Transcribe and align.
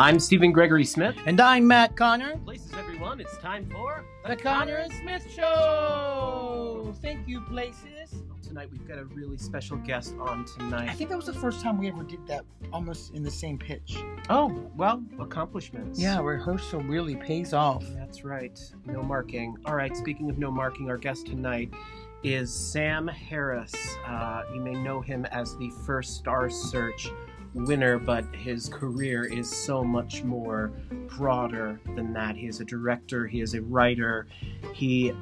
I'm 0.00 0.18
Stephen 0.18 0.50
Gregory 0.50 0.86
Smith. 0.86 1.14
And 1.26 1.38
I'm 1.42 1.66
Matt 1.66 1.94
Conner. 1.94 2.38
Places, 2.38 2.72
everyone. 2.78 3.20
It's 3.20 3.36
time 3.36 3.68
for 3.68 4.02
The 4.26 4.34
Conner 4.34 4.76
and 4.76 4.90
Smith 4.94 5.30
Show. 5.30 6.94
Thank 7.02 7.28
you, 7.28 7.42
Places. 7.42 8.14
Tonight 8.42 8.70
we've 8.72 8.88
got 8.88 8.96
a 8.96 9.04
really 9.04 9.36
special 9.36 9.76
guest 9.76 10.14
on 10.18 10.46
tonight. 10.46 10.88
I 10.88 10.94
think 10.94 11.10
that 11.10 11.16
was 11.16 11.26
the 11.26 11.34
first 11.34 11.60
time 11.60 11.76
we 11.76 11.86
ever 11.86 12.02
did 12.02 12.26
that 12.28 12.46
almost 12.72 13.12
in 13.12 13.22
the 13.22 13.30
same 13.30 13.58
pitch. 13.58 13.98
Oh, 14.30 14.70
well, 14.74 15.04
accomplishments. 15.18 16.00
Yeah, 16.00 16.18
rehearsal 16.22 16.80
really 16.80 17.16
pays 17.16 17.52
off. 17.52 17.84
That's 17.94 18.24
right. 18.24 18.58
No 18.86 19.02
marking. 19.02 19.54
All 19.66 19.74
right, 19.74 19.94
speaking 19.94 20.30
of 20.30 20.38
no 20.38 20.50
marking, 20.50 20.88
our 20.88 20.96
guest 20.96 21.26
tonight 21.26 21.74
is 22.22 22.50
Sam 22.50 23.06
Harris. 23.06 23.74
Uh, 24.06 24.44
you 24.54 24.62
may 24.62 24.72
know 24.72 25.02
him 25.02 25.26
as 25.26 25.58
the 25.58 25.68
first 25.84 26.16
Star 26.16 26.48
Search 26.48 27.10
winner, 27.54 27.98
but 27.98 28.24
his 28.34 28.68
career 28.68 29.24
is 29.24 29.50
so 29.50 29.82
much 29.82 30.22
more 30.22 30.72
broader 31.16 31.80
than 31.96 32.12
that. 32.12 32.36
He 32.36 32.46
is 32.46 32.60
a 32.60 32.64
director, 32.64 33.26
he 33.26 33.40
is 33.40 33.54
a 33.54 33.62
writer, 33.62 34.26
he 34.72 35.12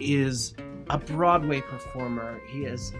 is 0.00 0.54
a 0.90 0.98
Broadway 0.98 1.60
performer, 1.60 2.40
he 2.48 2.64
is 2.64 2.92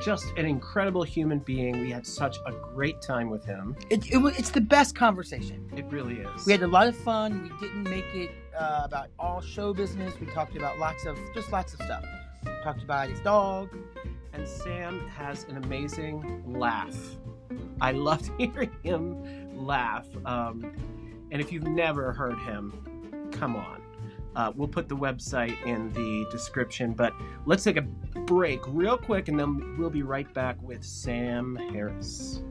just 0.00 0.26
an 0.36 0.46
incredible 0.46 1.02
human 1.02 1.40
being. 1.40 1.80
We 1.80 1.90
had 1.90 2.06
such 2.06 2.36
a 2.46 2.52
great 2.52 3.02
time 3.02 3.30
with 3.30 3.44
him. 3.44 3.76
It, 3.90 4.06
it, 4.12 4.18
it's 4.38 4.50
the 4.50 4.60
best 4.60 4.94
conversation. 4.94 5.68
It 5.76 5.86
really 5.86 6.18
is. 6.18 6.46
We 6.46 6.52
had 6.52 6.62
a 6.62 6.68
lot 6.68 6.86
of 6.86 6.96
fun. 6.96 7.50
We 7.60 7.66
didn't 7.66 7.84
make 7.84 8.14
it 8.14 8.30
uh, 8.56 8.82
about 8.84 9.08
all 9.18 9.40
show 9.40 9.74
business. 9.74 10.14
We 10.20 10.26
talked 10.26 10.56
about 10.56 10.78
lots 10.78 11.04
of, 11.04 11.18
just 11.34 11.50
lots 11.52 11.74
of 11.74 11.82
stuff. 11.82 12.04
We 12.44 12.52
Talked 12.62 12.82
about 12.82 13.08
his 13.08 13.20
dog. 13.20 13.70
And 14.32 14.46
Sam 14.46 15.08
has 15.08 15.44
an 15.44 15.56
amazing 15.56 16.44
laugh. 16.46 16.96
I 17.80 17.92
love 17.92 18.28
hearing 18.38 18.70
him 18.82 19.66
laugh. 19.66 20.06
Um, 20.24 20.72
and 21.30 21.40
if 21.40 21.52
you've 21.52 21.66
never 21.66 22.12
heard 22.12 22.38
him, 22.38 23.28
come 23.32 23.56
on. 23.56 23.82
Uh, 24.36 24.52
we'll 24.54 24.68
put 24.68 24.88
the 24.88 24.96
website 24.96 25.60
in 25.66 25.92
the 25.94 26.26
description, 26.30 26.92
but 26.92 27.12
let's 27.44 27.64
take 27.64 27.76
a 27.76 27.82
break 27.82 28.60
real 28.68 28.96
quick 28.96 29.28
and 29.28 29.38
then 29.38 29.76
we'll 29.78 29.90
be 29.90 30.02
right 30.02 30.32
back 30.32 30.56
with 30.62 30.84
Sam 30.84 31.56
Harris. 31.72 32.42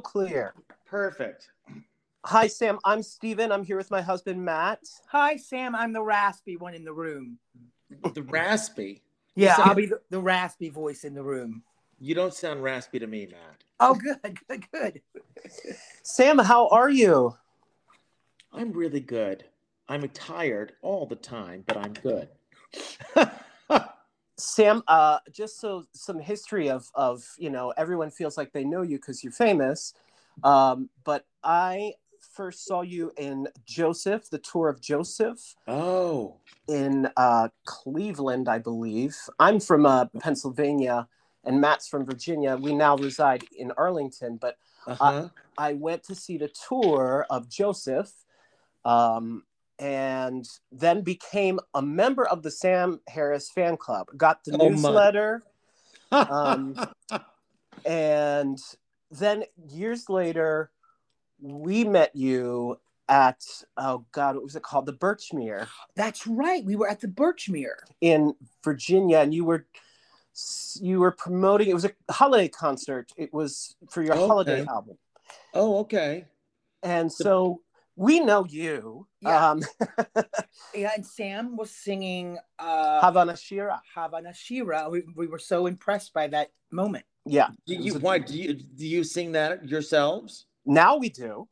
Crystal 0.00 0.26
clear. 0.28 0.54
Perfect. 0.86 1.50
Hi, 2.24 2.46
Sam. 2.46 2.78
I'm 2.84 3.02
Stephen. 3.02 3.52
I'm 3.52 3.64
here 3.64 3.76
with 3.76 3.90
my 3.90 4.02
husband, 4.02 4.44
Matt. 4.44 4.80
Hi, 5.08 5.36
Sam. 5.36 5.74
I'm 5.74 5.92
the 5.92 6.02
raspy 6.02 6.56
one 6.56 6.74
in 6.74 6.84
the 6.84 6.92
room. 6.92 7.38
Oh, 8.04 8.10
the 8.10 8.22
raspy. 8.22 9.02
Yeah, 9.34 9.56
So- 9.56 9.62
I'll 9.62 9.74
be 9.74 9.86
the, 9.86 10.00
the 10.10 10.20
raspy 10.20 10.68
voice 10.68 11.04
in 11.04 11.14
the 11.14 11.22
room. 11.22 11.62
You 12.00 12.14
don't 12.14 12.34
sound 12.34 12.62
raspy 12.62 12.98
to 13.00 13.06
me, 13.06 13.26
Matt. 13.26 13.64
Oh, 13.80 13.94
good, 13.94 14.18
good, 14.48 14.64
good. 14.72 15.02
Sam, 16.02 16.38
how 16.38 16.68
are 16.68 16.90
you? 16.90 17.36
I'm 18.52 18.72
really 18.72 19.00
good. 19.00 19.44
I'm 19.88 20.08
tired 20.10 20.72
all 20.82 21.06
the 21.06 21.16
time, 21.16 21.64
but 21.66 21.76
I'm 21.76 21.92
good. 21.94 22.28
Sam, 24.38 24.82
uh, 24.86 25.18
just 25.32 25.60
so 25.60 25.84
some 25.92 26.18
history 26.18 26.70
of 26.70 26.88
of 26.94 27.24
you 27.38 27.50
know, 27.50 27.72
everyone 27.76 28.10
feels 28.10 28.36
like 28.36 28.52
they 28.52 28.64
know 28.64 28.82
you 28.82 28.96
because 28.96 29.22
you're 29.22 29.32
famous. 29.32 29.94
Um, 30.44 30.88
but 31.04 31.26
I 31.42 31.94
first 32.32 32.64
saw 32.64 32.82
you 32.82 33.12
in 33.16 33.48
Joseph, 33.64 34.30
the 34.30 34.38
tour 34.38 34.68
of 34.68 34.80
Joseph 34.80 35.56
oh, 35.66 36.36
in 36.68 37.08
uh, 37.16 37.48
Cleveland, 37.64 38.48
I 38.48 38.58
believe. 38.58 39.16
I'm 39.40 39.58
from 39.58 39.86
uh, 39.86 40.06
Pennsylvania, 40.20 41.08
and 41.44 41.60
Matt's 41.60 41.88
from 41.88 42.06
Virginia. 42.06 42.56
We 42.56 42.74
now 42.74 42.96
reside 42.96 43.44
in 43.56 43.72
Arlington, 43.72 44.36
but 44.36 44.56
uh-huh. 44.86 45.28
I 45.56 45.72
went 45.74 46.04
to 46.04 46.14
see 46.14 46.38
the 46.38 46.50
tour 46.68 47.26
of 47.28 47.48
Joseph, 47.48 48.12
um, 48.84 49.42
and 49.78 50.48
then 50.72 51.02
became 51.02 51.60
a 51.74 51.82
member 51.82 52.26
of 52.26 52.42
the 52.42 52.50
Sam 52.50 53.00
Harris 53.08 53.50
fan 53.50 53.76
club. 53.76 54.08
Got 54.16 54.44
the 54.44 54.56
Oh, 54.58 54.68
newsletter, 54.68 55.42
um, 56.12 56.74
and 57.84 58.58
then 59.10 59.44
years 59.68 60.08
later, 60.08 60.70
we 61.40 61.84
met 61.84 62.14
you 62.14 62.78
at 63.08 63.42
oh 63.76 64.04
god, 64.12 64.34
what 64.34 64.44
was 64.44 64.56
it 64.56 64.62
called? 64.62 64.86
The 64.86 64.92
Birchmere 64.92 65.66
That's 65.96 66.26
right. 66.26 66.64
We 66.64 66.76
were 66.76 66.88
at 66.88 67.00
the 67.00 67.08
Birchmere. 67.08 67.76
in 68.00 68.34
Virginia, 68.62 69.18
and 69.18 69.32
you 69.32 69.44
were 69.44 69.66
you 70.80 71.00
were 71.00 71.10
promoting. 71.12 71.68
It 71.68 71.74
was 71.74 71.84
a 71.84 71.92
holiday 72.10 72.48
concert. 72.48 73.12
It 73.16 73.32
was 73.32 73.76
for 73.90 74.02
your 74.02 74.16
holiday 74.16 74.64
album. 74.66 74.98
oh, 75.54 75.78
okay. 75.78 76.26
And 76.82 77.10
so 77.12 77.62
we 77.98 78.20
know 78.20 78.44
you. 78.48 79.06
Yeah. 79.20 79.50
Um, 79.50 79.62
Yeah, 80.72 80.92
and 80.96 81.04
Sam 81.04 81.56
was 81.56 81.70
singing 81.70 82.38
uh, 82.58 83.00
Hava 83.00 83.24
Nashira. 83.24 83.80
Hava 83.94 84.22
Nashira. 84.22 84.90
We, 84.90 85.02
we 85.16 85.26
were 85.26 85.38
so 85.40 85.66
impressed 85.66 86.14
by 86.14 86.28
that 86.28 86.52
moment. 86.70 87.04
Yeah. 87.26 87.48
Do 87.66 87.74
you, 87.74 87.96
a- 87.96 87.98
why 87.98 88.18
do 88.18 88.38
you 88.38 88.54
do 88.54 88.86
you 88.86 89.02
sing 89.02 89.32
that 89.32 89.68
yourselves? 89.68 90.46
Now 90.64 90.96
we 90.96 91.08
do. 91.08 91.48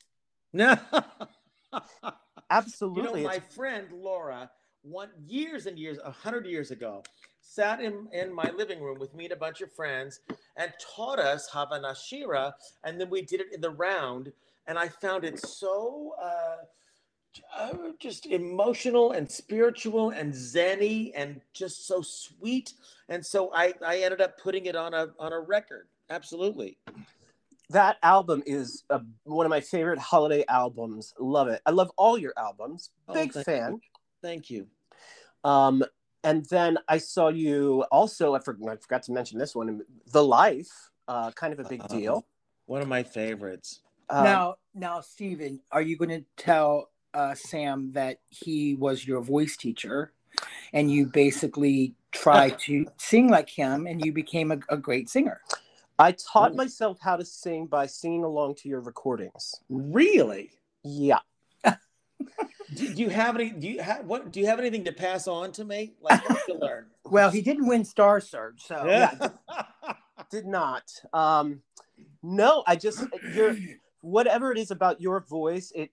No. 0.53 0.77
Absolutely. 2.49 3.21
You 3.21 3.27
know, 3.27 3.33
my 3.33 3.39
friend 3.39 3.87
Laura, 3.91 4.49
one 4.83 5.09
years 5.25 5.65
and 5.65 5.77
years, 5.77 5.97
a 6.03 6.11
hundred 6.11 6.45
years 6.45 6.71
ago, 6.71 7.03
sat 7.41 7.81
in, 7.81 8.07
in 8.13 8.33
my 8.33 8.49
living 8.55 8.79
room 8.81 8.99
with 8.99 9.13
me 9.13 9.25
and 9.25 9.33
a 9.33 9.37
bunch 9.37 9.59
of 9.61 9.71
friends 9.73 10.21
and 10.55 10.71
taught 10.95 11.19
us 11.19 11.49
Hava 11.49 11.79
Nashira, 11.79 12.53
and 12.85 12.99
then 12.99 13.09
we 13.09 13.21
did 13.21 13.41
it 13.41 13.47
in 13.53 13.59
the 13.59 13.71
round, 13.71 14.31
and 14.67 14.77
I 14.77 14.87
found 14.89 15.23
it 15.23 15.39
so 15.39 16.13
uh, 16.21 16.57
uh, 17.57 17.73
just 17.99 18.25
emotional 18.25 19.11
and 19.11 19.29
spiritual 19.29 20.09
and 20.11 20.33
zenny 20.33 21.11
and 21.15 21.41
just 21.53 21.87
so 21.87 22.01
sweet, 22.01 22.73
and 23.09 23.25
so 23.25 23.51
I 23.53 23.73
I 23.85 23.99
ended 23.99 24.21
up 24.21 24.37
putting 24.39 24.65
it 24.65 24.75
on 24.75 24.93
a 24.93 25.07
on 25.19 25.33
a 25.33 25.39
record. 25.39 25.87
Absolutely. 26.09 26.77
that 27.69 27.97
album 28.01 28.41
is 28.45 28.83
uh 28.89 28.99
one 29.25 29.45
of 29.45 29.49
my 29.49 29.59
favorite 29.61 29.99
holiday 29.99 30.43
albums. 30.47 31.13
Love 31.19 31.47
it. 31.49 31.61
I 31.65 31.71
love 31.71 31.91
all 31.97 32.17
your 32.17 32.33
albums. 32.37 32.91
Oh, 33.07 33.13
Big 33.13 33.33
thank 33.33 33.45
fan. 33.45 33.71
you. 33.73 33.81
Thank 34.21 34.49
you. 34.49 34.67
Um, 35.43 35.83
and 36.23 36.45
then 36.49 36.77
I 36.87 36.97
saw 36.97 37.27
you 37.29 37.83
also. 37.91 38.33
I 38.35 38.39
forgot, 38.39 38.69
I 38.71 38.75
forgot 38.77 39.03
to 39.03 39.11
mention 39.11 39.37
this 39.37 39.53
one. 39.55 39.81
The 40.11 40.23
Life. 40.23 40.69
Uh, 41.07 41.31
kind 41.31 41.53
of 41.53 41.59
a 41.59 41.63
big 41.69 41.81
Uh, 41.83 41.87
deal. 41.87 42.25
One 42.65 42.81
of 42.81 42.87
my 42.89 43.03
favorites. 43.03 43.81
Uh, 44.09 44.23
now, 44.23 44.55
now, 44.73 45.01
Stephen, 45.01 45.59
are 45.71 45.81
you 45.81 45.97
going 45.97 46.09
to 46.09 46.23
tell 46.37 46.89
uh, 47.13 47.35
Sam 47.35 47.91
that 47.93 48.19
he 48.29 48.75
was 48.75 49.05
your 49.05 49.21
voice 49.21 49.57
teacher, 49.57 50.13
and 50.73 50.91
you 50.91 51.07
basically 51.07 51.95
tried 52.11 52.59
to 52.67 52.85
sing 52.97 53.29
like 53.29 53.49
him, 53.49 53.87
and 53.87 54.03
you 54.05 54.11
became 54.13 54.51
a, 54.51 54.59
a 54.69 54.77
great 54.77 55.09
singer? 55.09 55.41
I 55.99 56.11
taught 56.11 56.51
Oh. 56.51 56.55
myself 56.55 56.99
how 57.01 57.17
to 57.17 57.25
sing 57.25 57.65
by 57.65 57.87
singing 57.87 58.23
along 58.23 58.55
to 58.55 58.69
your 58.69 58.81
recordings. 58.81 59.55
Really? 59.69 60.51
Yeah. 60.83 61.19
Do, 62.75 62.93
do 62.93 63.01
you 63.01 63.09
have 63.09 63.35
any? 63.35 63.49
Do 63.51 63.67
you 63.67 63.81
have 63.81 64.05
what? 64.05 64.31
Do 64.31 64.39
you 64.41 64.45
have 64.47 64.59
anything 64.59 64.83
to 64.85 64.91
pass 64.91 65.27
on 65.27 65.51
to 65.53 65.63
me? 65.63 65.93
Like 66.01 66.27
what 66.29 66.45
did 66.45 66.59
learn? 66.59 66.85
Well, 67.05 67.29
he 67.31 67.41
didn't 67.41 67.65
win 67.67 67.85
Star 67.85 68.19
Search, 68.19 68.67
so 68.67 68.83
Yeah. 68.85 69.29
Did 70.29 70.45
not. 70.45 70.83
Um, 71.13 71.61
no, 72.21 72.63
I 72.67 72.75
just 72.75 73.05
your 73.33 73.55
whatever 74.07 74.51
it 74.51 74.57
is 74.57 74.71
about 74.71 75.01
your 75.01 75.19
voice, 75.19 75.71
it 75.75 75.91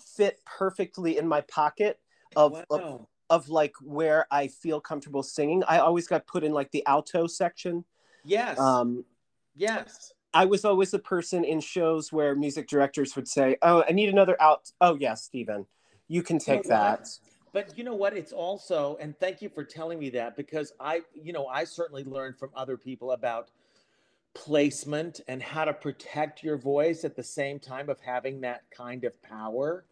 fit 0.00 0.40
perfectly 0.44 1.16
in 1.18 1.28
my 1.28 1.40
pocket 1.42 2.00
of, 2.34 2.54
of 2.70 2.80
wow. 2.80 3.08
of 3.30 3.48
like 3.48 3.74
where 3.80 4.26
I 4.30 4.48
feel 4.48 4.80
comfortable 4.80 5.22
singing. 5.22 5.62
I 5.68 5.78
always 5.78 6.08
got 6.08 6.26
put 6.26 6.42
in 6.42 6.52
like 6.52 6.70
the 6.72 6.84
alto 6.86 7.26
section. 7.26 7.84
Yes. 8.24 8.58
Um, 8.58 9.04
yes. 9.54 10.12
I 10.34 10.44
was 10.46 10.64
always 10.64 10.90
the 10.90 10.98
person 10.98 11.44
in 11.44 11.60
shows 11.60 12.12
where 12.12 12.34
music 12.34 12.66
directors 12.66 13.14
would 13.14 13.28
say, 13.28 13.56
"Oh, 13.62 13.84
I 13.88 13.92
need 13.92 14.08
another 14.08 14.40
out." 14.40 14.72
Oh, 14.80 14.96
yes, 14.98 15.22
Stephen, 15.24 15.66
you 16.08 16.22
can 16.22 16.38
take 16.38 16.64
You 16.64 16.70
know 16.70 16.76
what? 16.76 17.04
that. 17.04 17.18
But 17.52 17.76
you 17.76 17.84
know 17.84 17.94
what? 17.94 18.16
It's 18.16 18.32
also, 18.32 18.96
and 18.98 19.16
thank 19.20 19.42
you 19.42 19.50
for 19.50 19.62
telling 19.62 19.98
me 19.98 20.08
that 20.10 20.36
because 20.36 20.72
I, 20.80 21.02
you 21.14 21.34
know, 21.34 21.46
I 21.46 21.64
certainly 21.64 22.02
learned 22.02 22.38
from 22.38 22.48
other 22.56 22.78
people 22.78 23.12
about 23.12 23.50
placement 24.34 25.20
and 25.28 25.42
how 25.42 25.64
to 25.64 25.72
protect 25.72 26.42
your 26.42 26.56
voice 26.56 27.04
at 27.04 27.16
the 27.16 27.22
same 27.22 27.58
time 27.58 27.88
of 27.88 28.00
having 28.00 28.40
that 28.40 28.62
kind 28.70 29.04
of 29.04 29.20
power. 29.22 29.84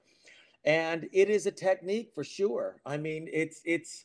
And 0.64 1.08
it 1.12 1.30
is 1.30 1.46
a 1.46 1.50
technique 1.50 2.12
for 2.14 2.24
sure. 2.24 2.80
I 2.84 2.96
mean, 2.96 3.28
it's 3.32 3.60
it's 3.64 4.04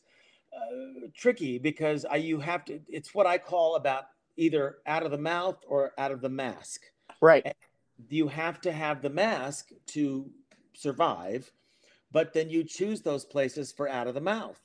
uh, 0.54 1.08
tricky 1.14 1.58
because 1.58 2.04
I, 2.04 2.16
you 2.16 2.40
have 2.40 2.64
to. 2.66 2.80
It's 2.88 3.14
what 3.14 3.26
I 3.26 3.38
call 3.38 3.76
about 3.76 4.04
either 4.36 4.78
out 4.86 5.02
of 5.02 5.10
the 5.10 5.18
mouth 5.18 5.58
or 5.66 5.92
out 5.98 6.12
of 6.12 6.20
the 6.20 6.28
mask. 6.28 6.82
Right. 7.20 7.54
you 8.10 8.28
have 8.28 8.60
to 8.60 8.72
have 8.72 9.00
the 9.00 9.10
mask 9.10 9.70
to 9.86 10.30
survive, 10.74 11.50
but 12.12 12.34
then 12.34 12.50
you 12.50 12.62
choose 12.62 13.00
those 13.00 13.24
places 13.24 13.72
for 13.72 13.88
out 13.88 14.06
of 14.06 14.14
the 14.14 14.20
mouth. 14.20 14.60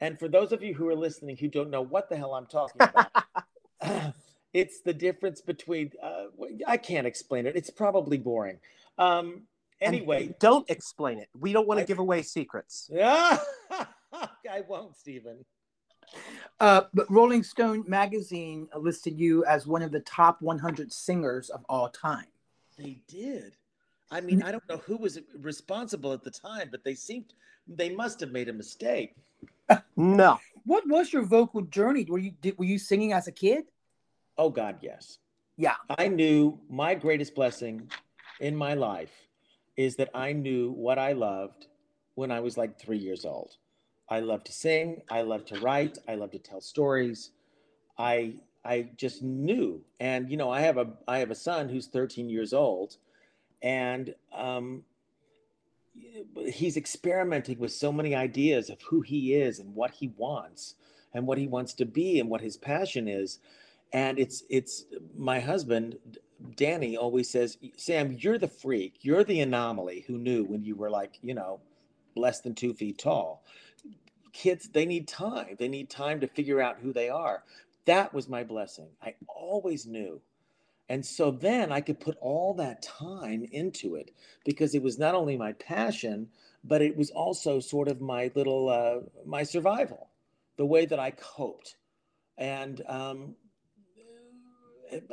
And 0.00 0.18
for 0.18 0.28
those 0.28 0.52
of 0.52 0.62
you 0.62 0.74
who 0.74 0.86
are 0.88 0.94
listening 0.94 1.38
who 1.38 1.48
don't 1.48 1.70
know 1.70 1.80
what 1.82 2.10
the 2.10 2.16
hell 2.16 2.34
I'm 2.34 2.46
talking 2.46 2.82
about, 2.82 4.14
it's 4.56 4.80
the 4.80 4.94
difference 4.94 5.42
between, 5.42 5.92
uh, 6.02 6.24
I 6.66 6.78
can't 6.78 7.06
explain 7.06 7.46
it. 7.46 7.56
It's 7.56 7.68
probably 7.68 8.16
boring. 8.16 8.58
Um, 8.96 9.42
anyway, 9.82 10.26
And 10.26 10.38
don't 10.38 10.68
explain 10.70 11.18
it. 11.18 11.28
We 11.38 11.52
don't 11.52 11.68
want 11.68 11.78
I- 11.78 11.82
to 11.82 11.86
give 11.86 11.98
away 11.98 12.22
secrets. 12.22 12.88
yeah, 12.92 13.38
I 14.50 14.62
won't, 14.66 14.96
Stephen. 14.96 15.44
Uh, 16.58 16.82
but 16.94 17.10
Rolling 17.10 17.42
Stone 17.42 17.84
magazine 17.86 18.68
listed 18.74 19.18
you 19.18 19.44
as 19.44 19.66
one 19.66 19.82
of 19.82 19.90
the 19.92 20.00
top 20.00 20.40
100 20.40 20.90
singers 20.92 21.50
of 21.50 21.62
all 21.68 21.90
time. 21.90 22.26
They 22.78 23.00
did. 23.08 23.56
I 24.10 24.20
mean, 24.22 24.42
I 24.42 24.52
don't 24.52 24.66
know 24.68 24.78
who 24.78 24.96
was 24.96 25.18
responsible 25.40 26.12
at 26.12 26.22
the 26.22 26.30
time, 26.30 26.68
but 26.70 26.82
they 26.84 26.94
seemed 26.94 27.34
they 27.68 27.90
must 27.90 28.20
have 28.20 28.30
made 28.30 28.48
a 28.48 28.52
mistake. 28.52 29.16
No. 29.96 30.38
What 30.64 30.86
was 30.88 31.12
your 31.12 31.24
vocal 31.24 31.62
journey? 31.62 32.06
Were 32.08 32.18
you 32.18 32.30
did, 32.40 32.56
were 32.56 32.64
you 32.64 32.78
singing 32.78 33.12
as 33.12 33.26
a 33.26 33.32
kid? 33.32 33.64
Oh 34.38 34.50
God, 34.50 34.76
yes. 34.80 35.18
Yeah. 35.56 35.74
I 35.98 36.08
knew 36.08 36.58
my 36.68 36.94
greatest 36.94 37.34
blessing 37.34 37.90
in 38.40 38.54
my 38.54 38.74
life 38.74 39.12
is 39.76 39.96
that 39.96 40.10
I 40.14 40.32
knew 40.32 40.72
what 40.72 40.98
I 40.98 41.12
loved 41.12 41.66
when 42.14 42.30
I 42.30 42.40
was 42.40 42.56
like 42.56 42.78
three 42.78 42.98
years 42.98 43.24
old. 43.24 43.56
I 44.08 44.20
love 44.20 44.44
to 44.44 44.52
sing. 44.52 45.02
I 45.10 45.22
love 45.22 45.44
to 45.46 45.60
write. 45.60 45.98
I 46.08 46.14
love 46.14 46.30
to 46.32 46.38
tell 46.38 46.60
stories. 46.60 47.30
I 47.98 48.34
I 48.64 48.90
just 48.96 49.22
knew, 49.22 49.80
and 50.00 50.28
you 50.28 50.36
know, 50.36 50.50
I 50.50 50.60
have 50.60 50.76
a 50.76 50.88
I 51.06 51.18
have 51.18 51.30
a 51.30 51.36
son 51.36 51.68
who's 51.68 51.86
13 51.86 52.28
years 52.28 52.52
old, 52.52 52.96
and 53.62 54.14
um, 54.34 54.82
he's 56.46 56.76
experimenting 56.76 57.58
with 57.58 57.72
so 57.72 57.92
many 57.92 58.14
ideas 58.14 58.70
of 58.70 58.80
who 58.82 59.00
he 59.00 59.34
is 59.34 59.60
and 59.60 59.74
what 59.74 59.92
he 59.92 60.12
wants 60.16 60.74
and 61.14 61.26
what 61.26 61.38
he 61.38 61.46
wants 61.46 61.74
to 61.74 61.84
be 61.84 62.20
and 62.20 62.28
what 62.28 62.40
his 62.40 62.56
passion 62.56 63.08
is 63.08 63.38
and 63.96 64.18
it's 64.18 64.44
it's 64.50 64.84
my 65.16 65.40
husband 65.40 65.96
danny 66.54 66.98
always 66.98 67.30
says 67.30 67.56
sam 67.76 68.12
you're 68.12 68.38
the 68.38 68.46
freak. 68.46 68.98
You're 69.00 69.24
the 69.24 69.40
anomaly 69.40 70.04
who 70.06 70.18
knew 70.18 70.44
when 70.44 70.62
you 70.62 70.76
were 70.76 70.90
like 70.90 71.18
you 71.22 71.34
know 71.34 71.60
less 72.14 72.40
than 72.42 72.54
two 72.54 72.74
feet 72.74 72.98
tall. 72.98 73.42
Kids 74.34 74.68
they 74.68 74.84
need 74.84 75.08
time. 75.08 75.56
They 75.58 75.68
need 75.68 75.88
time 75.88 76.20
to 76.20 76.28
figure 76.28 76.60
out 76.60 76.78
who 76.82 76.92
they 76.92 77.08
are. 77.08 77.42
That 77.86 78.12
was 78.12 78.28
my 78.28 78.44
blessing. 78.44 78.88
I 79.02 79.14
always 79.28 79.86
knew. 79.86 80.20
And 80.90 81.04
so 81.04 81.30
then 81.30 81.72
i 81.72 81.80
could 81.80 81.98
put 81.98 82.18
all 82.20 82.54
that 82.54 82.82
time 82.82 83.46
into 83.50 83.96
it 83.96 84.12
because 84.44 84.74
it 84.74 84.82
was 84.82 84.98
not 84.98 85.14
only 85.14 85.36
my 85.36 85.52
passion 85.54 86.28
but 86.62 86.82
it 86.82 86.96
was 86.96 87.10
also 87.10 87.60
sort 87.60 87.88
of 87.88 88.00
my 88.00 88.30
little 88.34 88.68
uh, 88.68 88.98
my 89.24 89.42
survival 89.42 90.10
the 90.58 90.66
way 90.66 90.84
that 90.86 91.00
i 91.00 91.10
coped. 91.12 91.76
And 92.38 92.82
um, 92.86 93.34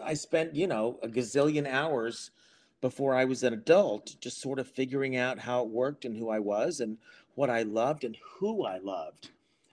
I 0.01 0.13
spent, 0.13 0.55
you 0.55 0.67
know, 0.67 0.99
a 1.01 1.07
gazillion 1.07 1.67
hours 1.67 2.31
before 2.81 3.15
I 3.15 3.25
was 3.25 3.43
an 3.43 3.53
adult 3.53 4.15
just 4.19 4.41
sort 4.41 4.59
of 4.59 4.67
figuring 4.67 5.15
out 5.15 5.39
how 5.39 5.63
it 5.63 5.69
worked 5.69 6.03
and 6.05 6.17
who 6.17 6.29
I 6.29 6.39
was 6.39 6.81
and 6.81 6.97
what 7.35 7.49
I 7.49 7.63
loved 7.63 8.03
and 8.03 8.17
who 8.21 8.65
I 8.65 8.77
loved 8.79 9.29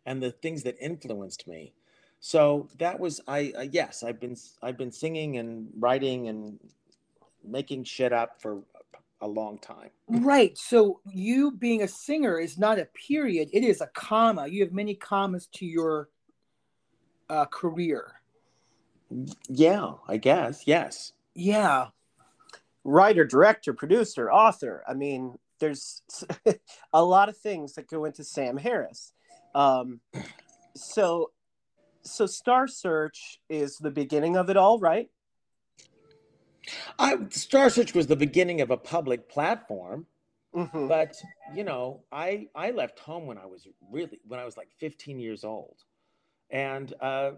and 0.06 0.22
the 0.22 0.30
things 0.30 0.62
that 0.62 0.76
influenced 0.80 1.46
me. 1.48 1.72
So 2.20 2.68
that 2.78 3.00
was 3.00 3.20
I 3.26 3.52
uh, 3.56 3.62
yes, 3.62 4.02
I've 4.02 4.20
been 4.20 4.36
I've 4.62 4.76
been 4.76 4.92
singing 4.92 5.38
and 5.38 5.68
writing 5.78 6.28
and 6.28 6.58
making 7.42 7.84
shit 7.84 8.12
up 8.12 8.40
for 8.40 8.62
a 9.22 9.26
long 9.26 9.58
time. 9.58 9.90
Right. 10.06 10.56
So 10.56 11.00
you 11.12 11.50
being 11.52 11.82
a 11.82 11.88
singer 11.88 12.38
is 12.38 12.58
not 12.58 12.78
a 12.78 12.84
period; 12.84 13.48
it 13.52 13.64
is 13.64 13.80
a 13.80 13.86
comma. 13.88 14.46
You 14.46 14.62
have 14.62 14.72
many 14.72 14.94
commas 14.94 15.48
to 15.54 15.66
your 15.66 16.10
uh, 17.28 17.46
career. 17.46 18.19
Yeah, 19.48 19.92
I 20.08 20.16
guess. 20.16 20.66
Yes. 20.66 21.12
Yeah. 21.34 21.88
Writer, 22.84 23.24
director, 23.24 23.72
producer, 23.72 24.30
author. 24.30 24.82
I 24.88 24.94
mean, 24.94 25.38
there's 25.58 26.02
a 26.92 27.04
lot 27.04 27.28
of 27.28 27.36
things 27.36 27.74
that 27.74 27.88
go 27.88 28.04
into 28.04 28.24
Sam 28.24 28.56
Harris. 28.56 29.12
Um, 29.54 30.00
so, 30.74 31.30
so 32.02 32.26
Star 32.26 32.66
Search 32.66 33.40
is 33.48 33.76
the 33.76 33.90
beginning 33.90 34.36
of 34.36 34.48
it 34.48 34.56
all, 34.56 34.78
right? 34.78 35.10
I 36.98 37.16
Star 37.30 37.68
Search 37.70 37.94
was 37.94 38.06
the 38.06 38.16
beginning 38.16 38.60
of 38.60 38.70
a 38.70 38.76
public 38.76 39.28
platform. 39.28 40.06
Mhm. 40.52 40.88
but 40.88 41.14
you 41.54 41.62
know 41.62 42.02
i 42.10 42.48
i 42.56 42.72
left 42.72 42.98
home 42.98 43.24
when 43.24 43.38
i 43.38 43.46
was 43.46 43.68
really 43.88 44.18
when 44.26 44.40
i 44.40 44.44
was 44.44 44.56
like 44.56 44.68
15 44.78 45.20
years 45.20 45.44
old 45.44 45.76
and 46.50 46.92
uh 47.00 47.30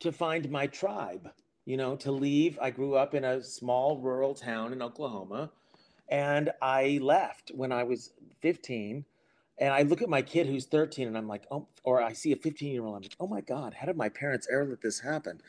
to 0.00 0.12
find 0.12 0.50
my 0.50 0.66
tribe 0.66 1.30
you 1.66 1.76
know 1.76 1.96
to 1.96 2.12
leave. 2.12 2.58
I 2.62 2.70
grew 2.70 2.94
up 2.94 3.14
in 3.14 3.24
a 3.24 3.42
small 3.42 3.98
rural 3.98 4.34
town 4.34 4.72
in 4.72 4.80
oklahoma 4.82 5.50
and 6.08 6.50
i 6.62 6.98
left 7.02 7.50
when 7.54 7.72
i 7.72 7.82
was 7.82 8.12
15 8.40 9.04
and 9.58 9.74
i 9.74 9.82
look 9.82 10.02
at 10.02 10.08
my 10.08 10.22
kid 10.22 10.46
who's 10.46 10.66
13 10.66 11.08
and 11.08 11.18
i'm 11.18 11.26
like 11.26 11.44
oh 11.50 11.66
or 11.82 12.00
i 12.00 12.12
see 12.12 12.32
a 12.32 12.36
15 12.36 12.72
year 12.72 12.84
old 12.84 12.96
i'm 12.96 13.02
like 13.02 13.16
oh 13.18 13.26
my 13.26 13.40
god 13.40 13.74
how 13.74 13.86
did 13.86 13.96
my 13.96 14.08
parents 14.08 14.46
ever 14.50 14.64
let 14.64 14.80
this 14.80 15.00
happen? 15.00 15.40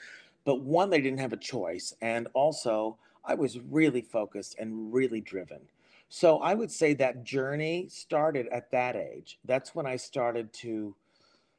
But 0.44 0.62
one 0.62 0.90
they 0.90 1.02
didn't 1.02 1.20
have 1.20 1.34
a 1.34 1.38
choice 1.38 1.94
and 2.02 2.28
also 2.34 2.98
i 3.24 3.36
was 3.36 3.60
really 3.60 4.02
focused 4.02 4.56
and 4.58 4.94
really 4.94 5.22
driven. 5.22 5.60
So 6.10 6.40
I 6.40 6.54
would 6.54 6.72
say 6.72 6.94
that 6.96 7.26
journey 7.26 7.88
started 7.90 8.48
at 8.48 8.72
that 8.72 8.96
age. 8.96 9.40
That's 9.44 9.76
when 9.76 9.86
I 9.86 9.98
started 9.98 10.54
to 10.54 10.96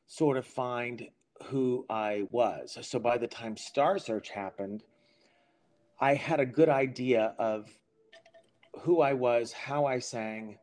sort 0.07 0.39
of 0.39 0.47
find 0.47 1.07
who 1.45 1.87
I 1.89 2.27
was. 2.31 2.79
So 2.83 2.99
by 2.99 3.19
the 3.19 3.27
time 3.27 3.57
Star 3.57 3.99
Search 3.99 4.31
happened, 4.31 4.85
I 6.01 6.15
had 6.15 6.41
a 6.41 6.47
good 6.47 6.69
idea 6.69 7.35
of 7.39 7.69
who 8.81 9.01
I 9.01 9.13
was, 9.13 9.53
how 9.53 9.87
I 9.87 9.99
sang, 9.99 10.59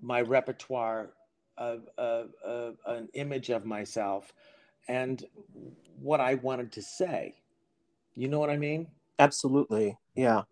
my 0.00 0.20
repertoire 0.20 1.10
of, 1.56 1.88
of, 1.96 2.30
of 2.44 2.76
an 2.86 3.08
image 3.14 3.50
of 3.50 3.64
myself, 3.64 4.32
and 4.88 5.24
what 5.98 6.20
I 6.20 6.34
wanted 6.34 6.72
to 6.72 6.82
say. 6.82 7.34
You 8.14 8.28
know 8.28 8.38
what 8.38 8.50
I 8.50 8.56
mean? 8.56 8.88
Absolutely. 9.18 9.96
Yeah. 10.14 10.42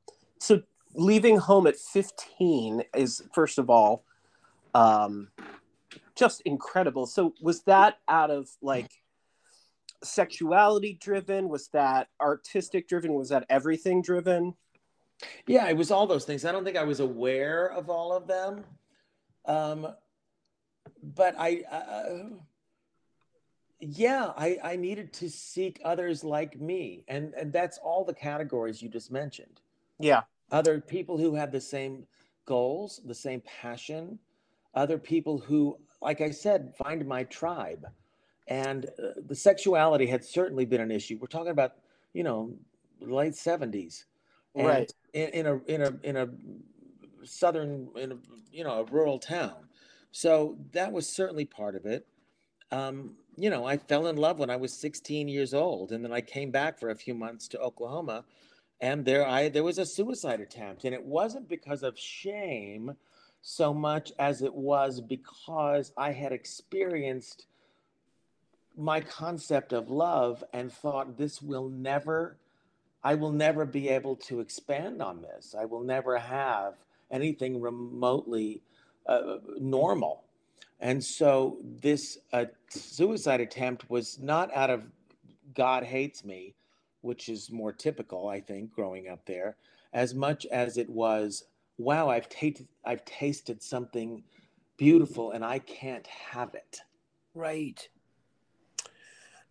So 0.40 0.62
leaving 0.94 1.36
home 1.36 1.66
at 1.66 1.76
15 1.76 2.84
is 2.94 3.22
first 3.34 3.58
of 3.58 3.68
all 3.68 4.04
um 4.74 5.28
just 6.14 6.40
incredible. 6.42 7.06
So 7.06 7.34
was 7.40 7.62
that 7.64 7.98
out 8.08 8.30
of 8.30 8.48
like 8.62 8.90
sexuality 10.04 10.98
driven? 11.00 11.48
Was 11.48 11.68
that 11.68 12.08
artistic 12.20 12.88
driven? 12.88 13.14
Was 13.14 13.30
that 13.30 13.46
everything 13.48 14.02
driven? 14.02 14.54
Yeah, 15.46 15.68
it 15.68 15.76
was 15.76 15.90
all 15.90 16.06
those 16.06 16.24
things. 16.24 16.44
I 16.44 16.52
don't 16.52 16.64
think 16.64 16.76
I 16.76 16.84
was 16.84 17.00
aware 17.00 17.66
of 17.66 17.88
all 17.88 18.12
of 18.12 18.26
them. 18.26 18.64
Um, 19.46 19.88
but 21.02 21.34
I, 21.38 21.62
uh, 21.70 22.36
yeah, 23.80 24.32
I, 24.36 24.58
I 24.62 24.76
needed 24.76 25.12
to 25.14 25.30
seek 25.30 25.80
others 25.84 26.24
like 26.24 26.60
me. 26.60 27.04
And, 27.08 27.34
and 27.34 27.52
that's 27.52 27.78
all 27.78 28.04
the 28.04 28.14
categories 28.14 28.82
you 28.82 28.88
just 28.88 29.10
mentioned. 29.10 29.60
Yeah. 29.98 30.22
Other 30.50 30.80
people 30.80 31.18
who 31.18 31.34
have 31.34 31.52
the 31.52 31.60
same 31.60 32.06
goals, 32.46 33.00
the 33.04 33.14
same 33.14 33.42
passion, 33.46 34.18
other 34.74 34.98
people 34.98 35.38
who, 35.38 35.78
like 36.02 36.20
I 36.20 36.30
said, 36.30 36.74
find 36.76 37.06
my 37.06 37.24
tribe. 37.24 37.86
And 38.46 38.86
uh, 38.86 39.20
the 39.26 39.34
sexuality 39.34 40.06
had 40.06 40.24
certainly 40.24 40.64
been 40.64 40.80
an 40.80 40.90
issue. 40.90 41.18
We're 41.20 41.28
talking 41.28 41.50
about, 41.50 41.72
you 42.12 42.22
know, 42.22 42.52
late 43.00 43.32
70s. 43.32 44.04
Right. 44.54 44.92
In, 45.14 45.28
in 45.30 45.46
a 45.46 45.60
in 45.66 45.82
a 45.82 45.92
in 46.02 46.16
a 46.16 46.28
southern 47.24 47.88
in 47.96 48.12
a 48.12 48.16
you 48.52 48.62
know 48.62 48.80
a 48.80 48.84
rural 48.84 49.18
town, 49.18 49.56
so 50.12 50.56
that 50.72 50.92
was 50.92 51.08
certainly 51.08 51.44
part 51.44 51.74
of 51.74 51.86
it. 51.86 52.06
Um, 52.70 53.16
you 53.36 53.50
know, 53.50 53.64
I 53.64 53.76
fell 53.76 54.06
in 54.06 54.16
love 54.16 54.38
when 54.38 54.50
I 54.50 54.56
was 54.56 54.72
16 54.72 55.26
years 55.26 55.54
old, 55.54 55.90
and 55.90 56.04
then 56.04 56.12
I 56.12 56.20
came 56.20 56.52
back 56.52 56.78
for 56.78 56.90
a 56.90 56.94
few 56.94 57.14
months 57.14 57.48
to 57.48 57.58
Oklahoma, 57.58 58.24
and 58.80 59.04
there 59.04 59.26
I 59.26 59.48
there 59.48 59.64
was 59.64 59.78
a 59.78 59.86
suicide 59.86 60.40
attempt, 60.40 60.84
and 60.84 60.94
it 60.94 61.04
wasn't 61.04 61.48
because 61.48 61.82
of 61.82 61.98
shame 61.98 62.94
so 63.42 63.74
much 63.74 64.12
as 64.18 64.40
it 64.40 64.54
was 64.54 65.00
because 65.00 65.92
I 65.96 66.12
had 66.12 66.32
experienced 66.32 67.46
my 68.76 69.00
concept 69.00 69.72
of 69.72 69.90
love 69.90 70.42
and 70.52 70.72
thought 70.72 71.16
this 71.16 71.40
will 71.42 71.68
never 71.68 72.36
I 73.06 73.14
will 73.14 73.32
never 73.32 73.66
be 73.66 73.90
able 73.90 74.16
to 74.16 74.40
expand 74.40 75.02
on 75.02 75.20
this. 75.20 75.54
I 75.58 75.66
will 75.66 75.82
never 75.82 76.16
have 76.18 76.74
anything 77.10 77.60
remotely 77.60 78.62
uh, 79.06 79.36
normal. 79.58 80.24
And 80.80 81.04
so 81.04 81.58
this 81.80 82.18
uh, 82.32 82.46
suicide 82.68 83.40
attempt 83.42 83.90
was 83.90 84.18
not 84.18 84.54
out 84.56 84.70
of 84.70 84.84
God 85.54 85.84
hates 85.84 86.24
me, 86.24 86.54
which 87.02 87.28
is 87.28 87.50
more 87.50 87.72
typical, 87.72 88.28
I 88.28 88.40
think, 88.40 88.72
growing 88.72 89.08
up 89.08 89.24
there. 89.26 89.56
as 89.92 90.14
much 90.14 90.44
as 90.46 90.76
it 90.76 90.90
was, 90.90 91.44
wow, 91.78 92.08
I've 92.08 92.28
tasted 92.28 92.68
I've 92.84 93.04
tasted 93.04 93.62
something 93.62 94.24
beautiful 94.76 95.30
and 95.32 95.44
I 95.44 95.60
can't 95.60 96.06
have 96.06 96.54
it. 96.54 96.80
Right. 97.34 97.88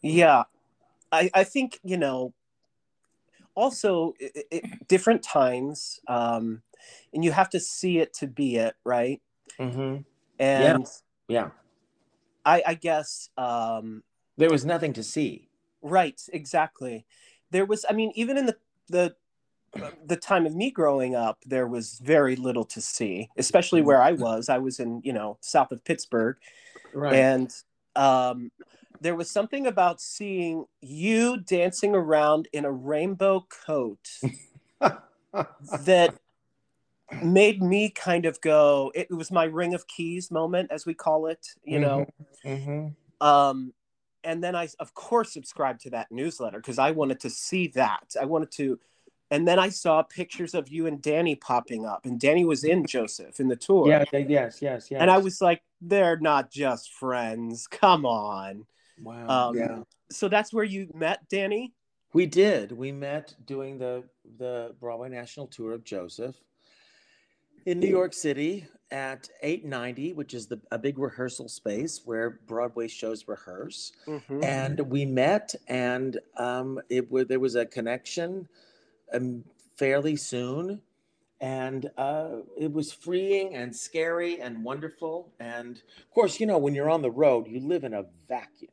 Yeah, 0.03 0.43
I 1.11 1.29
I 1.33 1.43
think 1.43 1.79
you 1.83 1.97
know. 1.97 2.33
Also, 3.55 4.15
it, 4.19 4.47
it, 4.49 4.87
different 4.87 5.21
times, 5.21 5.99
um, 6.07 6.63
and 7.13 7.23
you 7.23 7.31
have 7.31 7.51
to 7.51 7.59
see 7.59 7.99
it 7.99 8.11
to 8.15 8.25
be 8.25 8.55
it, 8.55 8.75
right? 8.83 9.21
Mm-hmm. 9.59 9.97
And 10.39 10.87
Yeah. 11.27 11.51
I, 12.43 12.63
I 12.65 12.73
guess, 12.73 13.29
um, 13.37 14.01
There 14.37 14.49
was 14.49 14.65
nothing 14.65 14.91
to 14.93 15.03
see. 15.03 15.49
right, 15.83 16.19
exactly. 16.33 17.05
There 17.51 17.65
was, 17.65 17.85
I 17.87 17.93
mean, 17.93 18.11
even 18.15 18.37
in 18.39 18.47
the 18.47 18.57
the 18.89 19.15
the 20.03 20.17
time 20.17 20.47
of 20.47 20.55
me 20.55 20.71
growing 20.71 21.13
up, 21.13 21.37
there 21.45 21.67
was 21.67 21.99
very 21.99 22.35
little 22.35 22.65
to 22.65 22.81
see, 22.81 23.29
especially 23.37 23.83
where 23.83 24.01
I 24.01 24.13
was. 24.13 24.49
I 24.49 24.57
was 24.57 24.79
in, 24.79 25.01
you 25.03 25.13
know, 25.13 25.37
south 25.41 25.71
of 25.71 25.83
Pittsburgh, 25.83 26.37
Right. 26.91 27.15
and 27.15 27.53
um, 27.95 28.51
there 29.03 29.15
was 29.15 29.29
something 29.29 29.67
about 29.67 29.99
seeing 29.99 30.65
you 30.81 31.37
dancing 31.37 31.93
around 31.93 32.47
in 32.53 32.63
a 32.63 32.71
rainbow 32.71 33.45
coat 33.49 34.09
that 35.81 36.15
made 37.21 37.61
me 37.61 37.89
kind 37.89 38.25
of 38.25 38.39
go 38.41 38.91
it 38.95 39.11
was 39.11 39.29
my 39.29 39.43
ring 39.43 39.73
of 39.73 39.85
keys 39.87 40.31
moment 40.31 40.71
as 40.71 40.85
we 40.85 40.93
call 40.93 41.27
it 41.27 41.45
you 41.63 41.79
know 41.79 42.05
hmm 42.43 42.87
um 43.21 43.73
and 44.23 44.43
then 44.43 44.55
i 44.55 44.67
of 44.79 44.93
course 44.93 45.31
subscribed 45.33 45.81
to 45.81 45.89
that 45.89 46.11
newsletter 46.11 46.57
because 46.57 46.79
i 46.79 46.89
wanted 46.89 47.19
to 47.19 47.29
see 47.29 47.67
that 47.67 48.15
i 48.19 48.25
wanted 48.25 48.49
to 48.51 48.79
and 49.29 49.47
then 49.47 49.59
i 49.59 49.69
saw 49.69 50.01
pictures 50.01 50.53
of 50.55 50.69
you 50.69 50.87
and 50.87 51.01
danny 51.01 51.35
popping 51.35 51.85
up 51.85 52.05
and 52.05 52.19
danny 52.19 52.45
was 52.45 52.63
in 52.63 52.85
joseph 52.85 53.39
in 53.39 53.47
the 53.47 53.55
tour 53.55 53.87
Yeah. 53.87 54.05
Yes. 54.11 54.61
Yes. 54.61 54.89
Yes. 54.89 55.01
and 55.01 55.11
i 55.11 55.17
was 55.17 55.39
like 55.39 55.61
they're 55.81 56.17
not 56.17 56.49
just 56.49 56.91
friends 56.91 57.67
come 57.67 58.05
on 58.05 58.65
Wow. 59.01 59.49
um, 59.49 59.57
yeah. 59.57 59.79
so 60.11 60.27
that's 60.27 60.53
where 60.53 60.63
you 60.63 60.89
met 60.93 61.27
danny 61.29 61.73
We 62.13 62.27
did. 62.27 62.71
We 62.71 62.91
met 62.91 63.33
doing 63.45 63.79
the 63.79 64.03
the 64.37 64.75
Broadway 64.79 65.09
National 65.09 65.47
Tour 65.47 65.73
of 65.73 65.83
Joseph 65.83 66.35
in 67.65 67.79
New 67.79 67.89
York 67.89 68.13
City 68.13 68.67
at 68.91 69.27
890, 69.41 70.13
which 70.13 70.33
is 70.33 70.47
the 70.47 70.61
a 70.71 70.77
big 70.77 70.99
rehearsal 70.99 71.49
space 71.49 72.01
where 72.05 72.39
Broadway 72.45 72.87
shows 72.87 73.27
rehearse. 73.27 73.91
Mhm. 74.05 74.43
And 74.43 74.79
we 74.81 75.05
met, 75.05 75.55
and 75.67 76.19
um, 76.37 76.79
it 76.89 77.09
was 77.11 77.27
there 77.27 77.39
was 77.39 77.55
a 77.55 77.65
connection 77.65 78.47
um, 79.13 79.43
fairly 79.75 80.15
soon, 80.15 80.81
and 81.41 81.89
uh, 81.97 82.41
it 82.57 82.71
was 82.71 82.91
freeing 82.91 83.55
and 83.55 83.75
scary 83.75 84.39
and 84.39 84.63
wonderful. 84.63 85.33
And 85.39 85.77
of 85.77 86.11
course, 86.13 86.39
you 86.39 86.45
know, 86.45 86.59
when 86.59 86.75
you're 86.75 86.89
on 86.91 87.01
the 87.01 87.11
road, 87.11 87.47
you 87.47 87.59
live 87.59 87.83
in 87.83 87.93
a 87.93 88.05
vacuum. 88.27 88.71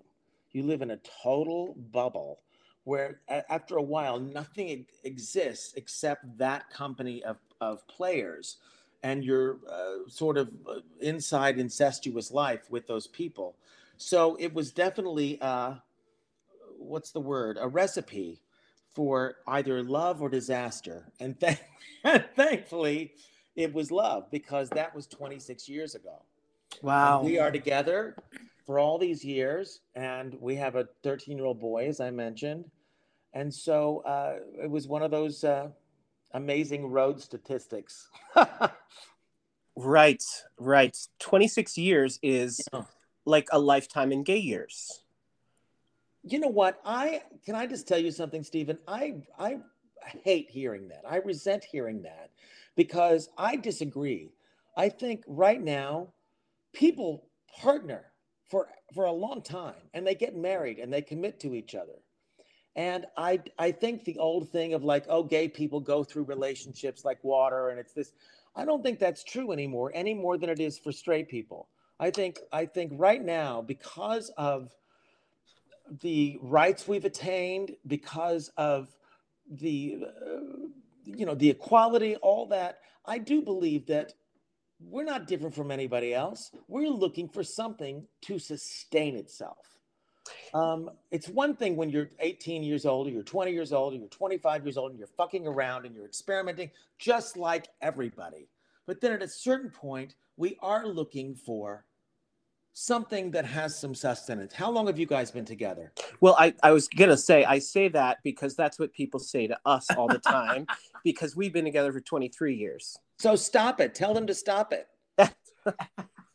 You 0.52 0.64
live 0.64 0.83
in 0.83 0.90
a 0.90 0.99
total 1.23 1.75
bubble 1.92 2.40
where 2.85 3.21
after 3.28 3.76
a 3.76 3.83
while 3.83 4.19
nothing 4.19 4.87
exists 5.04 5.75
except 5.76 6.38
that 6.38 6.71
company 6.71 7.23
of, 7.23 7.37
of 7.61 7.87
players 7.87 8.57
and 9.02 9.25
your 9.25 9.59
uh, 9.71 10.09
sort 10.09 10.37
of 10.37 10.50
uh, 10.69 10.80
inside 11.00 11.59
incestuous 11.59 12.30
life 12.30 12.71
with 12.71 12.87
those 12.87 13.07
people. 13.07 13.57
So 13.97 14.37
it 14.40 14.52
was 14.52 14.73
definitely 14.73 15.38
uh, 15.40 15.75
what's 16.78 17.12
the 17.12 17.21
word? 17.21 17.59
A 17.61 17.69
recipe 17.69 18.40
for 18.92 19.37
either 19.47 19.83
love 19.83 20.21
or 20.21 20.28
disaster. 20.28 21.07
And 21.21 21.38
th- 21.38 21.61
thankfully 22.35 23.12
it 23.57 23.73
was 23.73 23.90
love 23.90 24.30
because 24.30 24.69
that 24.71 24.95
was 24.95 25.07
26 25.07 25.69
years 25.69 25.95
ago. 25.95 26.23
Wow. 26.83 27.19
and 27.19 27.26
we 27.26 27.38
are 27.38 27.50
together 27.50 28.16
for 28.71 28.79
all 28.79 28.99
these 28.99 29.25
years, 29.25 29.81
and 29.97 30.37
we 30.41 30.55
have 30.55 30.77
a 30.77 30.87
13 31.03 31.37
year 31.37 31.45
old 31.45 31.59
boy, 31.59 31.89
as 31.89 31.99
I 31.99 32.12
mentioned. 32.12 32.71
And 33.35 33.53
so 33.53 34.05
uh, 34.07 34.37
it 34.62 34.71
was 34.71 34.87
one 34.87 35.03
of 35.03 35.11
those 35.11 35.43
uh, 35.43 35.71
amazing 36.35 36.87
road 36.87 37.21
statistics. 37.21 38.09
right 39.77 40.23
right 40.57 40.97
26 41.19 41.79
years 41.79 42.21
is 42.23 42.69
Yeah. 42.73 42.83
like 43.25 43.49
a 43.50 43.59
lifetime 43.59 44.12
in 44.12 44.23
gay 44.23 44.37
years 44.37 45.00
you 46.23 46.39
know 46.39 46.49
what? 46.49 46.81
I 46.85 47.23
can 47.47 47.55
I 47.55 47.67
just 47.67 47.89
tell 47.89 47.99
you 47.99 48.11
something, 48.11 48.45
Stephen? 48.45 48.79
I 48.87 49.15
I 49.39 49.59
hate 50.23 50.50
hearing 50.50 50.87
that. 50.89 51.03
I 51.09 51.17
resent 51.17 51.65
hearing 51.65 52.03
that 52.03 52.31
because 52.77 53.31
I 53.39 53.57
disagree. 53.57 54.31
I 54.77 54.91
think 54.91 55.25
right 55.27 55.62
now 55.62 56.12
people 56.75 57.25
partner 57.59 58.10
for 58.50 58.69
for 58.95 59.04
a 59.04 59.12
long 59.12 59.42
time 59.42 59.75
and 59.95 60.07
they 60.07 60.14
get 60.14 60.37
married 60.37 60.78
and 60.78 60.92
they 60.92 61.02
commit 61.02 61.40
to 61.40 61.54
each 61.54 61.75
other. 61.75 61.99
And 62.76 63.07
I 63.16 63.40
I 63.59 63.73
think 63.73 64.04
the 64.04 64.19
old 64.19 64.50
thing 64.50 64.75
of 64.75 64.85
like, 64.85 65.04
oh, 65.09 65.23
gay 65.23 65.49
people 65.49 65.80
go 65.80 66.04
through 66.04 66.25
relationships 66.25 67.04
like 67.04 67.23
water 67.23 67.71
and 67.71 67.78
it's 67.78 67.92
this. 67.92 68.12
I 68.57 68.64
don't 68.64 68.83
think 68.83 68.99
that's 68.99 69.23
true 69.23 69.52
anymore, 69.52 69.92
any 69.95 70.12
more 70.12 70.37
than 70.37 70.50
it 70.50 70.61
is 70.61 70.78
for 70.78 70.90
straight 70.90 71.28
people. 71.28 71.69
I 71.99 72.11
think 72.11 72.40
I 72.52 72.66
think 72.66 72.92
right 72.97 73.23
now, 73.23 73.62
because 73.62 74.30
of 74.37 74.75
the 76.02 76.38
rights 76.40 76.87
we've 76.87 77.04
attained 77.04 77.73
because 77.87 78.50
of 78.57 78.88
the 79.50 79.99
uh, 80.04 80.69
you 81.04 81.26
know 81.26 81.35
the 81.35 81.50
equality 81.50 82.14
all 82.16 82.47
that 82.47 82.78
i 83.07 83.19
do 83.19 83.42
believe 83.42 83.87
that 83.87 84.14
we're 84.81 85.05
not 85.05 85.27
different 85.27 85.55
from 85.55 85.71
anybody 85.71 86.15
else. 86.15 86.51
We're 86.69 86.89
looking 86.89 87.29
for 87.29 87.45
something 87.45 88.07
to 88.23 88.39
sustain 88.39 89.17
itself. 89.17 89.67
Um, 90.55 90.91
it's 91.11 91.29
one 91.29 91.57
thing 91.57 91.77
when 91.77 91.91
you're 91.91 92.11
18 92.21 92.63
years 92.63 92.87
old 92.87 93.07
or 93.07 93.11
you're 93.11 93.23
20 93.23 93.53
years 93.53 93.73
old 93.73 93.95
or 93.95 93.97
you're 93.97 94.09
25 94.09 94.65
years 94.65 94.77
old 94.77 94.91
and 94.91 94.99
you're 94.99 95.09
fucking 95.09 95.47
around 95.47 95.87
and 95.87 95.95
you're 95.95 96.05
experimenting 96.05 96.71
just 96.99 97.37
like 97.37 97.69
everybody. 97.81 98.49
But 98.87 99.01
then 99.01 99.13
at 99.13 99.23
a 99.23 99.29
certain 99.29 99.71
point 99.71 100.15
we 100.37 100.57
are 100.63 100.87
looking 100.87 101.35
for 101.35 101.85
something 102.73 103.31
that 103.33 103.45
has 103.45 103.79
some 103.79 103.95
sustenance. 103.95 104.53
How 104.55 104.71
long 104.71 104.87
have 104.87 104.99
you 104.99 105.07
guys 105.07 105.31
been 105.31 105.45
together? 105.45 105.93
Well, 106.21 106.37
I, 106.39 106.55
I 106.63 106.71
was 106.71 106.89
going 106.89 107.11
to 107.11 107.17
say, 107.17 107.45
I 107.45 107.59
say 107.59 107.89
that 107.89 108.19
because 108.23 108.55
that's 108.55 108.79
what 108.79 108.93
people 108.93 109.21
say 109.21 109.47
to 109.49 109.59
us 109.67 109.87
all 109.97 110.09
the 110.09 110.19
time 110.19 110.67
because 111.05 111.37
we've 111.37 111.53
been 111.53 111.65
together 111.65 111.93
for 111.93 112.01
23 112.01 112.55
years. 112.55 112.97
So 113.21 113.37
stop 113.37 113.83
it. 113.83 113.95
Tell 113.95 114.15
them 114.15 114.27
to 114.29 114.35
stop 114.35 114.73
it. 114.73 114.89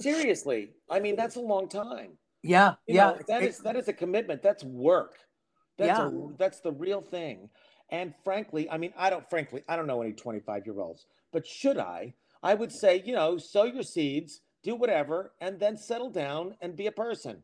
Seriously. 0.01 0.73
I 0.87 0.99
mean, 0.99 1.15
that's 1.15 1.35
a 1.35 1.41
long 1.41 1.67
time. 1.67 2.11
Yeah. 2.43 2.75
You 2.85 2.95
yeah. 2.95 3.05
know, 3.07 3.19
that 3.27 3.41
is 3.41 3.57
that 3.59 3.75
is 3.75 3.87
a 3.87 3.93
commitment. 3.93 4.43
That's 4.43 4.63
work. 4.63 5.17
That's 5.79 5.97
Yeah. 5.97 6.09
a, 6.09 6.37
that's 6.37 6.59
the 6.59 6.71
real 6.71 7.01
thing. 7.01 7.49
And 7.89 8.13
frankly, 8.23 8.69
I 8.69 8.77
mean, 8.77 8.93
I 8.95 9.09
don't 9.09 9.27
frankly, 9.31 9.63
I 9.67 9.75
don't 9.75 9.87
know 9.87 10.03
any 10.03 10.13
25 10.13 10.67
year 10.67 10.79
olds, 10.79 11.07
but 11.33 11.47
should 11.47 11.79
I? 11.79 12.13
I 12.43 12.53
would 12.53 12.71
say, 12.71 13.01
you 13.03 13.15
know, 13.15 13.39
sow 13.39 13.63
your 13.63 13.81
seeds, 13.81 14.41
do 14.61 14.75
whatever, 14.75 15.33
and 15.41 15.59
then 15.59 15.77
settle 15.77 16.11
down 16.11 16.55
and 16.61 16.75
be 16.75 16.85
a 16.85 16.91
person. 16.91 17.43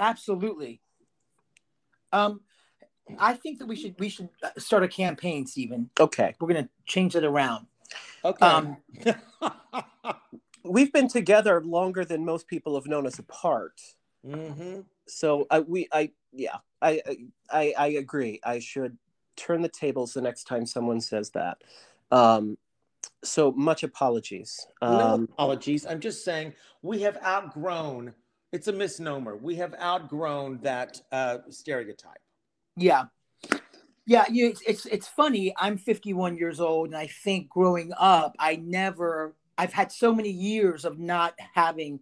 Absolutely. 0.00 0.80
Um, 2.12 2.40
I 3.16 3.34
think 3.34 3.60
that 3.60 3.66
we 3.66 3.76
should 3.76 3.94
we 4.00 4.08
should 4.08 4.28
uh, 4.42 4.50
start 4.58 4.82
a 4.82 4.88
campaign, 4.88 5.46
Stephen. 5.46 5.88
Okay. 6.00 6.34
We're 6.40 6.48
gonna 6.48 6.68
change 6.84 7.14
it 7.14 7.22
around. 7.22 7.68
Okay. 8.24 8.46
Um, 8.46 8.76
We've 10.64 10.92
been 10.92 11.08
together 11.08 11.62
longer 11.62 12.04
than 12.04 12.24
most 12.24 12.46
people 12.46 12.74
have 12.74 12.86
known 12.86 13.06
us 13.06 13.18
apart. 13.18 13.80
hmm 14.24 14.80
So 15.06 15.46
I, 15.50 15.60
we, 15.60 15.88
I, 15.92 16.10
yeah, 16.32 16.56
I, 16.82 17.00
I, 17.50 17.74
I 17.78 17.86
agree. 17.88 18.40
I 18.44 18.58
should 18.58 18.98
turn 19.36 19.62
the 19.62 19.68
tables 19.68 20.12
the 20.12 20.20
next 20.20 20.44
time 20.44 20.66
someone 20.66 21.00
says 21.00 21.30
that. 21.30 21.62
Um, 22.10 22.58
so 23.24 23.52
much 23.52 23.82
apologies. 23.82 24.66
no 24.82 25.14
Um, 25.14 25.28
apologies. 25.32 25.86
I'm 25.86 26.00
just 26.00 26.24
saying 26.24 26.54
we 26.82 27.00
have 27.02 27.16
outgrown. 27.24 28.14
It's 28.52 28.68
a 28.68 28.72
misnomer. 28.72 29.36
We 29.36 29.56
have 29.56 29.74
outgrown 29.80 30.60
that 30.62 31.00
uh, 31.12 31.38
stereotype. 31.50 32.18
Yeah. 32.76 33.04
Yeah, 34.08 34.24
you, 34.30 34.48
it's, 34.48 34.62
it's 34.66 34.86
it's 34.86 35.06
funny. 35.06 35.54
I'm 35.58 35.76
51 35.76 36.38
years 36.38 36.60
old, 36.60 36.88
and 36.88 36.96
I 36.96 37.08
think 37.08 37.50
growing 37.50 37.92
up, 37.98 38.34
I 38.38 38.56
never. 38.56 39.36
I've 39.58 39.74
had 39.74 39.92
so 39.92 40.14
many 40.14 40.30
years 40.30 40.86
of 40.86 40.98
not 40.98 41.34
having 41.54 42.00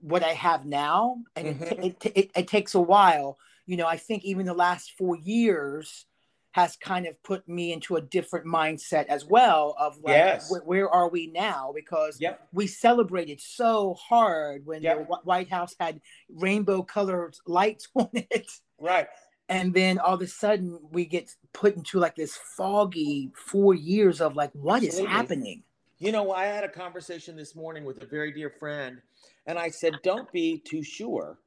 what 0.00 0.24
I 0.24 0.32
have 0.32 0.66
now, 0.66 1.18
and 1.36 1.46
it, 1.46 1.60
Mhm. 1.60 1.84
it, 1.84 2.12
it 2.16 2.30
it 2.34 2.48
takes 2.48 2.74
a 2.74 2.80
while. 2.80 3.38
You 3.64 3.76
know, 3.76 3.86
I 3.86 3.96
think 3.96 4.24
even 4.24 4.44
the 4.44 4.54
last 4.54 4.94
four 4.98 5.14
years 5.16 6.06
has 6.50 6.74
kind 6.78 7.06
of 7.06 7.22
put 7.22 7.46
me 7.46 7.72
into 7.72 7.94
a 7.94 8.00
different 8.00 8.46
mindset 8.46 9.06
as 9.06 9.24
well. 9.24 9.76
Of 9.78 9.98
like, 9.98 10.16
Yes. 10.16 10.50
where, 10.50 10.62
where 10.62 10.90
are 10.90 11.08
we 11.08 11.28
now? 11.28 11.70
Because 11.72 12.20
Yep. 12.20 12.48
we 12.52 12.66
celebrated 12.66 13.40
so 13.40 13.94
hard 13.94 14.66
when 14.66 14.82
Yep. 14.82 14.96
the 14.98 15.04
Wh- 15.14 15.26
White 15.26 15.50
House 15.50 15.76
had 15.78 16.00
rainbow 16.28 16.82
colored 16.82 17.36
lights 17.46 17.86
on 17.94 18.08
it. 18.14 18.50
Right. 18.80 19.06
And 19.48 19.72
then 19.72 19.98
all 19.98 20.14
of 20.14 20.22
a 20.22 20.26
sudden 20.26 20.78
we 20.90 21.04
get 21.04 21.30
put 21.52 21.76
into 21.76 21.98
like 21.98 22.16
this 22.16 22.36
foggy 22.56 23.30
four 23.34 23.74
years 23.74 24.20
of 24.20 24.34
like 24.34 24.50
what 24.54 24.82
is 24.82 24.90
Absolutely. 24.90 25.14
happening 25.14 25.62
You 25.98 26.12
know, 26.12 26.32
I 26.32 26.44
had 26.44 26.64
a 26.64 26.68
conversation 26.68 27.36
this 27.36 27.54
morning 27.54 27.84
with 27.84 28.02
a 28.02 28.06
very 28.06 28.30
dear 28.30 28.50
friend, 28.50 29.00
and 29.46 29.58
I 29.58 29.70
said, 29.70 29.94
don't 30.02 30.30
be 30.30 30.58
too 30.58 30.82
sure 30.82 31.38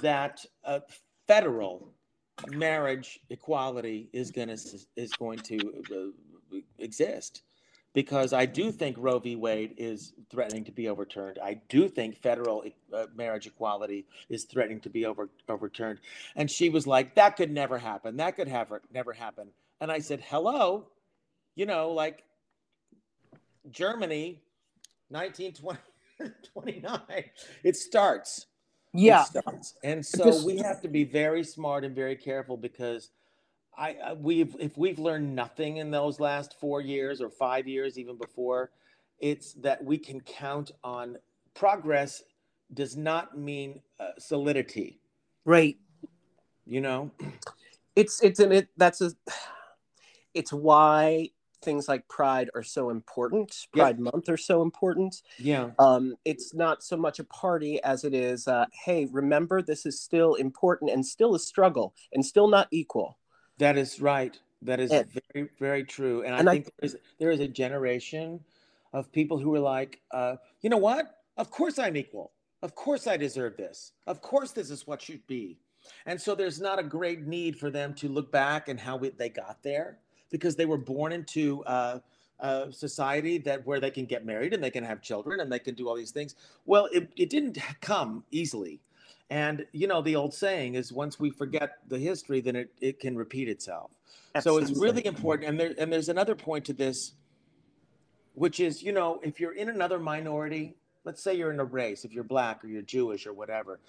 that 0.00 0.44
uh, 0.64 0.80
federal 1.28 1.92
marriage 2.48 3.20
equality 3.30 4.08
is 4.12 4.32
going 4.32 4.48
to 4.48 4.78
is 4.96 5.12
going 5.12 5.38
to 5.38 5.56
uh, 5.94 6.58
exist, 6.78 7.42
because 7.94 8.32
I 8.32 8.46
do 8.46 8.72
think 8.72 8.96
Roe 8.98 9.18
v. 9.18 9.36
Wade 9.36 9.74
is 9.76 10.14
threatening 10.30 10.64
to 10.64 10.72
be 10.72 10.88
overturned. 10.88 11.38
I 11.42 11.60
do 11.68 11.88
think 11.88 12.16
federal 12.16 12.64
uh, 12.92 13.06
marriage 13.14 13.46
equality 13.46 14.06
is 14.28 14.44
threatening 14.44 14.80
to 14.80 14.90
be 14.90 15.04
over, 15.06 15.28
overturned. 15.48 16.00
And 16.36 16.50
she 16.50 16.70
was 16.70 16.86
like, 16.86 17.14
that 17.16 17.36
could 17.36 17.50
never 17.50 17.78
happen. 17.78 18.16
That 18.16 18.36
could 18.36 18.48
have 18.48 18.72
never 18.92 19.12
happen. 19.12 19.48
And 19.80 19.92
I 19.92 19.98
said, 19.98 20.22
hello, 20.26 20.86
you 21.54 21.66
know, 21.66 21.90
like 21.90 22.24
Germany, 23.70 24.40
1929. 25.10 25.78
It 27.64 27.76
starts. 27.76 28.46
yeah 28.94 29.22
It 29.22 29.26
starts. 29.26 29.74
And 29.82 30.06
so 30.06 30.24
Because- 30.24 30.44
we 30.44 30.58
have 30.58 30.80
to 30.82 30.88
be 30.88 31.04
very 31.04 31.42
smart 31.44 31.84
and 31.84 31.94
very 31.94 32.16
careful 32.16 32.56
because 32.56 33.10
I, 33.76 34.12
we've 34.14 34.54
if 34.60 34.76
we've 34.76 34.98
learned 34.98 35.34
nothing 35.34 35.78
in 35.78 35.90
those 35.90 36.20
last 36.20 36.58
four 36.60 36.80
years 36.80 37.20
or 37.20 37.30
five 37.30 37.66
years, 37.66 37.98
even 37.98 38.16
before, 38.18 38.70
it's 39.18 39.54
that 39.54 39.82
we 39.82 39.98
can 39.98 40.20
count 40.20 40.72
on 40.84 41.16
progress. 41.54 42.22
Does 42.74 42.96
not 42.96 43.36
mean 43.36 43.80
uh, 44.00 44.12
solidity. 44.18 44.98
right 45.44 45.76
You 46.66 46.80
know. 46.80 47.10
it's 47.96 48.22
it's 48.22 48.40
an 48.40 48.52
it 48.52 48.68
that's 48.76 49.00
a 49.02 49.12
it's 50.34 50.52
why 50.52 51.28
things 51.62 51.86
like 51.88 52.06
pride 52.08 52.50
are 52.54 52.62
so 52.62 52.90
important 52.90 53.54
pride 53.72 54.00
month 54.00 54.28
are 54.28 54.36
so 54.36 54.62
important 54.62 55.22
Yeah. 55.38 55.70
um 55.78 56.14
it's 56.24 56.54
not 56.54 56.82
so 56.82 56.96
much 56.96 57.18
a 57.20 57.24
party 57.24 57.80
as 57.84 58.02
it 58.04 58.14
is 58.14 58.48
uh 58.48 58.66
hey 58.84 59.06
remember 59.12 59.62
this 59.62 59.86
is 59.86 60.00
still 60.00 60.34
important 60.34 60.90
and 60.90 61.04
still 61.06 61.34
a 61.34 61.38
struggle 61.38 61.94
and 62.12 62.24
still 62.24 62.48
not 62.48 62.66
equal 62.72 63.18
That 63.58 63.76
is 63.76 64.00
right. 64.00 64.38
That 64.62 64.80
is 64.80 64.90
And- 64.90 65.08
very, 65.34 65.48
very 65.58 65.84
true. 65.84 66.22
And, 66.22 66.34
and 66.34 66.48
I- 66.48 66.52
I 66.52 66.54
think 66.56 66.66
there 66.78 66.86
is, 66.86 66.96
there 67.18 67.30
is 67.30 67.40
a 67.40 67.48
generation 67.48 68.40
of 68.92 69.10
people 69.12 69.38
who 69.38 69.54
are 69.54 69.60
like, 69.60 70.00
uh, 70.10 70.36
you 70.60 70.70
know 70.70 70.78
what? 70.78 71.20
Of 71.36 71.50
course 71.50 71.78
I'm 71.78 71.96
equal. 71.96 72.32
Of 72.62 72.74
course 72.74 73.06
I 73.06 73.16
deserve 73.16 73.56
this. 73.56 73.92
Of 74.06 74.20
course 74.20 74.52
this 74.52 74.70
is 74.70 74.86
what 74.86 75.02
should 75.02 75.26
be. 75.26 75.58
And 76.06 76.20
so 76.20 76.34
there's 76.36 76.60
not 76.60 76.78
a 76.78 76.82
great 76.82 77.26
need 77.26 77.58
for 77.58 77.70
them 77.70 77.92
to 77.94 78.08
look 78.08 78.30
back 78.30 78.68
and 78.68 78.78
how 78.78 78.96
we, 78.96 79.08
they 79.10 79.28
got 79.28 79.62
there 79.62 79.98
because 80.30 80.54
they 80.54 80.66
were 80.66 80.78
born 80.78 81.10
into 81.12 81.64
uh, 81.64 81.98
a 82.38 82.72
society 82.72 83.38
that 83.38 83.66
where 83.66 83.80
they 83.80 83.90
can 83.90 84.04
get 84.04 84.24
married 84.24 84.54
and 84.54 84.62
they 84.62 84.70
can 84.70 84.84
have 84.84 85.02
children 85.02 85.40
and 85.40 85.50
they 85.50 85.58
can 85.58 85.74
do 85.74 85.88
all 85.88 85.96
these 85.96 86.12
things. 86.12 86.36
Well, 86.66 86.88
it, 86.92 87.10
it 87.16 87.30
didn't 87.30 87.58
come 87.80 88.22
easily. 88.30 88.80
And 89.32 89.64
you 89.72 89.86
know, 89.86 90.02
the 90.02 90.14
old 90.14 90.34
saying 90.34 90.74
is 90.74 90.92
once 90.92 91.18
we 91.18 91.30
mm-hmm. 91.30 91.38
forget 91.38 91.78
the 91.88 91.98
history, 91.98 92.42
then 92.42 92.54
it, 92.54 92.70
it 92.82 93.00
can 93.00 93.16
repeat 93.16 93.48
itself. 93.48 93.90
So 94.40 94.58
it's 94.58 94.78
really 94.78 95.06
important. 95.06 95.48
And 95.48 95.58
there 95.58 95.74
and 95.78 95.90
there's 95.90 96.10
another 96.10 96.34
point 96.34 96.66
to 96.66 96.74
this, 96.74 97.12
which 98.34 98.60
is, 98.60 98.82
you 98.82 98.92
know, 98.92 99.20
if 99.22 99.40
you're 99.40 99.54
in 99.54 99.70
another 99.70 99.98
minority, 99.98 100.74
let's 101.04 101.22
say 101.22 101.34
you're 101.34 101.50
in 101.50 101.60
a 101.60 101.64
race, 101.64 102.04
if 102.04 102.12
you're 102.12 102.24
black 102.24 102.62
or 102.62 102.66
you're 102.68 102.82
Jewish 102.82 103.26
or 103.26 103.32
whatever, 103.32 103.80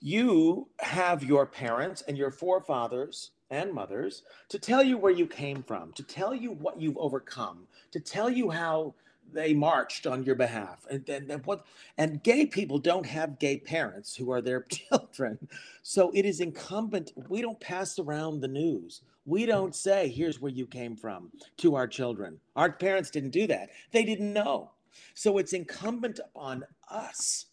you 0.00 0.68
have 0.78 1.24
your 1.24 1.44
parents 1.44 2.02
and 2.06 2.16
your 2.16 2.30
forefathers 2.30 3.32
and 3.50 3.72
mothers 3.72 4.22
to 4.48 4.60
tell 4.60 4.82
you 4.82 4.96
where 4.96 5.12
you 5.12 5.26
came 5.26 5.64
from, 5.64 5.92
to 5.94 6.04
tell 6.04 6.32
you 6.32 6.52
what 6.52 6.80
you've 6.80 6.98
overcome, 6.98 7.66
to 7.90 7.98
tell 7.98 8.30
you 8.30 8.50
how 8.50 8.94
they 9.34 9.52
marched 9.52 10.06
on 10.06 10.22
your 10.22 10.34
behalf. 10.34 10.86
And, 10.90 11.06
and, 11.08 11.30
and 11.30 11.44
what 11.44 11.66
and 11.98 12.22
gay 12.22 12.46
people 12.46 12.78
don't 12.78 13.06
have 13.06 13.38
gay 13.38 13.58
parents 13.58 14.14
who 14.14 14.30
are 14.30 14.40
their 14.40 14.62
children. 14.68 15.38
So 15.82 16.10
it 16.14 16.24
is 16.24 16.40
incumbent 16.40 17.12
we 17.28 17.42
don't 17.42 17.60
pass 17.60 17.98
around 17.98 18.40
the 18.40 18.48
news. 18.48 19.02
We 19.26 19.46
don't 19.46 19.74
say 19.74 20.08
here's 20.08 20.40
where 20.40 20.52
you 20.52 20.66
came 20.66 20.96
from 20.96 21.30
to 21.58 21.74
our 21.74 21.86
children. 21.86 22.38
Our 22.56 22.70
parents 22.70 23.10
didn't 23.10 23.30
do 23.30 23.46
that. 23.48 23.70
They 23.90 24.04
didn't 24.04 24.32
know. 24.32 24.70
So 25.14 25.38
it's 25.38 25.52
incumbent 25.52 26.20
upon 26.20 26.64
us 26.88 27.46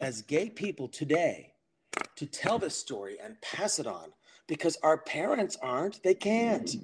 as 0.00 0.22
gay 0.22 0.50
people 0.50 0.88
today 0.88 1.54
to 2.16 2.26
tell 2.26 2.58
this 2.58 2.76
story 2.76 3.18
and 3.22 3.40
pass 3.40 3.78
it 3.78 3.86
on 3.86 4.12
because 4.46 4.76
our 4.82 4.98
parents 4.98 5.56
aren't 5.62 6.02
they 6.02 6.14
can't. 6.14 6.76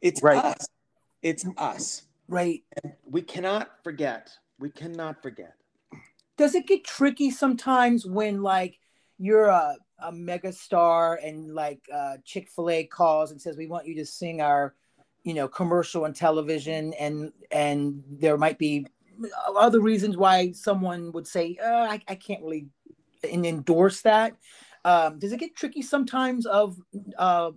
It's 0.00 0.22
Right. 0.22 0.42
us. 0.44 0.66
It's 1.22 1.44
us 1.56 2.05
right 2.28 2.62
we 3.04 3.22
cannot 3.22 3.70
forget. 3.82 4.30
We 4.58 4.70
cannot 4.70 5.22
forget. 5.22 5.54
does 6.36 6.54
it 6.54 6.66
get 6.66 6.84
tricky 6.84 7.30
sometimes 7.30 8.06
when 8.06 8.42
like 8.42 8.78
you're 9.18 9.46
a, 9.46 9.76
a 10.00 10.12
mega 10.12 10.52
star 10.52 11.18
and 11.22 11.54
like 11.54 11.80
uh, 11.92 12.16
chick-fil-a 12.24 12.84
calls 12.84 13.30
and 13.30 13.40
says 13.40 13.56
we 13.56 13.66
want 13.66 13.86
you 13.86 13.94
to 13.94 14.04
sing 14.04 14.40
our 14.40 14.74
you 15.24 15.34
know 15.34 15.48
commercial 15.48 16.04
on 16.04 16.12
television 16.12 16.92
and 16.94 17.32
and 17.50 18.02
there 18.10 18.36
might 18.36 18.58
be 18.58 18.86
other 19.58 19.80
reasons 19.80 20.16
why 20.16 20.52
someone 20.52 21.10
would 21.12 21.26
say 21.26 21.56
uh, 21.62 21.86
I, 21.90 22.02
I 22.08 22.14
can't 22.14 22.42
really 22.42 22.66
and 23.24 23.46
endorse 23.46 24.02
that 24.02 24.36
um, 24.84 25.18
does 25.18 25.32
it 25.32 25.40
get 25.40 25.56
tricky 25.56 25.82
sometimes 25.82 26.46
of 26.46 26.76
uh, 27.18 27.50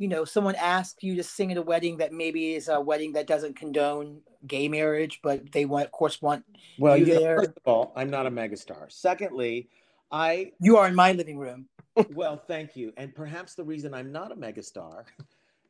you 0.00 0.08
know 0.08 0.24
someone 0.24 0.54
asks 0.56 1.02
you 1.02 1.14
to 1.14 1.22
sing 1.22 1.52
at 1.52 1.58
a 1.58 1.62
wedding 1.62 1.98
that 1.98 2.12
maybe 2.12 2.54
is 2.54 2.68
a 2.68 2.80
wedding 2.80 3.12
that 3.12 3.26
doesn't 3.26 3.54
condone 3.54 4.20
gay 4.46 4.66
marriage 4.66 5.20
but 5.22 5.52
they 5.52 5.66
want 5.66 5.84
of 5.84 5.92
course 5.92 6.20
want 6.22 6.42
Well, 6.78 6.96
You 6.96 7.06
you 7.06 7.14
know, 7.14 7.20
there? 7.20 7.36
first 7.36 7.50
of 7.50 7.62
all, 7.66 7.92
I'm 7.94 8.10
not 8.10 8.26
a 8.26 8.30
megastar. 8.30 8.90
Secondly, 8.90 9.68
I 10.10 10.52
you 10.58 10.78
are 10.78 10.88
in 10.88 10.94
my 10.94 11.12
living 11.12 11.38
room 11.38 11.66
well, 12.14 12.36
thank 12.36 12.76
you. 12.76 12.92
And 12.96 13.14
perhaps 13.14 13.54
the 13.54 13.64
reason 13.64 13.94
I'm 13.94 14.12
not 14.12 14.32
a 14.32 14.36
megastar 14.36 15.04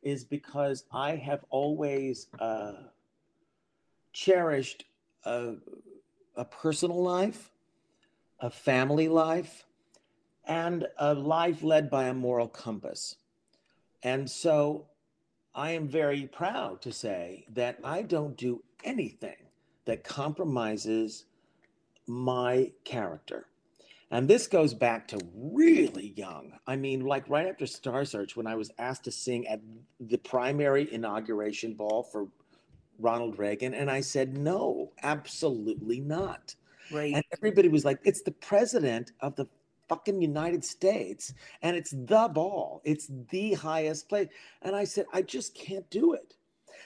is 0.01 0.23
because 0.23 0.85
I 0.91 1.15
have 1.15 1.43
always 1.49 2.27
uh, 2.39 2.73
cherished 4.13 4.85
a, 5.25 5.55
a 6.35 6.45
personal 6.45 7.01
life, 7.01 7.51
a 8.39 8.49
family 8.49 9.07
life, 9.07 9.65
and 10.45 10.87
a 10.97 11.13
life 11.13 11.63
led 11.63 11.89
by 11.89 12.05
a 12.05 12.13
moral 12.13 12.47
compass. 12.47 13.15
And 14.03 14.29
so 14.29 14.87
I 15.53 15.71
am 15.71 15.87
very 15.87 16.27
proud 16.27 16.81
to 16.81 16.91
say 16.91 17.45
that 17.53 17.79
I 17.83 18.01
don't 18.01 18.37
do 18.37 18.63
anything 18.83 19.35
that 19.85 20.03
compromises 20.03 21.25
my 22.07 22.71
character. 22.83 23.47
And 24.11 24.27
this 24.27 24.47
goes 24.47 24.73
back 24.73 25.07
to 25.09 25.19
really 25.33 26.13
young. 26.17 26.51
I 26.67 26.75
mean, 26.75 27.05
like 27.05 27.29
right 27.29 27.47
after 27.47 27.65
Star 27.65 28.03
Search, 28.03 28.35
when 28.35 28.45
I 28.45 28.55
was 28.55 28.71
asked 28.77 29.05
to 29.05 29.11
sing 29.11 29.47
at 29.47 29.61
the 30.01 30.17
primary 30.17 30.93
inauguration 30.93 31.73
ball 31.73 32.03
for 32.03 32.27
Ronald 32.99 33.39
Reagan, 33.39 33.73
and 33.73 33.89
I 33.89 34.01
said, 34.01 34.37
no, 34.37 34.91
absolutely 35.01 36.01
not. 36.01 36.55
right 36.91 37.13
And 37.13 37.23
everybody 37.31 37.69
was 37.69 37.85
like, 37.85 37.99
it's 38.03 38.21
the 38.21 38.31
president 38.31 39.13
of 39.21 39.35
the 39.37 39.47
fucking 39.91 40.21
United 40.21 40.63
States, 40.63 41.33
and 41.61 41.75
it's 41.75 41.91
the 41.91 42.29
ball, 42.33 42.81
it's 42.85 43.09
the 43.29 43.53
highest 43.55 44.07
place. 44.07 44.29
And 44.61 44.73
I 44.73 44.85
said, 44.85 45.05
I 45.11 45.21
just 45.21 45.53
can't 45.53 45.87
do 45.89 46.13
it. 46.13 46.35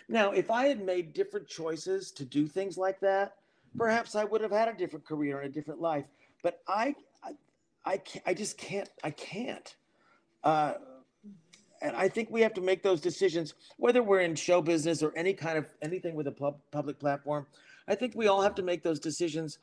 Now, 0.09 0.31
if 0.31 0.49
I 0.49 0.65
had 0.65 0.83
made 0.83 1.13
different 1.13 1.47
choices 1.47 2.11
to 2.13 2.25
do 2.25 2.47
things 2.47 2.79
like 2.79 2.99
that, 3.01 3.35
perhaps 3.77 4.15
I 4.15 4.23
would 4.23 4.41
have 4.41 4.51
had 4.51 4.69
a 4.69 4.73
different 4.73 5.05
career 5.05 5.41
and 5.41 5.51
a 5.51 5.53
different 5.53 5.81
life. 5.81 6.05
But 6.41 6.61
I, 6.67 6.95
I, 7.23 7.31
I, 7.85 8.01
I 8.25 8.33
just 8.33 8.57
can't. 8.57 8.89
I 9.03 9.11
can't. 9.11 9.75
Uh, 10.43 10.73
and 11.83 11.95
I 11.95 12.07
think 12.07 12.31
we 12.31 12.41
have 12.41 12.55
to 12.55 12.61
make 12.61 12.81
those 12.81 13.01
decisions, 13.01 13.53
whether 13.77 14.01
we're 14.01 14.21
in 14.21 14.33
show 14.33 14.61
business 14.63 15.03
or 15.03 15.15
any 15.15 15.33
kind 15.33 15.59
of 15.59 15.67
anything 15.83 16.15
with 16.15 16.25
a 16.25 16.31
pub, 16.31 16.57
public 16.71 16.99
platform. 16.99 17.45
I 17.87 17.93
think 17.93 18.13
we 18.15 18.27
all 18.27 18.41
have 18.41 18.55
to 18.55 18.63
make 18.63 18.81
those 18.81 18.99
decisions 18.99 19.59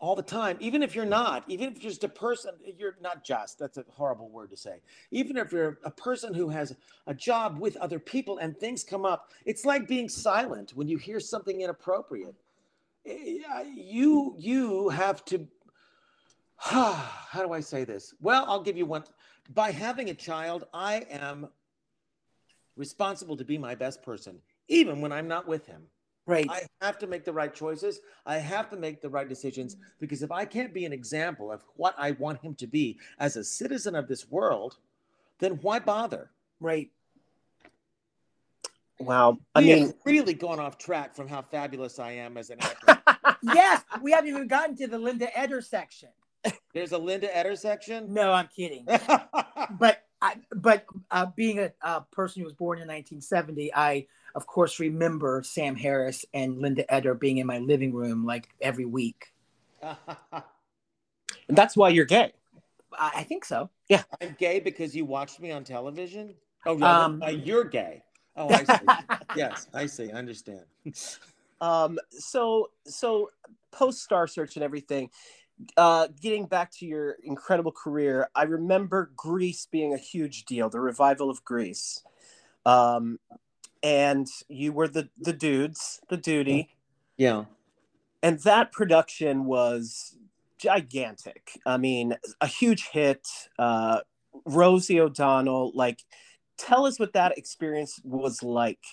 all 0.00 0.14
the 0.14 0.22
time, 0.22 0.56
even 0.60 0.82
if 0.82 0.94
you're 0.94 1.04
not, 1.04 1.44
even 1.48 1.72
if 1.72 1.82
you're 1.82 1.90
just 1.90 2.04
a 2.04 2.08
person, 2.08 2.52
you're 2.78 2.96
not 3.00 3.24
just, 3.24 3.58
that's 3.58 3.78
a 3.78 3.84
horrible 3.90 4.28
word 4.28 4.50
to 4.50 4.56
say. 4.56 4.80
Even 5.10 5.36
if 5.36 5.50
you're 5.50 5.78
a 5.84 5.90
person 5.90 6.32
who 6.32 6.48
has 6.48 6.76
a 7.08 7.14
job 7.14 7.58
with 7.58 7.76
other 7.78 7.98
people 7.98 8.38
and 8.38 8.56
things 8.56 8.84
come 8.84 9.04
up, 9.04 9.32
it's 9.44 9.64
like 9.64 9.88
being 9.88 10.08
silent 10.08 10.72
when 10.76 10.86
you 10.86 10.98
hear 10.98 11.18
something 11.18 11.62
inappropriate. 11.62 12.36
Eh, 13.06 13.38
You, 13.74 14.34
you 14.38 14.88
have 14.90 15.24
to, 15.26 15.48
how 16.56 17.42
do 17.42 17.52
I 17.52 17.60
say 17.60 17.82
this? 17.84 18.14
Well, 18.20 18.44
I'll 18.46 18.62
give 18.62 18.76
you 18.76 18.86
one. 18.86 19.02
By 19.52 19.72
having 19.72 20.10
a 20.10 20.14
child, 20.14 20.64
I 20.72 21.06
am 21.10 21.48
responsible 22.76 23.36
to 23.36 23.44
be 23.44 23.58
my 23.58 23.74
best 23.74 24.02
person, 24.02 24.38
even 24.68 25.00
when 25.00 25.10
I'm 25.10 25.26
not 25.26 25.48
with 25.48 25.66
him. 25.66 25.82
Right 26.28 26.46
I 26.48 26.66
have 26.84 26.98
to 26.98 27.06
make 27.06 27.24
the 27.24 27.32
right 27.32 27.52
choices. 27.52 28.00
I 28.24 28.38
have 28.38 28.70
to 28.70 28.76
make 28.76 29.00
the 29.00 29.08
right 29.08 29.28
decisions 29.28 29.76
because 29.98 30.22
if 30.22 30.30
I 30.30 30.44
can't 30.44 30.72
be 30.72 30.84
an 30.84 30.92
example 30.92 31.50
of 31.50 31.64
what 31.76 31.94
I 31.98 32.12
want 32.12 32.40
him 32.40 32.54
to 32.56 32.66
be 32.66 32.98
as 33.18 33.36
a 33.36 33.42
citizen 33.42 33.94
of 33.96 34.06
this 34.06 34.30
world, 34.30 34.76
then 35.40 35.52
why 35.62 35.78
bother? 35.78 36.30
Right. 36.60 36.90
Wow. 39.00 39.38
I 39.54 39.60
I 39.60 39.62
mean, 39.62 39.82
mean, 39.84 39.94
really 40.04 40.34
gone 40.34 40.60
off 40.60 40.76
track 40.78 41.14
from 41.14 41.28
how 41.28 41.42
fabulous 41.42 41.98
I 41.98 42.12
am 42.12 42.36
as 42.36 42.50
an 42.50 42.58
actor. 42.60 43.02
Yes, 43.40 43.82
we 44.02 44.10
haven't 44.10 44.30
even 44.30 44.48
gotten 44.48 44.74
to 44.78 44.88
the 44.88 44.98
Linda 44.98 45.28
Eder 45.38 45.60
section. 45.60 46.08
There's 46.74 46.90
a 46.90 46.98
Linda 46.98 47.34
Eder 47.34 47.54
section. 47.54 48.12
No, 48.12 48.32
I'm 48.32 48.48
kidding. 48.48 48.84
but 49.78 50.02
I, 50.20 50.36
but 50.54 50.84
uh, 51.10 51.26
being 51.36 51.60
a, 51.60 51.72
a 51.82 52.00
person 52.10 52.40
who 52.40 52.46
was 52.46 52.54
born 52.54 52.78
in 52.78 52.88
1970, 52.88 53.72
I 53.74 54.06
of 54.34 54.46
course 54.46 54.78
remember 54.78 55.42
Sam 55.44 55.76
Harris 55.76 56.24
and 56.34 56.58
Linda 56.58 56.90
Eder 56.92 57.14
being 57.14 57.38
in 57.38 57.46
my 57.46 57.58
living 57.58 57.92
room 57.92 58.24
like 58.24 58.48
every 58.60 58.84
week. 58.84 59.32
that's 61.48 61.76
why 61.76 61.88
you're 61.90 62.04
gay. 62.04 62.32
I, 62.92 63.12
I 63.16 63.22
think 63.24 63.44
so. 63.44 63.70
Yeah. 63.88 64.02
I'm 64.20 64.36
gay 64.38 64.60
because 64.60 64.94
you 64.94 65.04
watched 65.04 65.40
me 65.40 65.50
on 65.52 65.64
television. 65.64 66.34
Oh, 66.66 66.76
no, 66.76 66.86
Um, 66.86 67.22
uh, 67.22 67.28
you're 67.28 67.64
gay. 67.64 68.02
Oh, 68.36 68.48
I 68.48 68.64
see. 68.64 68.86
yes, 69.34 69.68
I 69.74 69.86
see. 69.86 70.10
I 70.12 70.16
understand. 70.16 70.64
Um, 71.60 71.98
so 72.10 72.70
so 72.86 73.30
post 73.72 74.02
Star 74.02 74.26
Search 74.26 74.56
and 74.56 74.64
everything. 74.64 75.10
Uh, 75.76 76.06
getting 76.20 76.46
back 76.46 76.70
to 76.70 76.86
your 76.86 77.16
incredible 77.24 77.72
career, 77.72 78.28
I 78.32 78.44
remember 78.44 79.10
Grease 79.16 79.66
being 79.66 79.92
a 79.92 79.98
huge 79.98 80.44
deal, 80.44 80.70
the 80.70 80.78
revival 80.78 81.30
of 81.30 81.44
Grease. 81.44 82.04
Um, 82.64 83.18
and 83.82 84.26
you 84.48 84.72
were 84.72 84.88
the 84.88 85.08
the 85.18 85.32
dudes, 85.32 86.00
the 86.08 86.16
Doody, 86.16 86.68
Yeah. 87.16 87.44
and 88.22 88.38
that 88.40 88.72
production 88.72 89.44
was 89.44 90.16
gigantic. 90.58 91.52
I 91.64 91.76
mean, 91.76 92.16
a 92.40 92.46
huge 92.46 92.88
hit. 92.88 93.26
Uh, 93.58 94.00
Rosie 94.44 95.00
O'Donnell, 95.00 95.72
like, 95.74 96.00
tell 96.56 96.86
us 96.86 96.98
what 96.98 97.12
that 97.12 97.36
experience 97.38 98.00
was 98.04 98.42
like. 98.42 98.84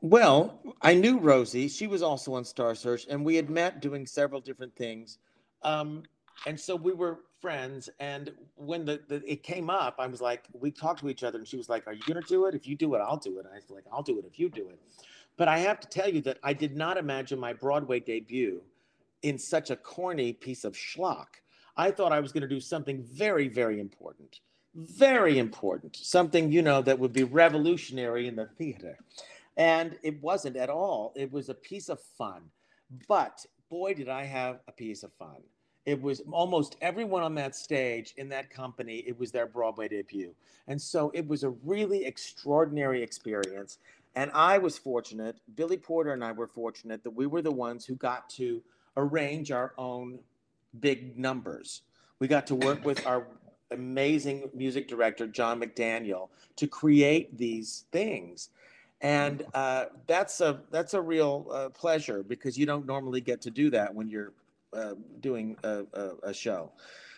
Well, 0.00 0.60
I 0.80 0.94
knew 0.94 1.18
Rosie. 1.18 1.68
She 1.68 1.86
was 1.86 2.02
also 2.02 2.34
on 2.34 2.44
Star 2.44 2.74
Search, 2.74 3.06
and 3.08 3.24
we 3.24 3.34
had 3.34 3.50
met 3.50 3.80
doing 3.80 4.06
several 4.06 4.40
different 4.40 4.74
things. 4.76 5.18
Um, 5.62 6.04
and 6.46 6.58
so 6.58 6.76
we 6.76 6.92
were 6.92 7.20
friends. 7.40 7.88
And 8.00 8.32
when 8.56 8.84
the, 8.84 9.00
the 9.08 9.22
it 9.30 9.42
came 9.42 9.70
up, 9.70 9.96
I 9.98 10.06
was 10.06 10.20
like, 10.20 10.44
we 10.52 10.70
talked 10.70 11.00
to 11.00 11.08
each 11.08 11.24
other, 11.24 11.38
and 11.38 11.46
she 11.46 11.56
was 11.56 11.68
like, 11.68 11.86
"Are 11.86 11.92
you 11.92 12.02
going 12.06 12.20
to 12.22 12.28
do 12.28 12.46
it? 12.46 12.54
If 12.54 12.66
you 12.66 12.76
do 12.76 12.94
it, 12.94 12.98
I'll 12.98 13.16
do 13.16 13.38
it." 13.38 13.46
And 13.46 13.54
I 13.54 13.56
was 13.56 13.70
like, 13.70 13.84
"I'll 13.92 14.02
do 14.02 14.18
it 14.18 14.24
if 14.24 14.38
you 14.38 14.48
do 14.48 14.68
it." 14.68 14.78
But 15.36 15.48
I 15.48 15.58
have 15.58 15.80
to 15.80 15.88
tell 15.88 16.08
you 16.08 16.20
that 16.22 16.38
I 16.42 16.52
did 16.52 16.76
not 16.76 16.96
imagine 16.96 17.38
my 17.38 17.52
Broadway 17.52 18.00
debut 18.00 18.60
in 19.22 19.38
such 19.38 19.70
a 19.70 19.76
corny 19.76 20.32
piece 20.32 20.64
of 20.64 20.74
schlock. 20.74 21.40
I 21.76 21.90
thought 21.90 22.12
I 22.12 22.20
was 22.20 22.32
going 22.32 22.42
to 22.42 22.48
do 22.48 22.60
something 22.60 23.02
very, 23.02 23.46
very 23.48 23.80
important, 23.80 24.40
very 24.74 25.38
important, 25.38 25.96
something 25.96 26.50
you 26.50 26.62
know 26.62 26.82
that 26.82 26.98
would 26.98 27.12
be 27.12 27.22
revolutionary 27.22 28.26
in 28.26 28.34
the 28.34 28.46
theater. 28.46 28.98
And 29.56 29.96
it 30.02 30.20
wasn't 30.22 30.56
at 30.56 30.70
all. 30.70 31.12
It 31.16 31.32
was 31.32 31.48
a 31.48 31.54
piece 31.54 31.88
of 31.88 32.00
fun. 32.00 32.42
But 33.06 33.44
boy, 33.68 33.94
did 33.94 34.08
I 34.08 34.24
have 34.24 34.60
a 34.66 34.72
piece 34.72 35.02
of 35.02 35.12
fun. 35.14 35.42
It 35.88 36.02
was 36.02 36.20
almost 36.30 36.76
everyone 36.82 37.22
on 37.22 37.34
that 37.36 37.56
stage 37.56 38.12
in 38.18 38.28
that 38.28 38.50
company, 38.50 38.96
it 39.06 39.18
was 39.18 39.32
their 39.32 39.46
Broadway 39.46 39.88
debut. 39.88 40.34
And 40.66 40.78
so 40.78 41.10
it 41.14 41.26
was 41.26 41.44
a 41.44 41.50
really 41.64 42.04
extraordinary 42.04 43.02
experience. 43.02 43.78
And 44.14 44.30
I 44.34 44.58
was 44.58 44.76
fortunate, 44.76 45.36
Billy 45.56 45.78
Porter 45.78 46.12
and 46.12 46.22
I 46.22 46.32
were 46.32 46.46
fortunate 46.46 47.02
that 47.04 47.12
we 47.12 47.26
were 47.26 47.40
the 47.40 47.50
ones 47.50 47.86
who 47.86 47.94
got 47.94 48.28
to 48.30 48.62
arrange 48.98 49.50
our 49.50 49.72
own 49.78 50.18
big 50.78 51.18
numbers. 51.18 51.80
We 52.18 52.28
got 52.28 52.46
to 52.48 52.54
work 52.54 52.84
with 52.84 53.06
our 53.06 53.26
amazing 53.70 54.50
music 54.52 54.88
director, 54.88 55.26
John 55.26 55.58
McDaniel, 55.58 56.28
to 56.56 56.66
create 56.66 57.38
these 57.38 57.86
things 57.92 58.50
and 59.00 59.44
uh, 59.54 59.86
that's 60.08 60.40
a 60.40 60.60
that's 60.70 60.94
a 60.94 61.00
real 61.00 61.46
uh, 61.52 61.68
pleasure 61.68 62.24
because 62.24 62.58
you 62.58 62.66
don't 62.66 62.84
normally 62.84 63.20
get 63.20 63.40
to 63.42 63.50
do 63.50 63.70
that 63.70 63.94
when 63.94 64.08
you're 64.08 64.32
uh, 64.72 64.94
doing 65.20 65.56
a, 65.64 65.84
a, 65.92 66.10
a 66.24 66.34
show. 66.34 66.72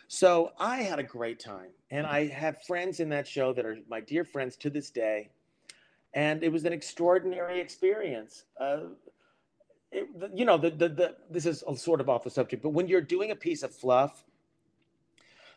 So 0.08 0.52
I 0.58 0.78
had 0.82 0.98
a 0.98 1.04
great 1.04 1.38
time, 1.38 1.70
and 1.90 2.06
I 2.06 2.26
have 2.26 2.62
friends 2.64 3.00
in 3.00 3.08
that 3.10 3.28
show 3.28 3.52
that 3.52 3.64
are 3.64 3.78
my 3.88 4.00
dear 4.00 4.24
friends 4.24 4.56
to 4.56 4.70
this 4.70 4.90
day, 4.90 5.30
and 6.14 6.42
it 6.42 6.50
was 6.50 6.64
an 6.64 6.72
extraordinary 6.72 7.60
experience. 7.60 8.44
Uh, 8.60 8.80
it, 9.92 10.08
you 10.34 10.44
know, 10.44 10.56
the, 10.56 10.70
the 10.70 10.88
the 10.88 11.16
this 11.30 11.46
is 11.46 11.62
sort 11.76 12.00
of 12.00 12.08
off 12.08 12.24
the 12.24 12.30
subject, 12.30 12.62
but 12.62 12.70
when 12.70 12.88
you're 12.88 13.00
doing 13.00 13.30
a 13.30 13.36
piece 13.36 13.62
of 13.62 13.72
fluff, 13.72 14.24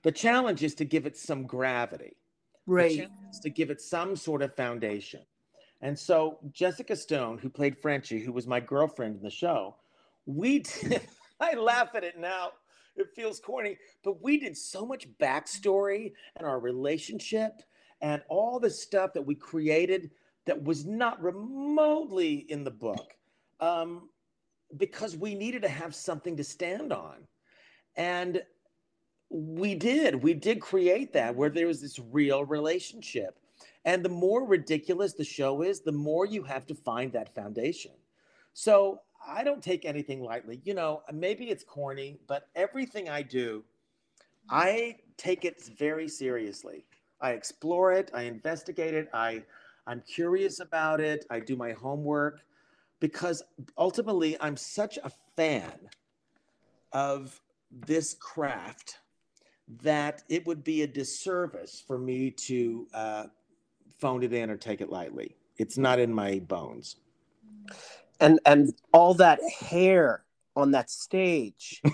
the 0.03 0.11
challenge 0.11 0.63
is 0.63 0.75
to 0.75 0.85
give 0.85 1.05
it 1.05 1.17
some 1.17 1.43
gravity. 1.45 2.15
The 2.67 2.73
Right. 2.73 2.95
challenge 2.97 3.11
is 3.31 3.39
to 3.39 3.49
give 3.49 3.69
it 3.71 3.81
some 3.81 4.15
sort 4.15 4.41
of 4.41 4.55
foundation. 4.55 5.21
And 5.81 5.97
so 5.99 6.39
Jessica 6.51 6.95
Stone, 6.95 7.39
who 7.39 7.49
played 7.49 7.77
Frenchy, 7.77 8.19
who 8.19 8.31
was 8.31 8.47
my 8.47 8.59
girlfriend 8.59 9.17
in 9.17 9.21
the 9.21 9.29
show, 9.29 9.75
we 10.25 10.59
did, 10.81 11.01
I 11.39 11.55
laugh 11.55 11.95
at 11.95 12.03
it 12.03 12.19
now. 12.19 12.51
It 12.95 13.09
feels 13.15 13.39
corny, 13.39 13.77
but 14.03 14.21
we 14.21 14.37
did 14.37 14.55
so 14.55 14.85
much 14.85 15.07
backstory 15.19 16.13
and 16.35 16.47
our 16.47 16.59
relationship 16.59 17.53
and 18.01 18.21
all 18.29 18.59
the 18.59 18.69
stuff 18.69 19.13
that 19.13 19.21
we 19.25 19.33
created 19.33 20.11
that 20.45 20.61
was 20.61 20.85
not 20.85 21.21
remotely 21.23 22.45
in 22.49 22.63
the 22.63 22.71
book 22.71 23.15
um, 23.59 24.09
because 24.77 25.15
we 25.17 25.33
needed 25.33 25.61
to 25.63 25.69
have 25.69 25.95
something 25.95 26.37
to 26.37 26.43
stand 26.43 26.93
on. 26.93 27.25
And 27.95 28.43
we 29.29 29.73
did. 29.73 30.21
We 30.21 30.33
did 30.33 30.61
create 30.61 31.13
that 31.13 31.35
where 31.35 31.49
there 31.49 31.67
was 31.67 31.81
this 31.81 31.99
real 32.11 32.45
relationship. 32.45 33.39
And 33.85 34.03
the 34.03 34.09
more 34.09 34.45
ridiculous 34.45 35.13
the 35.13 35.23
show 35.23 35.61
is, 35.61 35.81
the 35.81 35.91
more 35.91 36.25
you 36.25 36.43
have 36.43 36.65
to 36.67 36.75
find 36.75 37.11
that 37.13 37.33
foundation. 37.33 37.91
So 38.53 39.01
I 39.27 39.43
don't 39.43 39.61
take 39.61 39.85
anything 39.85 40.21
lightly. 40.21 40.61
You 40.63 40.73
know, 40.73 41.03
maybe 41.11 41.45
it's 41.49 41.63
corny, 41.63 42.19
but 42.27 42.49
everything 42.55 43.09
I 43.09 43.21
do, 43.21 43.63
I 44.49 44.97
take 45.17 45.45
it 45.45 45.63
very 45.77 46.07
seriously. 46.07 46.85
I 47.21 47.31
explore 47.31 47.93
it, 47.93 48.11
I 48.13 48.23
investigate 48.23 48.93
it, 48.93 49.09
I 49.13 49.43
I'm 49.87 50.01
curious 50.01 50.59
about 50.59 51.01
it, 51.01 51.25
I 51.29 51.39
do 51.39 51.55
my 51.55 51.71
homework 51.73 52.41
because 52.99 53.43
ultimately 53.77 54.37
I'm 54.39 54.55
such 54.55 54.97
a 55.03 55.11
fan 55.35 55.89
of 56.93 57.41
this 57.71 58.13
craft 58.13 58.99
that 59.81 60.23
it 60.29 60.45
would 60.45 60.63
be 60.63 60.83
a 60.83 60.87
disservice 60.87 61.83
for 61.85 61.97
me 61.97 62.31
to 62.31 62.87
uh, 62.93 63.25
phone 63.99 64.23
it 64.23 64.33
in 64.33 64.49
or 64.49 64.57
take 64.57 64.81
it 64.81 64.89
lightly. 64.89 65.35
It's 65.57 65.77
not 65.77 65.99
in 65.99 66.13
my 66.13 66.39
bones. 66.39 66.97
And 68.19 68.39
and 68.45 68.73
all 68.93 69.13
that 69.15 69.39
hair 69.59 70.23
on 70.55 70.71
that 70.71 70.89
stage. 70.89 71.81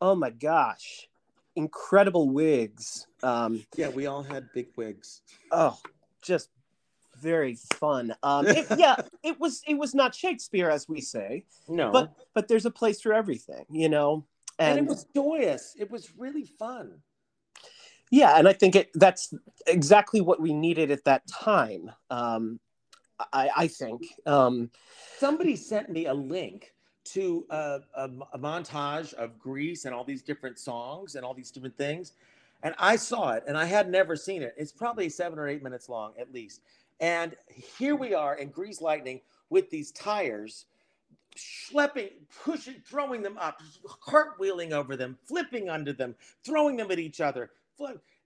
Oh 0.00 0.14
my 0.14 0.30
gosh. 0.30 1.08
Incredible 1.56 2.28
wigs. 2.28 3.06
Um, 3.22 3.64
yeah, 3.76 3.88
we 3.88 4.06
all 4.06 4.22
had 4.22 4.48
big 4.52 4.66
wigs. 4.76 5.22
oh, 5.50 5.78
just 6.20 6.50
very 7.22 7.56
fun. 7.74 8.14
Um, 8.22 8.46
it- 8.46 8.66
yeah, 8.78 8.96
it 9.22 9.38
was 9.40 9.62
it 9.66 9.74
was 9.78 9.94
not 9.94 10.14
Shakespeare 10.14 10.68
as 10.68 10.88
we 10.88 11.00
say, 11.00 11.46
No, 11.68 11.90
but 11.90 12.12
but 12.34 12.48
there's 12.48 12.66
a 12.66 12.70
place 12.70 13.00
for 13.00 13.14
everything, 13.14 13.64
you 13.70 13.88
know. 13.88 14.26
and, 14.58 14.78
And, 14.78 14.86
it 14.86 14.90
was 14.90 15.06
joyous. 15.14 15.74
It 15.78 15.90
was 15.90 16.10
really 16.18 16.44
fun. 16.44 16.98
yeah, 18.10 18.36
and 18.36 18.46
I 18.48 18.52
think 18.52 18.74
it 18.74 18.90
that's 18.94 19.32
exactly 19.66 20.20
what 20.20 20.40
we 20.40 20.52
needed 20.52 20.90
at 20.90 21.04
that 21.04 21.22
time. 21.28 21.90
Um, 22.10 22.58
I, 23.32 23.50
I 23.56 23.66
think. 23.68 24.02
Um, 24.26 24.70
Somebody 25.18 25.56
sent 25.56 25.90
me 25.90 26.06
a 26.06 26.14
link 26.14 26.74
to 27.04 27.46
a, 27.50 27.80
a, 27.96 28.10
a 28.32 28.38
montage 28.38 29.12
of 29.14 29.38
Grease 29.38 29.84
and 29.84 29.94
all 29.94 30.04
these 30.04 30.22
different 30.22 30.58
songs 30.58 31.14
and 31.14 31.24
all 31.24 31.34
these 31.34 31.50
different 31.50 31.76
things. 31.76 32.12
And 32.62 32.74
I 32.78 32.96
saw 32.96 33.32
it 33.32 33.44
and 33.46 33.58
I 33.58 33.66
had 33.66 33.90
never 33.90 34.16
seen 34.16 34.42
it. 34.42 34.54
It's 34.56 34.72
probably 34.72 35.08
seven 35.08 35.38
or 35.38 35.46
eight 35.48 35.62
minutes 35.62 35.88
long 35.88 36.14
at 36.18 36.32
least. 36.32 36.62
And 37.00 37.36
here 37.48 37.94
we 37.94 38.14
are 38.14 38.36
in 38.36 38.48
Grease 38.48 38.80
Lightning 38.80 39.20
with 39.50 39.68
these 39.68 39.92
tires, 39.92 40.66
schlepping, 41.36 42.12
pushing, 42.42 42.76
throwing 42.86 43.20
them 43.20 43.36
up, 43.38 43.60
cartwheeling 44.06 44.72
over 44.72 44.96
them, 44.96 45.18
flipping 45.26 45.68
under 45.68 45.92
them, 45.92 46.14
throwing 46.42 46.76
them 46.76 46.90
at 46.90 46.98
each 46.98 47.20
other. 47.20 47.50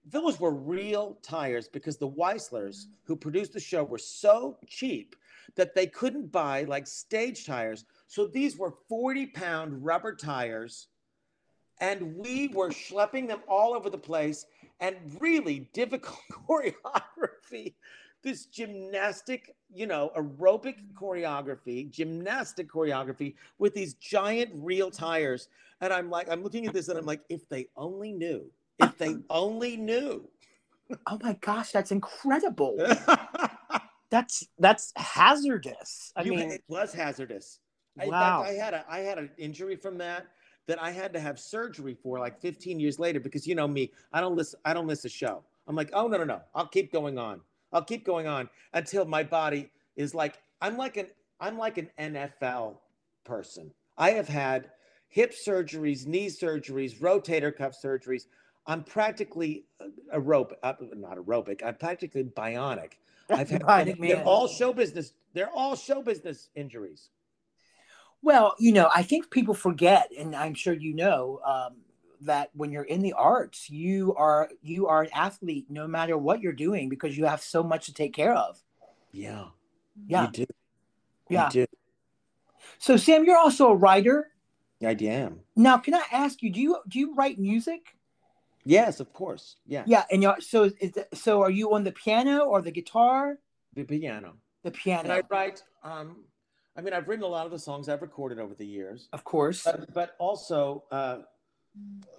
Those 0.05 0.41
were 0.41 0.53
real 0.53 1.19
tires 1.23 1.69
because 1.69 1.99
the 1.99 2.09
Weisslers 2.09 2.87
who 3.05 3.17
produced 3.17 3.53
the 3.53 3.61
show 3.61 3.85
were 3.85 3.99
so 3.99 4.59
cheap 4.67 5.17
that 5.57 5.75
they 5.75 5.87
couldn't 5.87 6.33
buy 6.33 6.65
like 6.65 6.87
stage 6.87 7.47
tires. 7.47 7.85
So 8.07 8.27
these 8.27 8.57
were 8.57 8.75
40 8.89 9.27
pound 9.27 9.85
rubber 9.85 10.15
tires. 10.15 10.89
And 11.81 12.17
we 12.17 12.49
were 12.49 12.71
schlepping 12.71 13.29
them 13.29 13.41
all 13.49 13.75
over 13.75 13.89
the 13.89 13.99
place 13.99 14.47
and 14.81 14.97
really 15.21 15.69
difficult 15.73 16.19
choreography. 16.49 17.75
This 18.23 18.47
gymnastic, 18.47 19.55
you 19.73 19.87
know, 19.87 20.11
aerobic 20.17 20.77
choreography, 20.95 21.89
gymnastic 21.89 22.69
choreography 22.69 23.37
with 23.59 23.75
these 23.75 23.95
giant 23.95 24.51
real 24.55 24.91
tires. 24.91 25.49
And 25.81 25.93
I'm 25.93 26.11
like, 26.11 26.29
I'm 26.29 26.43
looking 26.43 26.67
at 26.67 26.75
this 26.75 26.89
and 26.89 26.99
I'm 26.99 27.07
like, 27.07 27.23
if 27.29 27.49
they 27.49 27.69
only 27.77 28.13
knew 28.13 28.51
if 28.79 28.97
they 28.99 29.17
only 29.31 29.77
knew. 29.77 30.29
Oh 31.07 31.19
my 31.23 31.35
gosh, 31.41 31.73
that's 31.73 31.91
incredible. 31.93 32.77
That's 34.11 34.49
that's 34.59 34.91
hazardous. 34.97 36.13
I 36.17 36.23
You- 36.23 36.31
mean, 36.31 36.51
it 36.51 36.65
was 36.67 36.95
hazardous. 36.95 37.61
I- 38.01 38.07
Wow. 38.07 38.43
fact, 38.43 38.51
I 38.51 38.55
had 38.55 38.73
a 38.75 38.85
I 38.89 38.99
had 39.01 39.19
an 39.19 39.31
injury 39.37 39.77
from 39.77 39.99
that 39.99 40.29
that 40.67 40.81
I 40.83 40.91
had 40.91 41.13
to 41.13 41.21
have 41.21 41.39
surgery 41.39 41.95
for 42.03 42.19
like 42.19 42.41
15 42.41 42.81
years 42.81 42.99
later 42.99 43.21
because 43.21 43.47
you 43.47 43.55
know 43.55 43.69
me, 43.69 43.93
I 44.15 44.23
don't 44.23 44.35
listen 44.35 44.61
I 44.65 44.73
don't 44.73 44.87
miss 44.87 45.05
a 45.05 45.11
show. 45.11 45.45
I'm 45.67 45.77
like, 45.77 45.91
oh 45.93 46.09
no 46.09 46.17
no 46.17 46.25
no, 46.25 46.41
I'll 46.55 46.69
keep 46.69 46.91
going 46.91 47.19
on. 47.19 47.43
I'll 47.71 47.85
keep 47.85 48.07
going 48.07 48.27
on 48.27 48.49
until 48.73 49.05
my 49.05 49.23
body 49.23 49.71
is 49.97 50.15
like 50.15 50.39
I'm 50.63 50.79
like 50.79 50.97
an 50.97 51.09
I'm 51.39 51.59
like 51.59 51.77
an 51.77 51.91
NFL 51.99 52.79
person. 53.25 53.71
I 53.99 54.13
have 54.13 54.29
had 54.29 54.71
hip 55.09 55.35
surgeries, 55.35 56.07
knee 56.07 56.29
surgeries, 56.29 56.99
rotator 56.99 57.55
cuff 57.55 57.75
surgeries. 57.85 58.23
I'm 58.69 58.85
practically 58.85 59.65
aerobic, 60.15 60.53
uh, 60.63 60.75
not 60.95 61.17
aerobic. 61.17 61.63
I'm 61.65 61.75
practically 61.77 62.23
bionic. 62.25 62.93
I've 63.31 63.51
had 63.51 63.63
Bionic 63.63 63.99
they're 63.99 64.17
man. 64.19 64.27
all 64.27 64.47
show 64.47 64.73
business. 64.73 65.13
They're 65.33 65.51
all 65.51 65.75
show 65.75 66.03
business 66.03 66.51
injuries. 66.55 67.09
Well, 68.23 68.55
you 68.59 68.73
know, 68.73 68.91
I 68.95 69.03
think 69.03 69.31
people 69.31 69.55
forget, 69.55 70.11
and 70.19 70.35
I'm 70.37 70.55
sure 70.55 70.75
you 70.75 70.95
know, 70.95 71.41
um, 71.47 71.77
that 72.23 72.51
when 72.55 72.71
you're 72.71 72.83
in 72.85 73.01
the 73.01 73.13
arts, 73.15 73.71
you 73.71 74.15
are 74.17 74.51
you 74.63 74.87
are 74.87 75.03
an 75.03 75.11
athlete 75.15 75.67
no 75.71 75.87
matter 75.87 76.19
what 76.19 76.41
you're 76.41 76.53
doing 76.53 76.89
because 76.89 77.17
you 77.17 77.27
have 77.27 77.41
so 77.41 77.63
much 77.63 77.87
to 77.87 77.95
take 77.95 78.13
care 78.15 78.35
of. 78.35 78.59
Yeah, 79.13 79.47
Yeah. 80.07 80.27
you 80.27 80.29
do. 80.33 80.47
Yeah. 81.31 81.47
you 81.47 81.51
do. 81.53 81.67
So 82.79 82.97
Sam, 82.97 83.25
you're 83.25 83.39
also 83.39 83.69
a 83.69 83.75
writer. 83.75 84.31
I 84.83 84.97
am. 85.01 85.41
Now, 85.57 85.79
can 85.79 85.95
I 85.95 86.03
ask 86.13 86.43
you, 86.43 86.51
do 86.51 86.61
you 86.61 86.79
do 86.89 86.99
you 86.99 87.15
write 87.15 87.39
music? 87.39 87.98
Yes, 88.69 89.01
of 89.01 89.13
course. 89.15 89.57
Yeah, 89.67 89.85
Yeah, 89.87 90.05
and 90.11 90.23
you're, 90.23 90.37
so 90.41 90.65
is 90.65 90.93
the, 90.93 91.07
so 91.15 91.41
are 91.41 91.51
you 91.51 91.73
on 91.73 91.85
the 91.85 91.93
piano 91.93 92.41
or 92.41 92.61
the 92.61 92.71
guitar? 92.71 93.39
the 93.75 93.85
piano. 93.85 94.35
The 94.63 94.69
And 94.69 94.77
piano, 94.77 95.15
I 95.15 95.23
write. 95.31 95.63
Um, 95.83 96.25
I 96.77 96.83
mean, 96.83 96.93
I've 96.93 97.09
written 97.09 97.25
a 97.25 97.29
lot 97.29 97.47
of 97.47 97.53
the 97.53 97.59
songs 97.59 97.89
I've 97.89 98.03
recorded 98.03 98.39
over 98.39 98.55
the 98.55 98.67
years, 98.67 99.09
of 99.13 99.25
course. 99.25 99.63
but, 99.65 99.93
but 99.95 100.17
also, 100.19 100.85
uh, 100.91 101.21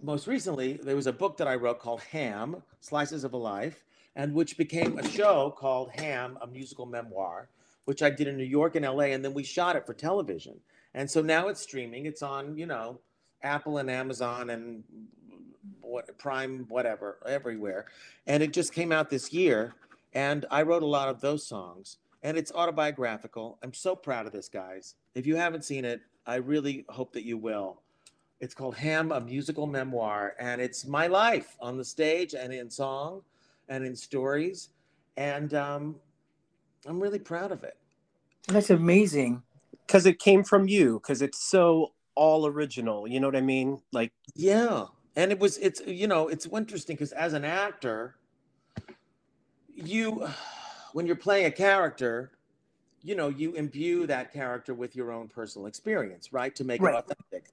most 0.01 0.25
recently, 0.25 0.73
there 0.73 0.95
was 0.95 1.07
a 1.07 1.13
book 1.13 1.37
that 1.37 1.47
I 1.47 1.55
wrote 1.55 1.79
called 1.79 2.01
Ham: 2.01 2.63
Slices 2.79 3.23
of 3.23 3.33
a 3.33 3.37
Life, 3.37 3.85
and 4.15 4.33
which 4.33 4.57
became 4.57 4.97
a 4.97 5.07
show 5.07 5.53
called 5.55 5.91
Ham: 5.99 6.39
A 6.41 6.47
Musical 6.47 6.87
Memoir, 6.87 7.49
which 7.85 8.01
I 8.01 8.09
did 8.09 8.27
in 8.27 8.37
New 8.37 8.43
York 8.43 8.75
and 8.75 8.83
L.A. 8.83 9.13
And 9.13 9.23
then 9.23 9.35
we 9.35 9.43
shot 9.43 9.75
it 9.75 9.85
for 9.85 9.93
television, 9.93 10.59
and 10.95 11.09
so 11.11 11.21
now 11.21 11.47
it's 11.47 11.61
streaming. 11.61 12.07
It's 12.07 12.23
on, 12.23 12.57
you 12.57 12.65
know, 12.65 13.01
Apple 13.43 13.77
and 13.77 13.89
Amazon 13.89 14.49
and 14.49 14.83
what 15.89 16.17
Prime, 16.17 16.65
whatever, 16.69 17.17
everywhere. 17.25 17.85
And 18.27 18.41
it 18.43 18.53
just 18.53 18.73
came 18.73 18.91
out 18.91 19.09
this 19.09 19.33
year, 19.33 19.73
and 20.13 20.45
I 20.51 20.61
wrote 20.61 20.83
a 20.83 20.87
lot 20.87 21.09
of 21.09 21.21
those 21.21 21.45
songs. 21.45 21.97
And 22.21 22.37
it's 22.37 22.51
autobiographical. 22.51 23.57
I'm 23.63 23.73
so 23.73 23.95
proud 23.95 24.25
of 24.25 24.33
this, 24.33 24.49
guys. 24.49 24.95
If 25.15 25.25
you 25.25 25.35
haven't 25.37 25.63
seen 25.63 25.85
it, 25.85 26.01
I 26.27 26.35
really 26.35 26.85
hope 26.89 27.13
that 27.13 27.23
you 27.25 27.37
will. 27.37 27.81
It's 28.41 28.53
called 28.53 28.75
Ham, 28.75 29.11
a 29.11 29.21
musical 29.21 29.67
memoir, 29.67 30.35
and 30.39 30.61
it's 30.61 30.85
my 30.85 31.07
life 31.07 31.55
on 31.61 31.77
the 31.77 31.83
stage 31.85 32.33
and 32.33 32.53
in 32.53 32.69
song 32.69 33.21
and 33.69 33.85
in 33.85 33.95
stories. 33.95 34.69
And 35.17 35.53
um, 35.53 35.95
I'm 36.85 36.99
really 37.01 37.19
proud 37.19 37.51
of 37.51 37.63
it. 37.63 37.77
That's 38.47 38.69
amazing. 38.69 39.43
because 39.85 40.05
it 40.05 40.19
came 40.19 40.43
from 40.43 40.67
you, 40.67 40.99
because 40.99 41.21
it's 41.21 41.39
so 41.49 41.93
all 42.15 42.45
original. 42.47 43.07
You 43.07 43.19
know 43.19 43.27
what 43.27 43.35
I 43.35 43.41
mean? 43.41 43.81
Like, 43.91 44.11
Yeah. 44.35 44.85
And 45.15 45.31
it 45.31 45.39
was, 45.39 45.57
it's, 45.57 45.81
you 45.85 46.07
know, 46.07 46.27
it's 46.27 46.45
interesting 46.45 46.95
because 46.95 47.11
as 47.11 47.33
an 47.33 47.43
actor, 47.43 48.15
you, 49.73 50.27
when 50.93 51.05
you're 51.05 51.15
playing 51.15 51.45
a 51.45 51.51
character, 51.51 52.31
you 53.01 53.15
know, 53.15 53.29
you 53.29 53.53
imbue 53.53 54.05
that 54.07 54.31
character 54.33 54.73
with 54.73 54.95
your 54.95 55.11
own 55.11 55.27
personal 55.27 55.67
experience, 55.67 56.33
right? 56.33 56.55
To 56.55 56.63
make 56.63 56.81
Right. 56.81 56.93
it 56.93 56.97
authentic. 56.97 57.51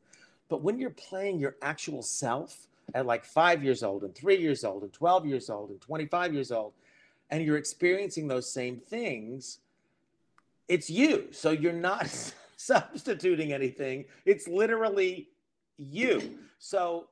But 0.48 0.62
when 0.62 0.78
you're 0.78 0.90
playing 0.90 1.38
your 1.38 1.56
actual 1.62 2.02
self 2.02 2.66
at 2.94 3.06
like 3.06 3.24
five 3.24 3.64
years 3.64 3.82
old 3.82 4.04
and 4.04 4.14
three 4.14 4.36
years 4.36 4.64
old 4.64 4.82
and 4.82 4.92
12 4.92 5.26
years 5.26 5.50
old 5.50 5.70
and 5.70 5.80
25 5.80 6.34
years 6.34 6.52
old, 6.52 6.72
and 7.30 7.44
you're 7.44 7.56
experiencing 7.56 8.28
those 8.28 8.50
same 8.50 8.78
things, 8.78 9.58
it's 10.68 10.88
you. 10.88 11.28
So 11.32 11.50
you're 11.50 11.72
not 11.72 12.06
substituting 12.56 13.52
anything. 13.52 14.04
It's 14.24 14.46
literally 14.46 15.28
you. 15.76 16.38
So 16.58 17.08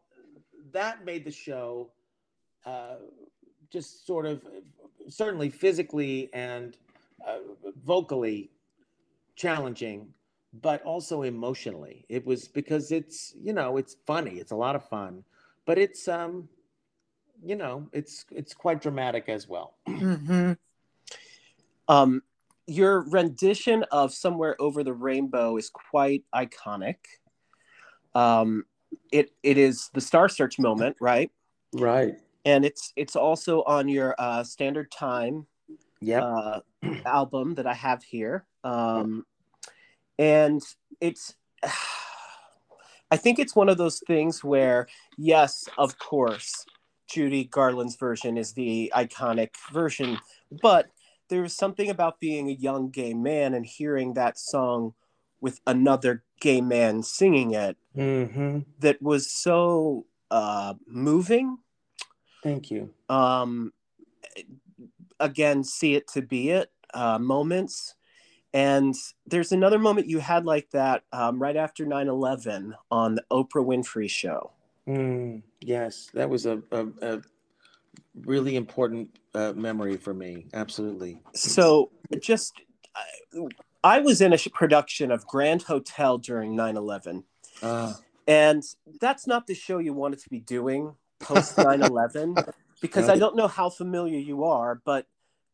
that 0.74 1.04
made 1.04 1.24
the 1.24 1.30
show 1.30 1.90
uh, 2.66 2.96
just 3.70 4.06
sort 4.06 4.26
of 4.26 4.42
certainly 5.08 5.48
physically 5.48 6.28
and 6.32 6.76
uh, 7.26 7.38
vocally 7.84 8.50
challenging, 9.37 10.08
but 10.60 10.82
also 10.82 11.22
emotionally. 11.22 12.04
It 12.08 12.26
was 12.26 12.46
because 12.46 12.92
it's 12.92 13.34
you 13.42 13.52
know 13.52 13.78
it's 13.78 13.96
funny. 14.06 14.32
It's 14.32 14.52
a 14.52 14.56
lot 14.56 14.76
of 14.76 14.87
fun, 14.88 15.24
but 15.64 15.78
it's 15.78 16.06
um 16.08 16.48
you 17.42 17.56
know 17.56 17.88
it's 17.92 18.26
it's 18.30 18.52
quite 18.54 18.82
dramatic 18.82 19.28
as 19.28 19.48
well. 19.48 19.74
hmm 19.88 20.52
um, 21.88 22.22
your 22.66 23.02
rendition 23.10 23.84
of 23.90 24.12
"Somewhere 24.12 24.56
Over 24.60 24.82
the 24.82 24.94
Rainbow" 24.94 25.56
is 25.56 25.70
quite 25.70 26.24
iconic. 26.34 26.96
Um, 28.14 28.64
it 29.12 29.30
it 29.42 29.59
is 29.59 29.90
the 29.94 30.00
Star 30.00 30.28
Search 30.28 30.59
moment, 30.59 30.96
right? 31.00 31.30
Right. 31.74 32.16
And 32.44 32.64
it's 32.64 32.92
it's 32.96 33.16
also 33.16 33.62
on 33.62 33.88
your 33.88 34.14
uh, 34.18 34.44
Standard 34.44 34.90
Time 34.90 35.46
Yep. 36.04 36.22
uh, 36.22 36.61
album 37.07 37.54
that 37.54 37.66
I 37.66 37.74
have 37.74 38.02
here. 38.02 38.44
Um, 38.62 39.24
and 40.18 40.62
it's, 41.00 41.35
I 43.11 43.16
think 43.16 43.38
it's 43.38 43.54
one 43.54 43.68
of 43.68 43.78
those 43.78 44.00
things 44.07 44.42
where, 44.42 44.88
yes, 45.16 45.68
of 45.78 45.98
course, 45.98 46.66
Judy 47.09 47.44
Garland's 47.44 47.96
version 47.96 48.37
is 48.37 48.52
the 48.52 48.92
iconic 48.94 49.50
version, 49.72 50.18
but 50.62 50.88
there's 51.28 51.54
something 51.54 51.90
about 51.90 52.18
being 52.18 52.48
a 52.48 52.52
young 52.52 52.90
gay 52.90 53.14
man 53.14 53.54
and 53.54 53.64
hearing 53.64 54.14
that 54.14 54.38
song 54.38 54.94
with 55.44 55.61
another 55.66 56.24
gay 56.40 56.61
man 56.61 57.02
singing 57.02 57.52
it 57.52 57.76
mm-hmm. 57.96 58.61
that 58.80 59.00
was 59.00 59.30
so 59.30 60.07
uh, 60.30 60.74
moving 60.87 61.59
Thank 62.42 62.70
you. 62.70 62.92
um 63.09 63.72
again 65.20 65.62
see 65.64 65.94
it 65.94 66.09
to 66.09 66.22
be 66.22 66.50
it 66.50 66.70
uh 66.92 67.18
moments 67.18 67.94
and 68.52 68.94
there's 69.26 69.52
another 69.52 69.78
moment 69.78 70.09
you 70.09 70.18
had 70.18 70.44
like 70.44 70.70
that 70.70 71.02
um, 71.12 71.40
right 71.40 71.57
after 71.57 71.87
9-11 71.87 72.72
on 72.90 73.14
the 73.14 73.24
oprah 73.30 73.64
winfrey 73.64 74.11
show 74.11 74.50
Mm, 74.87 75.42
yes, 75.61 76.11
that 76.14 76.28
was 76.28 76.46
a, 76.46 76.62
a, 76.70 76.87
a 77.00 77.22
really 78.22 78.57
important 78.57 79.18
uh, 79.35 79.52
memory 79.54 79.96
for 79.96 80.12
me. 80.12 80.46
Absolutely. 80.52 81.20
so 81.35 81.90
just 82.20 82.54
I, 82.94 83.02
I 83.85 84.01
was 84.01 84.20
in 84.20 84.33
a 84.33 84.38
production 84.38 85.12
of 85.12 85.27
grand 85.27 85.62
hotel 85.62 86.18
during 86.18 86.57
9-11 86.57 87.23
Uh, 87.62 87.92
and 88.27 88.62
that's 89.01 89.27
not 89.27 89.47
the 89.47 89.55
show 89.55 89.79
you 89.79 89.92
wanted 89.92 90.18
to 90.20 90.29
be 90.31 90.40
doing 90.40 90.94
post 91.20 91.57
9-11 91.68 92.53
because 92.81 93.09
i 93.09 93.16
don't 93.16 93.37
know 93.37 93.47
how 93.47 93.70
familiar 93.70 94.18
you 94.18 94.44
are 94.44 94.81
but 94.85 95.07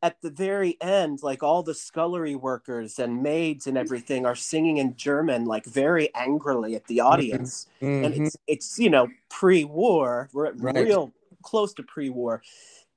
at 0.03 0.17
the 0.23 0.31
very 0.31 0.79
end 0.81 1.19
like 1.23 1.43
all 1.43 1.63
the 1.63 1.75
scullery 1.75 2.35
workers 2.35 2.99
and 2.99 3.23
maids 3.23 3.67
and 3.67 3.77
everything 3.77 4.25
are 4.25 4.35
singing 4.35 4.79
in 4.79 4.97
german 4.97 5.45
like 5.45 5.67
very 5.67 6.09
angrily 6.15 6.75
at 6.75 6.87
the 6.87 7.01
audience. 7.01 7.67
And 7.81 8.05
mhm. 8.07 8.27
it's 8.27 8.37
it's 8.47 8.79
you 8.79 8.91
know 8.91 9.09
pre-war 9.29 10.31
we're 10.33 10.53
Right. 10.53 10.87
real 10.87 11.13
close 11.43 11.75
to 11.75 11.83
pre-war 11.83 12.43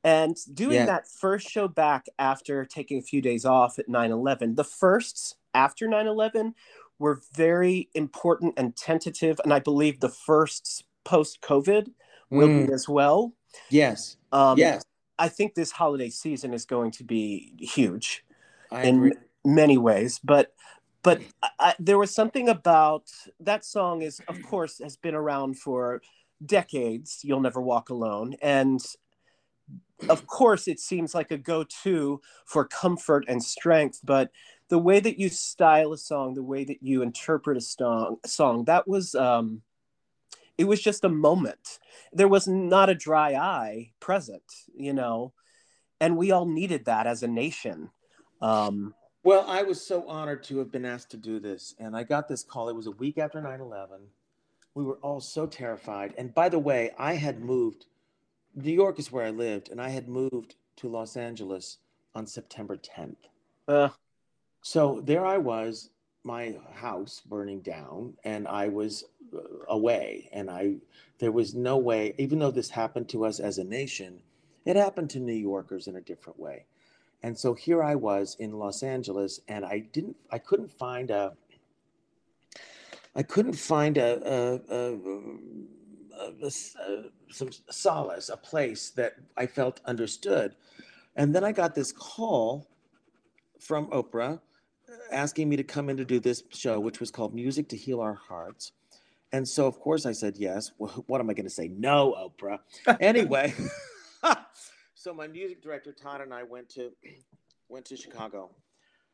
and 0.03 0.35
doing 0.53 0.75
Yeah. 0.75 0.85
that 0.87 1.07
first 1.07 1.49
show 1.49 1.67
back 1.67 2.05
after 2.19 2.65
taking 2.65 2.97
a 2.99 3.01
few 3.01 3.21
days 3.21 3.45
off 3.45 3.79
at 3.79 3.87
9-11 3.87 4.55
the 4.55 4.63
firsts 4.63 5.35
after 5.53 5.87
9-11 5.87 6.53
were 6.99 7.21
very 7.33 7.89
important 7.93 8.53
and 8.57 8.75
tentative 8.75 9.39
and 9.43 9.53
i 9.53 9.59
believe 9.59 9.99
the 9.99 10.09
firsts 10.09 10.83
post-covid 11.05 11.89
will 12.29 12.47
Mm, 12.49 12.67
be 12.67 12.73
as 12.73 12.87
well 12.89 13.33
yes. 13.69 14.17
um, 14.31 14.57
yes. 14.57 14.83
i 15.19 15.27
think 15.29 15.53
this 15.55 15.71
holiday 15.71 16.09
season 16.09 16.53
is 16.53 16.65
going 16.65 16.91
to 16.91 17.03
be 17.03 17.53
huge 17.59 18.23
I 18.71 18.83
in 18.83 18.95
agree. 18.97 19.11
many 19.45 19.77
ways 19.77 20.19
but 20.23 20.53
but 21.03 21.21
I, 21.43 21.49
I, 21.59 21.75
there 21.79 21.97
was 21.97 22.15
something 22.15 22.47
about 22.49 23.09
that 23.41 23.65
song 23.65 24.01
is 24.01 24.21
of 24.27 24.41
course 24.41 24.79
has 24.79 24.95
been 24.95 25.15
around 25.15 25.59
for 25.59 26.01
decades 26.45 27.19
you'll 27.23 27.39
never 27.41 27.61
walk 27.61 27.89
alone 27.89 28.35
and 28.41 28.81
of 30.09 30.27
course 30.27 30.67
it 30.67 30.79
seems 30.79 31.15
like 31.15 31.31
a 31.31 31.37
go-to 31.37 32.19
for 32.45 32.65
comfort 32.65 33.23
and 33.27 33.41
strength 33.41 33.99
but 34.03 34.31
the 34.69 34.79
way 34.79 34.99
that 34.99 35.19
you 35.19 35.29
style 35.29 35.93
a 35.93 35.97
song 35.97 36.33
the 36.33 36.43
way 36.43 36.63
that 36.63 36.81
you 36.81 37.01
interpret 37.01 37.57
a 37.57 37.61
song 37.61 38.17
song 38.25 38.65
that 38.65 38.87
was 38.87 39.15
um 39.15 39.61
it 40.57 40.65
was 40.65 40.81
just 40.81 41.03
a 41.03 41.09
moment. 41.09 41.79
There 42.11 42.27
was 42.27 42.47
not 42.47 42.89
a 42.89 42.95
dry 42.95 43.33
eye 43.33 43.91
present, 43.99 44.43
you 44.75 44.93
know, 44.93 45.33
and 45.99 46.17
we 46.17 46.31
all 46.31 46.45
needed 46.45 46.85
that 46.85 47.07
as 47.07 47.23
a 47.23 47.27
nation. 47.27 47.89
Um, 48.41 48.93
Well, 49.23 49.45
I 49.47 49.63
was 49.63 49.85
so 49.85 50.07
honored 50.07 50.43
to 50.45 50.59
have 50.59 50.71
been 50.71 50.85
asked 50.85 51.11
to 51.11 51.17
do 51.17 51.39
this. 51.39 51.75
And 51.79 51.95
I 51.95 52.03
got 52.03 52.27
this 52.27 52.43
call. 52.43 52.69
It 52.69 52.75
was 52.75 52.87
a 52.87 52.91
week 52.91 53.17
after 53.17 53.41
9 53.41 53.61
11. 53.61 54.01
We 54.75 54.83
were 54.83 54.97
all 54.97 55.21
so 55.21 55.47
terrified. 55.47 56.13
And 56.17 56.33
by 56.33 56.49
the 56.49 56.59
way, 56.59 56.91
I 56.97 57.13
had 57.13 57.39
moved, 57.39 57.85
New 58.55 58.71
York 58.71 58.99
is 58.99 59.11
where 59.11 59.25
I 59.25 59.31
lived, 59.31 59.69
and 59.69 59.81
I 59.81 59.89
had 59.89 60.07
moved 60.07 60.55
to 60.77 60.87
Los 60.87 61.17
Angeles 61.17 61.77
on 62.15 62.27
September 62.27 62.77
10th. 62.77 63.15
uh, 63.67 63.89
So 64.61 65.01
there 65.03 65.25
I 65.25 65.37
was, 65.37 65.89
my 66.23 66.55
house 66.73 67.21
burning 67.25 67.61
down, 67.61 68.13
and 68.23 68.47
I 68.47 68.67
was 68.67 69.05
uh, 69.33 69.39
away. 69.67 70.29
And 70.31 70.49
I, 70.49 70.75
there 71.19 71.31
was 71.31 71.53
no 71.53 71.77
way, 71.77 72.13
even 72.17 72.39
though 72.39 72.51
this 72.51 72.69
happened 72.69 73.09
to 73.09 73.25
us 73.25 73.39
as 73.39 73.57
a 73.57 73.63
nation, 73.63 74.21
it 74.65 74.75
happened 74.75 75.09
to 75.11 75.19
New 75.19 75.33
Yorkers 75.33 75.87
in 75.87 75.95
a 75.97 76.01
different 76.01 76.39
way. 76.39 76.65
And 77.23 77.37
so 77.37 77.53
here 77.53 77.81
I 77.81 77.95
was 77.95 78.35
in 78.39 78.53
Los 78.53 78.83
Angeles, 78.83 79.39
and 79.47 79.65
I 79.65 79.79
didn't, 79.79 80.15
I 80.31 80.37
couldn't 80.37 80.71
find 80.71 81.09
a, 81.09 81.33
I 83.15 83.23
couldn't 83.23 83.53
find 83.53 83.97
a, 83.97 84.61
a, 84.69 84.75
a, 84.75 84.97
a- 86.19 86.33
a 86.43 86.45
s- 86.47 86.75
a- 86.75 87.11
some 87.31 87.49
solace, 87.69 88.29
a 88.29 88.37
place 88.37 88.89
that 88.91 89.13
I 89.37 89.47
felt 89.47 89.81
understood. 89.85 90.55
And 91.15 91.33
then 91.35 91.43
I 91.43 91.51
got 91.51 91.75
this 91.75 91.91
call 91.91 92.67
from 93.59 93.87
Oprah 93.91 94.39
uh, 94.89 94.93
asking 95.11 95.49
me 95.49 95.55
to 95.57 95.63
come 95.63 95.89
in 95.89 95.97
to 95.97 96.05
do 96.05 96.19
this 96.19 96.43
show, 96.49 96.79
which 96.79 96.99
was 96.99 97.11
called 97.11 97.33
Music 97.33 97.67
to 97.69 97.77
Heal 97.77 98.01
Our 98.01 98.13
Hearts. 98.15 98.71
And 99.31 99.47
so, 99.47 99.65
of 99.65 99.79
course, 99.79 100.05
I 100.05 100.11
said 100.11 100.37
yes. 100.37 100.71
Well, 100.77 101.03
what 101.07 101.19
am 101.19 101.29
I 101.29 101.33
going 101.33 101.45
to 101.45 101.49
say? 101.49 101.67
No, 101.67 102.13
Oprah. 102.13 102.59
Anyway, 102.99 103.53
so 104.95 105.13
my 105.13 105.27
music 105.27 105.61
director 105.61 105.91
Todd 105.91 106.21
and 106.21 106.33
I 106.33 106.43
went 106.43 106.69
to 106.69 106.91
went 107.69 107.85
to 107.85 107.97
Chicago, 107.97 108.51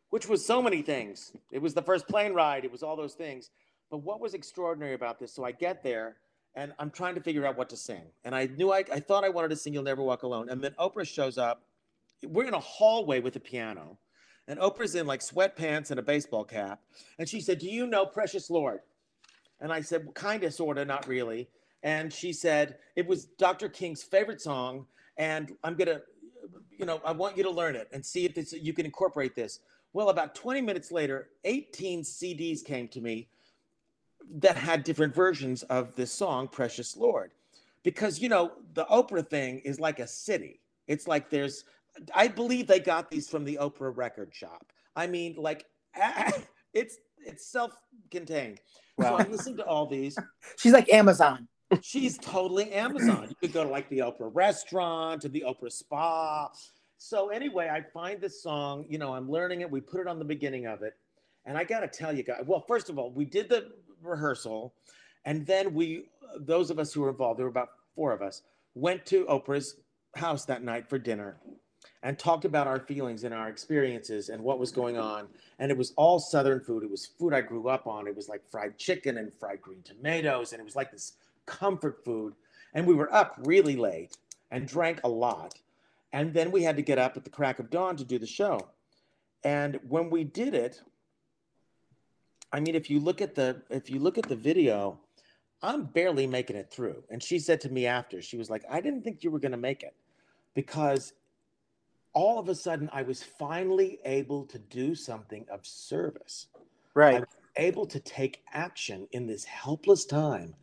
which 0.09 0.27
was 0.27 0.45
so 0.45 0.61
many 0.61 0.81
things. 0.81 1.31
It 1.51 1.61
was 1.61 1.73
the 1.73 1.81
first 1.81 2.07
plane 2.07 2.33
ride. 2.33 2.65
It 2.65 2.71
was 2.71 2.83
all 2.83 2.95
those 2.95 3.13
things. 3.13 3.49
But 3.89 3.99
what 3.99 4.19
was 4.19 4.33
extraordinary 4.33 4.93
about 4.93 5.19
this? 5.19 5.33
So 5.33 5.43
I 5.45 5.51
get 5.51 5.81
there 5.83 6.17
and 6.55 6.73
I'm 6.79 6.89
trying 6.89 7.15
to 7.15 7.21
figure 7.21 7.45
out 7.45 7.57
what 7.57 7.69
to 7.69 7.77
sing. 7.77 8.03
And 8.23 8.35
I 8.35 8.47
knew 8.47 8.71
I, 8.71 8.83
I 8.91 8.99
thought 8.99 9.23
I 9.23 9.29
wanted 9.29 9.49
to 9.49 9.55
sing 9.55 9.73
"You'll 9.73 9.83
Never 9.83 10.03
Walk 10.03 10.23
Alone." 10.23 10.49
And 10.49 10.61
then 10.61 10.73
Oprah 10.79 11.07
shows 11.07 11.37
up. 11.37 11.63
We're 12.23 12.47
in 12.47 12.53
a 12.53 12.59
hallway 12.59 13.19
with 13.19 13.35
a 13.35 13.39
piano, 13.39 13.97
and 14.47 14.59
Oprah's 14.59 14.95
in 14.95 15.07
like 15.07 15.21
sweatpants 15.21 15.91
and 15.91 15.99
a 15.99 16.03
baseball 16.03 16.43
cap. 16.43 16.81
And 17.17 17.29
she 17.29 17.41
said, 17.41 17.59
"Do 17.59 17.69
you 17.69 17.87
know 17.87 18.05
Precious 18.05 18.49
Lord?" 18.49 18.81
And 19.61 19.71
I 19.71 19.81
said, 19.81 20.03
well, 20.05 20.13
"Kind 20.13 20.43
of, 20.43 20.53
sort 20.53 20.77
of, 20.77 20.87
not 20.87 21.07
really." 21.07 21.49
And 21.83 22.11
she 22.11 22.33
said, 22.33 22.77
"It 22.95 23.07
was 23.07 23.25
Dr. 23.25 23.69
King's 23.69 24.03
favorite 24.03 24.41
song, 24.41 24.85
and 25.17 25.55
I'm 25.63 25.75
gonna, 25.75 26.01
you 26.77 26.85
know, 26.85 27.01
I 27.05 27.11
want 27.11 27.37
you 27.37 27.43
to 27.43 27.51
learn 27.51 27.75
it 27.75 27.87
and 27.93 28.05
see 28.05 28.25
if 28.25 28.53
you 28.53 28.73
can 28.73 28.85
incorporate 28.85 29.35
this." 29.35 29.59
Well, 29.91 30.09
about 30.09 30.35
20 30.35 30.61
minutes 30.61 30.91
later, 30.91 31.29
18 31.45 32.03
CDs 32.03 32.63
came 32.63 32.87
to 32.89 33.01
me 33.01 33.27
that 34.37 34.55
had 34.55 34.83
different 34.83 35.13
versions 35.13 35.63
of 35.63 35.95
this 35.95 36.11
song, 36.11 36.47
Precious 36.47 36.95
Lord. 36.95 37.31
Because, 37.83 38.19
you 38.19 38.29
know, 38.29 38.51
the 38.73 38.85
Oprah 38.85 39.27
thing 39.27 39.59
is 39.59 39.79
like 39.79 39.99
a 39.99 40.07
city. 40.07 40.59
It's 40.87 41.07
like 41.07 41.29
there's, 41.29 41.63
I 42.13 42.27
believe 42.27 42.67
they 42.67 42.79
got 42.79 43.09
these 43.09 43.29
from 43.29 43.45
the 43.45 43.57
Oprah 43.61 43.95
record 43.95 44.33
shop. 44.33 44.71
I 44.95 45.07
mean, 45.07 45.35
like, 45.37 45.65
it's 46.73 46.97
it's 47.25 47.45
self-contained. 47.47 48.61
So 48.99 49.15
I'm 49.15 49.31
listening 49.31 49.57
to 49.57 49.65
all 49.65 49.85
these. 49.85 50.17
She's 50.57 50.73
like 50.73 50.91
Amazon. 50.91 51.47
She's 51.81 52.17
totally 52.17 52.71
Amazon. 52.71 53.27
You 53.29 53.35
could 53.35 53.53
go 53.53 53.63
to 53.63 53.69
like 53.69 53.89
the 53.89 53.99
Oprah 53.99 54.31
restaurant 54.33 55.23
or 55.25 55.29
the 55.29 55.43
Oprah 55.47 55.71
spa. 55.71 56.49
So 56.97 57.29
anyway, 57.29 57.69
I 57.69 57.81
find 57.93 58.19
this 58.19 58.41
song, 58.41 58.85
you 58.89 58.97
know, 58.97 59.13
I'm 59.13 59.29
learning 59.29 59.61
it. 59.61 59.69
We 59.69 59.79
put 59.79 60.01
it 60.01 60.07
on 60.07 60.19
the 60.19 60.25
beginning 60.25 60.65
of 60.65 60.81
it. 60.81 60.93
And 61.45 61.57
I 61.57 61.63
got 61.63 61.79
to 61.81 61.87
tell 61.87 62.15
you 62.15 62.23
guys, 62.23 62.43
well, 62.45 62.63
first 62.67 62.89
of 62.89 62.97
all, 62.97 63.11
we 63.11 63.23
did 63.23 63.49
the 63.49 63.71
rehearsal 64.01 64.73
and 65.25 65.45
then 65.45 65.73
we 65.73 66.05
those 66.37 66.69
of 66.69 66.79
us 66.79 66.93
who 66.93 67.01
were 67.01 67.09
involved, 67.09 67.39
there 67.39 67.45
were 67.45 67.51
about 67.51 67.71
4 67.95 68.13
of 68.13 68.21
us, 68.21 68.43
went 68.75 69.05
to 69.07 69.25
Oprah's 69.25 69.75
house 70.15 70.45
that 70.45 70.63
night 70.63 70.87
for 70.87 70.97
dinner 70.97 71.37
and 72.03 72.17
talked 72.17 72.45
about 72.45 72.67
our 72.67 72.79
feelings 72.79 73.23
and 73.23 73.33
our 73.33 73.49
experiences 73.49 74.29
and 74.29 74.41
what 74.41 74.59
was 74.59 74.71
going 74.71 74.97
on. 74.97 75.27
And 75.59 75.71
it 75.71 75.77
was 75.77 75.93
all 75.97 76.19
Southern 76.19 76.59
food. 76.59 76.83
It 76.83 76.89
was 76.89 77.05
food 77.05 77.33
I 77.33 77.41
grew 77.41 77.67
up 77.67 77.87
on. 77.87 78.07
It 78.07 78.15
was 78.15 78.29
like 78.29 78.49
fried 78.49 78.77
chicken 78.77 79.17
and 79.17 79.33
fried 79.33 79.61
green 79.61 79.81
tomatoes. 79.83 80.53
And 80.53 80.59
it 80.59 80.63
was 80.63 80.75
like 80.75 80.91
this 80.91 81.13
comfort 81.45 82.03
food. 82.05 82.35
And 82.73 82.85
we 82.85 82.93
were 82.93 83.13
up 83.13 83.35
really 83.43 83.75
late 83.75 84.15
and 84.51 84.67
drank 84.67 85.01
a 85.03 85.09
lot. 85.09 85.55
And 86.13 86.33
then 86.33 86.51
we 86.51 86.63
had 86.63 86.75
to 86.75 86.81
get 86.81 86.99
up 86.99 87.17
at 87.17 87.23
the 87.23 87.29
crack 87.29 87.59
of 87.59 87.69
dawn 87.69 87.97
to 87.97 88.05
do 88.05 88.19
the 88.19 88.27
show. 88.27 88.69
And 89.43 89.79
when 89.87 90.09
we 90.09 90.23
did 90.23 90.53
it, 90.53 90.81
I 92.51 92.59
mean, 92.59 92.75
if 92.75 92.89
you 92.89 92.99
look 92.99 93.21
at 93.21 93.35
the 93.35 93.61
if 93.69 93.89
you 93.89 93.99
look 93.99 94.17
at 94.17 94.27
the 94.27 94.35
video, 94.35 94.99
I'm 95.61 95.85
barely 95.85 96.27
making 96.27 96.55
it 96.55 96.71
through. 96.71 97.03
And 97.09 97.21
she 97.21 97.39
said 97.39 97.61
to 97.61 97.69
me 97.69 97.85
after, 97.85 98.21
she 98.21 98.37
was 98.37 98.49
like, 98.49 98.63
I 98.69 98.81
didn't 98.81 99.03
think 99.03 99.23
you 99.23 99.31
were 99.31 99.39
gonna 99.39 99.57
make 99.57 99.83
it 99.83 99.95
because 100.53 101.13
all 102.13 102.39
of 102.39 102.49
a 102.49 102.55
sudden 102.55 102.89
I 102.91 103.03
was 103.03 103.21
finally 103.23 103.99
able 104.05 104.45
to 104.45 104.57
do 104.57 104.95
something 104.95 105.45
of 105.51 105.65
service 105.65 106.47
right. 106.93 107.23
able 107.57 107.85
to 107.85 107.99
take 107.99 108.43
action 108.51 109.07
in 109.11 109.27
this 109.27 109.45
helpless 109.45 110.05
time. 110.05 110.55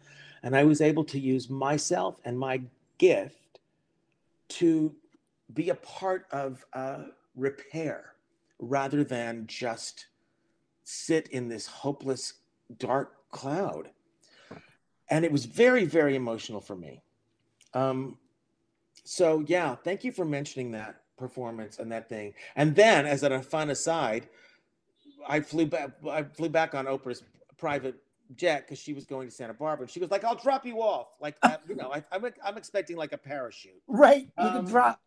And 0.43 0.57
I 0.57 0.65
was 0.65 0.81
able 0.81 1.05
to 1.05 1.19
use 1.19 1.49
myself 1.49 2.21
and 2.25 2.39
my 2.39 2.63
gift 2.99 3.61
to 4.49 4.95
be 5.55 5.71
a 5.71 5.75
part 5.77 6.27
of 6.31 6.65
uh, 6.73 7.05
repair 7.35 8.13
rather 8.59 9.05
than 9.05 9.47
just 9.47 10.07
sit 10.89 11.27
in 11.29 11.49
this 11.49 11.67
hopeless, 11.67 12.35
dark 12.79 13.13
cloud. 13.31 13.91
And 15.11 15.25
it 15.25 15.33
was 15.33 15.45
very, 15.45 15.85
very 15.85 16.15
emotional 16.15 16.61
for 16.61 16.77
me. 16.77 17.03
Um, 17.75 18.19
so, 19.05 19.45
yeah, 19.47 19.75
thank 19.75 20.05
you 20.05 20.13
for 20.13 20.25
mentioning 20.25 20.71
that 20.73 21.03
performance 21.17 21.79
and 21.79 21.91
that 21.93 22.09
thing. 22.09 22.35
And 22.55 22.75
then, 22.75 23.05
as 23.07 23.23
a 23.23 23.43
fun 23.43 23.71
aside, 23.71 24.29
I 25.29 25.41
flew 25.41 25.67
back. 25.67 25.91
I 26.09 26.23
flew 26.23 26.49
back 26.49 26.75
on 26.75 26.87
Oprah's 26.87 27.23
private 27.57 27.97
jet 28.37 28.67
because 28.67 28.79
she 28.79 28.93
was 28.93 29.05
going 29.07 29.29
to 29.29 29.35
Santa 29.35 29.55
Barbara, 29.55 29.85
and 29.85 29.91
she 29.91 30.01
was 30.01 30.11
like, 30.11 30.25
"I'll 30.25 30.35
drop 30.37 30.65
you 30.67 30.83
off." 30.83 31.09
Like, 31.21 31.37
uh, 31.43 31.57
you 31.69 31.75
know, 31.75 31.93
I, 31.93 32.05
I'm 32.13 32.25
I'm 32.45 32.57
expecting 32.57 32.97
like 32.97 33.13
a 33.13 33.19
parachute. 33.19 33.81
Right. 33.89 34.29
You 34.39 34.45
Um, 34.45 34.53
can 34.53 34.65
drop. 34.67 35.01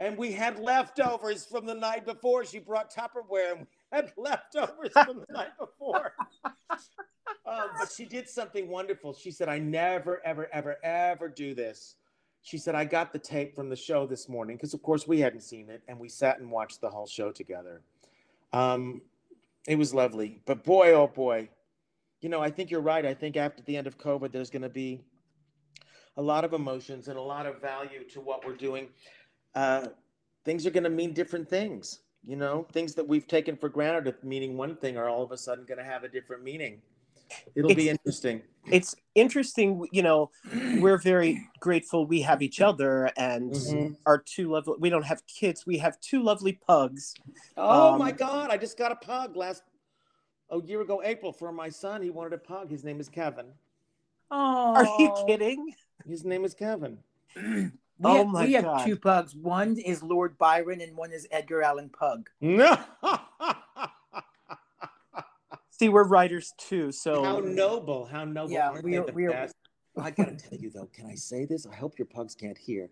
And 0.00 0.18
we 0.18 0.32
had 0.32 0.58
leftovers 0.58 1.46
from 1.46 1.66
the 1.66 1.74
night 1.74 2.04
before. 2.04 2.44
She 2.44 2.58
brought 2.58 2.92
Tupperware, 2.92 3.52
and 3.52 3.60
we 3.60 3.66
had 3.94 4.12
leftovers 4.16 4.92
from 4.92 5.24
the 5.26 5.32
night 5.32 5.56
before. 5.58 6.12
Um, 7.46 7.68
but 7.78 7.90
she 7.94 8.06
did 8.06 8.28
something 8.28 8.68
wonderful. 8.68 9.12
She 9.12 9.30
said, 9.30 9.48
"I 9.48 9.58
never, 9.58 10.20
ever, 10.24 10.48
ever, 10.52 10.76
ever 10.82 11.28
do 11.28 11.54
this." 11.54 11.96
She 12.42 12.56
said, 12.56 12.74
"I 12.74 12.84
got 12.84 13.12
the 13.12 13.18
tape 13.18 13.54
from 13.54 13.68
the 13.68 13.76
show 13.76 14.06
this 14.06 14.28
morning 14.28 14.56
because, 14.56 14.72
of 14.72 14.82
course, 14.82 15.06
we 15.06 15.20
hadn't 15.20 15.40
seen 15.40 15.68
it, 15.68 15.82
and 15.88 15.98
we 15.98 16.08
sat 16.08 16.38
and 16.38 16.50
watched 16.50 16.80
the 16.80 16.88
whole 16.88 17.06
show 17.06 17.32
together." 17.32 17.82
Um, 18.52 19.02
it 19.66 19.76
was 19.76 19.92
lovely, 19.92 20.40
but 20.46 20.64
boy, 20.64 20.92
oh 20.92 21.06
boy, 21.06 21.48
you 22.20 22.28
know, 22.28 22.40
I 22.40 22.50
think 22.50 22.70
you're 22.70 22.80
right. 22.80 23.04
I 23.04 23.14
think 23.14 23.36
after 23.36 23.62
the 23.62 23.76
end 23.76 23.86
of 23.86 23.98
COVID, 23.98 24.32
there's 24.32 24.50
going 24.50 24.62
to 24.62 24.68
be 24.70 25.02
a 26.16 26.22
lot 26.22 26.44
of 26.44 26.52
emotions 26.52 27.08
and 27.08 27.18
a 27.18 27.22
lot 27.22 27.46
of 27.46 27.60
value 27.60 28.04
to 28.12 28.20
what 28.20 28.46
we're 28.46 28.56
doing. 28.56 28.88
Uh, 29.54 29.88
things 30.44 30.66
are 30.66 30.70
going 30.70 30.84
to 30.84 30.90
mean 30.90 31.12
different 31.12 31.48
things. 31.48 32.00
You 32.26 32.36
know, 32.36 32.66
things 32.72 32.94
that 32.94 33.06
we've 33.06 33.26
taken 33.26 33.56
for 33.56 33.68
granted 33.68 34.06
of 34.06 34.24
meaning 34.24 34.56
one 34.56 34.76
thing 34.76 34.96
are 34.96 35.08
all 35.08 35.22
of 35.22 35.32
a 35.32 35.36
sudden 35.36 35.64
going 35.66 35.78
to 35.78 35.84
have 35.84 36.04
a 36.04 36.08
different 36.08 36.42
meaning. 36.42 36.80
It'll 37.54 37.74
be 37.74 37.90
interesting. 37.90 38.42
It's 38.70 38.94
interesting, 39.14 39.86
you 39.92 40.02
know, 40.02 40.30
we're 40.78 40.96
very 40.96 41.38
grateful 41.60 42.06
we 42.06 42.22
have 42.22 42.40
each 42.40 42.62
other 42.62 43.10
and 43.18 43.52
Mhm. 43.52 43.96
our 44.06 44.18
two 44.18 44.50
lovely, 44.50 44.76
we 44.78 44.88
don't 44.88 45.04
have 45.04 45.26
kids, 45.26 45.66
we 45.66 45.76
have 45.78 46.00
two 46.00 46.22
lovely 46.22 46.54
pugs. 46.54 47.14
Oh 47.58 47.92
Um, 47.92 47.98
my 47.98 48.10
God! 48.10 48.50
I 48.50 48.56
just 48.56 48.78
got 48.78 48.90
a 48.90 48.96
pug 48.96 49.36
last 49.36 49.62
a 50.50 50.60
year 50.62 50.80
ago, 50.80 51.02
April, 51.04 51.32
for 51.32 51.52
my 51.52 51.68
son. 51.68 52.00
He 52.02 52.10
wanted 52.10 52.32
a 52.32 52.38
pug. 52.38 52.70
His 52.70 52.84
name 52.84 53.00
is 53.00 53.08
Kevin. 53.08 53.46
Oh, 54.30 54.72
Are 54.74 54.88
you 54.98 55.12
kidding? 55.26 55.74
His 56.06 56.24
name 56.24 56.44
is 56.44 56.54
Kevin. 56.54 56.98
We, 57.98 58.10
Oh 58.10 58.16
have, 58.16 58.26
my 58.26 58.44
we 58.44 58.52
have 58.54 58.84
two 58.84 58.96
pugs. 58.96 59.34
One 59.36 59.78
is 59.78 60.02
Lord 60.02 60.36
Byron, 60.36 60.80
and 60.80 60.96
one 60.96 61.12
is 61.12 61.28
Edgar 61.30 61.62
Allan 61.62 61.90
Pug. 61.90 62.28
No. 62.40 62.76
See, 65.70 65.88
we're 65.88 66.04
writers 66.04 66.54
too, 66.56 66.92
so 66.92 67.24
How 67.24 67.40
noble! 67.40 68.06
How 68.06 68.24
noble! 68.24 68.52
Yeah, 68.52 68.70
Aren't 68.70 68.84
we 68.84 68.96
are. 68.96 69.06
the 69.06 69.12
we 69.12 69.26
are- 69.26 69.48
I 70.00 70.10
gotta 70.10 70.34
tell 70.36 70.58
you 70.58 70.70
though, 70.70 70.88
can 70.92 71.06
I 71.06 71.14
say 71.14 71.44
this? 71.44 71.66
I 71.66 71.74
hope 71.74 71.98
your 71.98 72.06
pugs 72.06 72.34
can't 72.34 72.58
hear. 72.58 72.90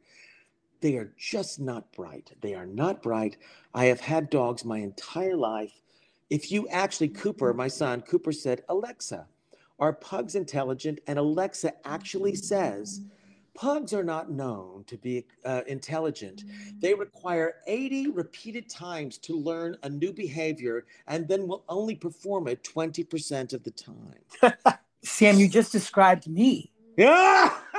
They 0.80 0.96
are 0.96 1.12
just 1.16 1.60
not 1.60 1.92
bright. 1.92 2.32
They 2.40 2.54
are 2.54 2.66
not 2.66 3.02
bright. 3.02 3.36
I 3.74 3.84
have 3.86 4.00
had 4.00 4.30
dogs 4.30 4.64
my 4.64 4.78
entire 4.78 5.36
life. 5.36 5.80
If 6.28 6.50
you 6.50 6.66
actually, 6.68 7.08
Cooper, 7.08 7.52
my 7.54 7.68
son, 7.68 8.02
Cooper 8.02 8.32
said, 8.32 8.62
Alexa, 8.68 9.26
Are 9.78 9.92
pugs 9.92 10.34
intelligent? 10.34 11.00
And 11.06 11.18
Alexa 11.18 11.72
actually 11.86 12.34
says, 12.34 13.00
Pugs 13.54 13.92
are 13.92 14.04
not 14.04 14.30
known 14.30 14.84
to 14.86 14.96
be 14.96 15.26
uh, 15.44 15.60
intelligent. 15.66 16.44
They 16.80 16.94
require 16.94 17.56
80 17.66 18.10
repeated 18.10 18.68
times 18.68 19.18
to 19.18 19.36
learn 19.36 19.76
a 19.82 19.88
new 19.88 20.12
behavior 20.12 20.86
and 21.06 21.28
then 21.28 21.46
will 21.46 21.64
only 21.68 21.94
perform 21.94 22.48
it 22.48 22.64
20% 22.64 23.52
of 23.52 23.62
the 23.62 23.70
time. 23.70 24.54
Sam, 25.04 25.38
you 25.38 25.48
just 25.48 25.70
described 25.72 26.28
me. 26.28 26.72
Yeah! 26.96 27.52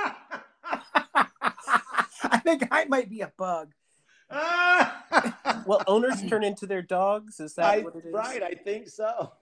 I 1.14 2.38
think 2.42 2.68
I 2.70 2.84
might 2.84 3.10
be 3.10 3.20
a 3.22 3.32
bug. 3.36 3.72
Well, 5.66 5.82
owners 5.86 6.22
turn 6.28 6.44
into 6.44 6.66
their 6.66 6.82
dogs. 6.82 7.40
Is 7.40 7.54
that 7.54 7.64
I, 7.64 7.78
what 7.80 7.96
it 7.96 8.04
is? 8.06 8.12
right, 8.12 8.42
I 8.42 8.54
think 8.54 8.88
so. 8.88 9.32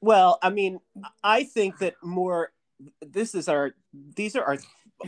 Well, 0.00 0.38
I 0.42 0.50
mean, 0.50 0.78
I 1.22 1.44
think 1.44 1.78
that 1.78 1.94
more. 2.02 2.52
This 3.00 3.34
is 3.34 3.48
our. 3.48 3.74
These 4.14 4.36
are 4.36 4.44
our. 4.44 4.58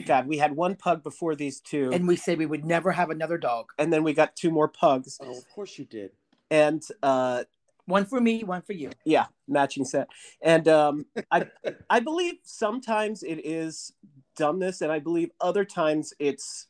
God, 0.06 0.26
we 0.26 0.38
had 0.38 0.54
one 0.54 0.74
pug 0.74 1.02
before 1.02 1.34
these 1.34 1.60
two, 1.60 1.84
and, 1.86 1.94
And 1.94 2.08
we 2.08 2.16
said 2.16 2.38
we 2.38 2.46
would 2.46 2.64
never 2.64 2.92
have 2.92 3.10
another 3.10 3.38
dog. 3.38 3.66
And 3.78 3.92
then 3.92 4.02
we 4.04 4.12
got 4.12 4.36
two 4.36 4.50
more 4.50 4.68
pugs, 4.68 5.18
Oh, 5.22 5.38
of 5.38 5.48
course 5.54 5.78
you 5.78 5.84
did. 5.84 6.10
and 6.50 6.82
uh, 7.02 7.44
One 7.86 8.04
for 8.04 8.20
me, 8.20 8.44
one 8.44 8.62
for 8.62 8.72
you. 8.72 8.90
yeah, 9.04 9.26
matching 9.48 9.84
set. 9.84 10.08
And 10.42 10.66
um, 10.68 11.06
I, 11.30 11.46
I 11.90 12.00
believe 12.00 12.34
sometimes 12.42 13.22
it 13.22 13.44
is 13.46 13.92
dumbness, 14.36 14.80
and 14.82 14.90
I 14.92 14.98
believe 14.98 15.30
other 15.40 15.64
times 15.64 16.12
it's 16.18 16.66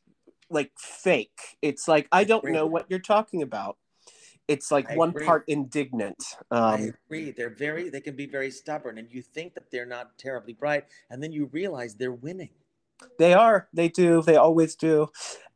like 0.51 0.71
fake. 0.79 1.57
It's 1.63 1.89
like 1.89 2.07
I 2.13 2.23
don't 2.25 2.39
Agree. 2.45 2.53
know 2.53 2.67
what 2.67 2.87
you're 2.89 2.99
talking 3.01 3.43
about. 3.43 3.79
It's 4.47 4.71
like 4.71 4.89
I 4.89 4.95
one 4.97 5.09
agree. 5.11 5.25
part 5.27 5.45
indignant. 5.49 6.23
I 6.53 6.75
Um, 6.75 6.95
agree. 7.09 7.33
They're 7.33 7.51
very, 7.51 7.89
they 7.89 8.01
can 8.01 8.15
be 8.15 8.27
very 8.27 8.53
stubborn, 8.53 8.99
and 8.99 9.11
you 9.11 9.21
think 9.23 9.55
that 9.55 9.73
they're 9.73 9.87
not 9.87 10.17
terribly 10.19 10.53
bright, 10.53 10.85
and 11.11 11.21
then 11.21 11.33
you 11.33 11.47
realize 11.47 11.97
they're 11.97 12.13
winning. 12.13 12.51
They 13.19 13.35
are. 13.35 13.69
They 13.73 13.89
do. 13.89 14.23
They 14.23 14.37
always 14.37 14.75
do. 14.77 15.09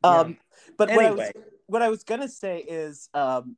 Um, 0.03 0.39
But 0.77 0.91
what 0.91 1.05
I 1.05 1.11
was 1.11 1.31
what 1.67 1.83
I 1.83 1.89
was 1.89 2.05
gonna 2.05 2.29
say 2.29 2.59
is 2.59 3.09
um, 3.15 3.57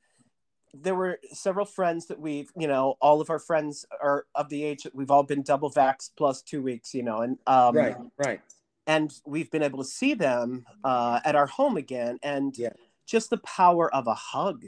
there 0.74 0.94
were 0.94 1.18
several 1.32 1.66
friends 1.66 2.06
that 2.06 2.18
we've 2.18 2.50
you 2.56 2.66
know 2.66 2.96
all 3.00 3.20
of 3.20 3.30
our 3.30 3.38
friends 3.38 3.86
are 4.02 4.26
of 4.34 4.48
the 4.48 4.64
age 4.64 4.82
that 4.82 4.94
we've 4.94 5.10
all 5.10 5.22
been 5.22 5.42
double 5.42 5.70
vax 5.70 6.10
plus 6.16 6.42
two 6.42 6.62
weeks 6.62 6.94
you 6.94 7.02
know 7.02 7.20
and 7.20 7.38
um, 7.46 7.76
right, 7.76 7.96
right. 8.18 8.40
and 8.86 9.12
we've 9.26 9.50
been 9.50 9.62
able 9.62 9.78
to 9.78 9.88
see 9.88 10.14
them 10.14 10.64
uh, 10.84 11.20
at 11.24 11.36
our 11.36 11.46
home 11.46 11.76
again 11.76 12.18
and 12.22 12.56
Yeah. 12.58 12.70
just 13.06 13.30
the 13.30 13.38
power 13.38 13.92
of 13.94 14.06
a 14.06 14.14
hug 14.14 14.64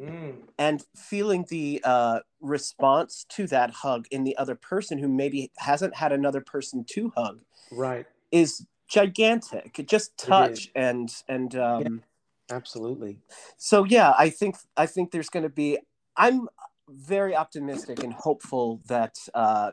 Mm, 0.00 0.36
and 0.58 0.84
feeling 0.94 1.44
the 1.48 1.80
uh, 1.82 2.20
response 2.40 3.26
to 3.30 3.48
that 3.48 3.70
hug 3.70 4.06
in 4.12 4.22
the 4.22 4.36
other 4.36 4.54
person 4.54 4.96
who 4.98 5.08
maybe 5.08 5.50
hasn't 5.58 5.96
had 5.96 6.12
another 6.12 6.40
person 6.40 6.84
to 6.90 7.12
hug 7.16 7.40
right. 7.72 8.06
Is 8.30 8.66
gigantic 8.88 9.84
just 9.86 10.16
touch 10.16 10.70
and 10.74 11.22
and 11.28 11.54
um, 11.56 12.02
Absolutely. 12.50 13.18
so 13.56 13.84
yeah 13.84 14.14
i 14.18 14.30
think 14.30 14.56
i 14.76 14.86
think 14.86 15.10
there's 15.10 15.28
going 15.28 15.42
to 15.42 15.48
be 15.50 15.78
i'm 16.16 16.48
very 16.88 17.36
optimistic 17.36 18.02
and 18.02 18.14
hopeful 18.14 18.80
that 18.86 19.16
uh 19.34 19.70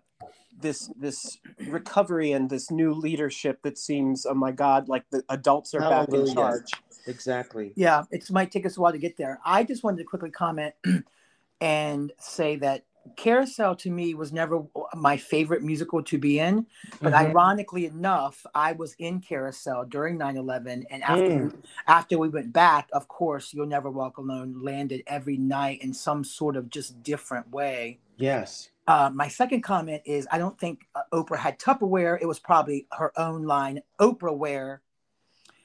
this 0.60 0.90
this 1.00 1.38
recovery 1.68 2.34
and 2.34 2.50
this 2.50 2.70
new 2.70 2.94
leadership 2.94 3.62
that 3.62 3.78
seems 3.78 4.26
oh 4.26 4.34
my 4.34 4.52
god 4.52 4.90
like 4.90 5.06
the 5.12 5.24
adults 5.30 5.74
are 5.74 5.80
back 5.80 6.10
in 6.10 6.16
Hallelujah. 6.16 6.34
charge 6.34 6.72
Exactly. 7.08 7.72
Yeah, 7.76 8.04
it 8.12 8.30
might 8.32 8.52
take 8.52 8.66
us 8.66 8.78
a 8.78 8.82
while 8.82 8.92
to 8.92 8.98
get 8.98 9.18
there. 9.18 9.40
I 9.46 9.64
just 9.64 9.84
wanted 9.84 9.98
to 9.98 10.04
quickly 10.06 10.32
comment 10.32 10.74
and 11.62 12.12
say 12.20 12.56
that 12.58 12.86
Carousel 13.16 13.76
to 13.78 13.90
me 13.92 14.14
was 14.14 14.34
never 14.34 14.64
my 14.96 15.18
favorite 15.18 15.64
musical 15.64 16.04
to 16.04 16.18
be 16.18 16.40
in, 16.40 16.66
but 17.02 17.14
Mhm. 17.14 17.30
ironically 17.30 17.86
enough, 17.86 18.46
I 18.54 18.74
was 18.74 18.94
in 19.00 19.22
Carousel 19.22 19.86
during 19.86 20.18
9/11 20.18 20.86
and 20.90 21.04
after 21.04 21.24
Mm. 21.50 21.64
after 21.88 22.18
we 22.18 22.30
went 22.30 22.52
back, 22.52 22.90
of 22.94 23.08
course, 23.08 23.54
You'll 23.54 23.68
Never 23.68 23.90
Walk 23.90 24.18
Alone 24.18 24.62
landed 24.64 25.04
every 25.08 25.38
night 25.38 25.82
in 25.82 25.94
some 25.94 26.24
sort 26.24 26.56
of 26.56 26.70
just 26.70 27.04
different 27.04 27.50
way. 27.52 28.00
Yes. 28.18 28.70
Uh, 28.88 29.10
my 29.14 29.28
second 29.28 29.62
comment 29.62 30.02
is 30.06 30.28
I 30.32 30.38
don't 30.38 30.60
think 30.60 30.82
uh, 30.96 31.02
Oprah 31.12 31.38
had 31.38 31.58
Tupperware. 31.60 32.18
It 32.22 32.28
was 32.28 32.40
probably 32.40 32.88
her 32.94 33.12
own 33.18 33.44
line, 33.44 33.82
Oprah 34.00 34.36
wear. 34.36 34.82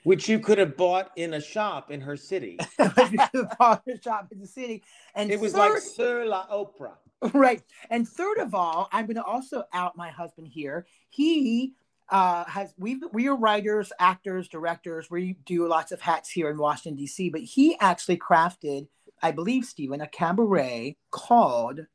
Which 0.03 0.31
you 0.31 0.41
could 0.41 0.57
have 0.57 0.79
bought 0.79 1.11
in 1.17 1.35
a 1.35 1.41
shop 1.43 1.91
in 1.91 2.01
her 2.01 2.17
city. 2.17 2.59
shop 2.79 4.33
in 4.33 4.41
the 4.41 4.47
city. 4.47 4.83
And 5.15 5.31
It 5.31 5.39
was 5.39 5.53
third, 5.53 5.59
like 5.75 5.83
Sur 5.83 6.25
la 6.25 6.47
Oprah. 6.49 6.97
right. 7.35 7.63
And 7.91 8.09
third 8.09 8.39
of 8.39 8.55
all, 8.55 8.89
I'm 8.93 9.07
going 9.07 9.17
to 9.17 9.25
also 9.25 9.65
out 9.73 9.97
my 9.97 10.11
husband 10.11 10.49
here. 10.49 10.87
He 11.11 11.75
uh, 12.09 12.45
has 12.45 12.75
we 12.79 13.01
we 13.13 13.29
are 13.29 13.37
writers, 13.37 13.93
actors, 13.99 14.49
directors. 14.49 15.11
We 15.11 15.35
do 15.45 15.69
lots 15.69 15.93
of 15.93 16.01
hats 16.01 16.31
here 16.31 16.51
in 16.51 16.59
Washington 16.59 16.97
D.C. 16.97 17.29
But 17.31 17.43
he 17.43 17.77
actually 17.79 18.17
crafted, 18.19 18.89
I 19.23 19.31
believe, 19.33 19.65
Stephen, 19.65 20.01
a 20.01 20.09
cabaret 20.09 20.97
called 21.11 21.87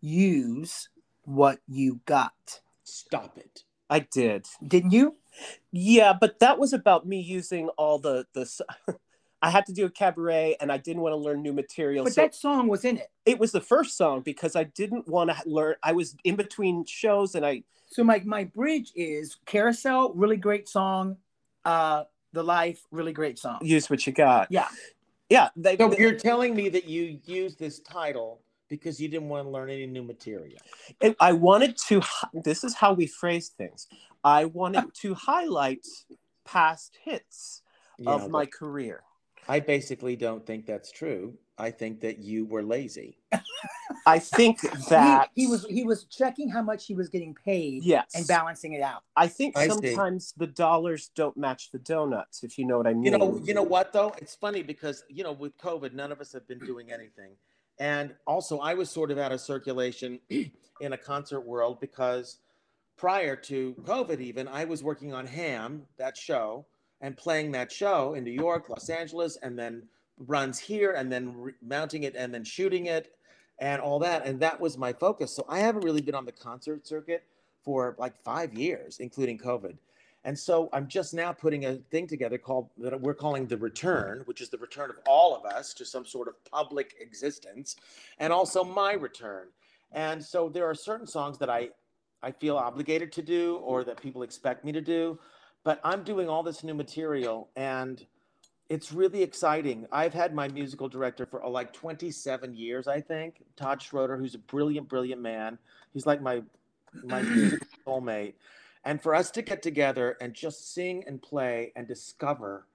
"Use 0.00 0.88
What 1.24 1.60
You 1.68 2.00
Got." 2.06 2.60
Stop 2.84 3.38
it. 3.38 3.62
i 3.88 4.00
did 4.00 4.46
Didn't 4.66 4.90
you? 4.92 5.16
yeah 5.70 6.12
but 6.12 6.40
that 6.40 6.58
was 6.58 6.72
about 6.72 7.06
me 7.06 7.20
using 7.20 7.68
all 7.78 7.98
the 8.00 8.26
the 8.32 8.40
s- 8.42 8.60
i 9.42 9.50
had 9.50 9.66
to 9.66 9.72
do 9.72 9.86
a 9.86 9.90
cabaret 9.90 10.56
and 10.60 10.70
i 10.70 10.76
didn't 10.76 11.02
want 11.02 11.12
to 11.12 11.16
learn 11.16 11.42
new 11.42 11.52
material 11.52 12.04
But 12.04 12.12
so 12.14 12.20
that 12.22 12.34
song 12.34 12.68
was 12.68 12.84
in 12.84 12.98
it. 12.98 13.10
it 13.24 13.38
was 13.38 13.52
the 13.52 13.60
first 13.60 13.96
song 13.96 14.20
because 14.22 14.56
i 14.56 14.64
didn't 14.64 15.08
want 15.08 15.30
to 15.30 15.36
learn 15.46 15.74
i 15.82 15.92
was 15.92 16.16
in 16.24 16.36
between 16.36 16.84
shows 16.84 17.34
and 17.34 17.44
i 17.44 17.62
So 17.90 18.04
my 18.04 18.22
my 18.24 18.44
bridge 18.44 18.92
is 18.94 19.36
Carousel, 19.46 20.12
really 20.14 20.36
great 20.36 20.68
song. 20.68 21.16
Uh, 21.64 22.04
The 22.32 22.42
Life, 22.42 22.80
really 22.92 23.12
great 23.12 23.38
song. 23.38 23.58
Use 23.62 23.90
what 23.90 24.06
you 24.06 24.12
got 24.12 24.46
Yeah. 24.50 24.68
yeah 25.28 25.48
they, 25.56 25.76
So 25.76 25.88
they- 25.88 25.98
you're 26.02 26.14
telling 26.30 26.54
me 26.54 26.68
that 26.70 26.84
you 26.94 27.18
used 27.24 27.58
this 27.58 27.80
title 27.80 28.40
because 28.68 29.00
you 29.02 29.08
didn't 29.08 29.28
want 29.28 29.44
to 29.46 29.50
learn 29.50 29.68
any 29.68 29.86
new 29.86 30.04
material. 30.04 30.60
And 31.02 31.16
I 31.18 31.32
wanted 31.32 31.76
to. 31.88 32.00
This 32.32 32.62
is 32.62 32.72
how 32.82 32.92
we 33.00 33.06
phrase 33.08 33.48
things. 33.60 33.88
I 34.22 34.44
wanted 34.44 34.84
to 35.02 35.14
highlight 35.14 35.84
past 36.44 36.90
hits 37.04 37.62
Yeah, 37.98 38.12
of 38.14 38.30
my 38.30 38.44
but 38.44 38.52
career. 38.52 39.02
I 39.50 39.58
basically 39.58 40.14
don't 40.14 40.46
think 40.46 40.64
that's 40.64 40.92
true. 40.92 41.34
I 41.58 41.72
think 41.72 42.02
that 42.02 42.20
you 42.20 42.46
were 42.46 42.62
lazy. 42.62 43.18
I 44.06 44.20
think 44.20 44.60
that 44.88 45.30
he, 45.34 45.42
he 45.42 45.46
was 45.48 45.66
he 45.66 45.82
was 45.82 46.04
checking 46.04 46.48
how 46.48 46.62
much 46.62 46.86
he 46.86 46.94
was 46.94 47.08
getting 47.08 47.34
paid 47.34 47.82
yes, 47.82 48.12
and 48.14 48.24
balancing 48.28 48.74
it 48.74 48.80
out. 48.80 49.02
I 49.16 49.26
think 49.26 49.58
I 49.58 49.66
see. 49.66 49.70
sometimes 49.70 50.34
the 50.36 50.46
dollars 50.46 51.10
don't 51.16 51.36
match 51.36 51.72
the 51.72 51.80
donuts, 51.80 52.44
if 52.44 52.58
you 52.58 52.64
know 52.64 52.78
what 52.78 52.86
I 52.86 52.94
mean. 52.94 53.06
You 53.12 53.18
know, 53.18 53.40
you 53.42 53.52
know 53.52 53.64
what 53.64 53.92
though? 53.92 54.14
It's 54.18 54.36
funny 54.36 54.62
because 54.62 55.02
you 55.08 55.24
know 55.24 55.32
with 55.32 55.58
COVID, 55.58 55.94
none 55.94 56.12
of 56.12 56.20
us 56.20 56.32
have 56.32 56.46
been 56.46 56.60
doing 56.60 56.92
anything, 56.92 57.32
and 57.80 58.14
also 58.28 58.60
I 58.60 58.74
was 58.74 58.88
sort 58.88 59.10
of 59.10 59.18
out 59.18 59.32
of 59.32 59.40
circulation 59.40 60.20
in 60.30 60.92
a 60.92 60.96
concert 60.96 61.40
world 61.40 61.80
because 61.80 62.38
prior 62.96 63.34
to 63.34 63.74
COVID, 63.82 64.20
even 64.20 64.46
I 64.46 64.64
was 64.64 64.84
working 64.84 65.12
on 65.12 65.26
Ham, 65.26 65.82
that 65.98 66.16
show, 66.16 66.66
and 67.00 67.16
playing 67.16 67.52
that 67.52 67.72
show 67.72 68.14
in 68.14 68.24
New 68.24 68.30
York, 68.30 68.68
Los 68.68 68.88
Angeles, 68.88 69.36
and 69.42 69.58
then 69.58 69.82
runs 70.26 70.58
here, 70.58 70.92
and 70.92 71.10
then 71.10 71.34
re- 71.36 71.52
mounting 71.62 72.02
it, 72.02 72.14
and 72.16 72.32
then 72.32 72.44
shooting 72.44 72.86
it, 72.86 73.14
and 73.58 73.80
all 73.80 73.98
that, 73.98 74.26
and 74.26 74.40
that 74.40 74.60
was 74.60 74.76
my 74.78 74.92
focus. 74.92 75.34
So 75.34 75.44
I 75.48 75.60
haven't 75.60 75.84
really 75.84 76.02
been 76.02 76.14
on 76.14 76.24
the 76.24 76.32
concert 76.32 76.86
circuit 76.86 77.24
for 77.62 77.94
like 77.98 78.16
five 78.22 78.54
years, 78.54 78.98
including 79.00 79.38
COVID. 79.38 79.76
And 80.24 80.38
so 80.38 80.68
I'm 80.72 80.86
just 80.86 81.14
now 81.14 81.32
putting 81.32 81.64
a 81.64 81.76
thing 81.90 82.06
together 82.06 82.36
called 82.36 82.68
that 82.78 83.00
we're 83.00 83.14
calling 83.14 83.46
the 83.46 83.56
return, 83.56 84.22
which 84.26 84.42
is 84.42 84.50
the 84.50 84.58
return 84.58 84.90
of 84.90 84.96
all 85.06 85.34
of 85.34 85.50
us 85.50 85.72
to 85.74 85.84
some 85.84 86.04
sort 86.04 86.28
of 86.28 86.34
public 86.44 86.94
existence, 87.00 87.76
and 88.18 88.32
also 88.32 88.62
my 88.62 88.92
return. 88.92 89.48
And 89.92 90.22
so 90.22 90.48
there 90.48 90.68
are 90.68 90.74
certain 90.74 91.06
songs 91.06 91.38
that 91.38 91.48
I 91.48 91.70
I 92.22 92.32
feel 92.32 92.58
obligated 92.58 93.12
to 93.12 93.22
do 93.22 93.56
or 93.64 93.82
that 93.84 94.00
people 94.00 94.22
expect 94.22 94.62
me 94.62 94.72
to 94.72 94.82
do, 94.82 95.18
but 95.64 95.80
I'm 95.84 96.02
doing 96.02 96.28
all 96.28 96.42
this 96.42 96.64
new 96.64 96.74
material 96.74 97.48
and 97.56 98.04
it's 98.70 98.92
really 98.92 99.22
exciting. 99.22 99.84
I've 99.90 100.14
had 100.14 100.32
my 100.32 100.46
musical 100.46 100.88
director 100.88 101.26
for 101.26 101.44
uh, 101.44 101.48
like 101.48 101.72
27 101.72 102.54
years, 102.54 102.86
I 102.86 103.00
think, 103.00 103.42
Todd 103.56 103.82
Schroeder, 103.82 104.16
who's 104.16 104.36
a 104.36 104.38
brilliant, 104.38 104.88
brilliant 104.88 105.20
man. 105.20 105.58
He's 105.92 106.06
like 106.06 106.22
my 106.22 106.42
my 107.02 107.22
soulmate. 107.86 108.34
And 108.84 109.02
for 109.02 109.14
us 109.14 109.30
to 109.32 109.42
get 109.42 109.62
together 109.62 110.16
and 110.20 110.32
just 110.32 110.72
sing 110.72 111.04
and 111.06 111.20
play 111.20 111.72
and 111.76 111.86
discover 111.86 112.66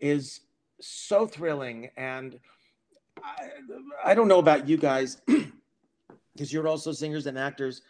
is 0.00 0.40
so 0.80 1.26
thrilling. 1.26 1.90
And 1.96 2.38
I, 3.22 3.48
I 4.04 4.14
don't 4.14 4.28
know 4.28 4.38
about 4.38 4.68
you 4.68 4.76
guys, 4.76 5.20
because 6.32 6.52
you're 6.52 6.68
also 6.68 6.92
singers 6.92 7.26
and 7.26 7.38
actors, 7.38 7.82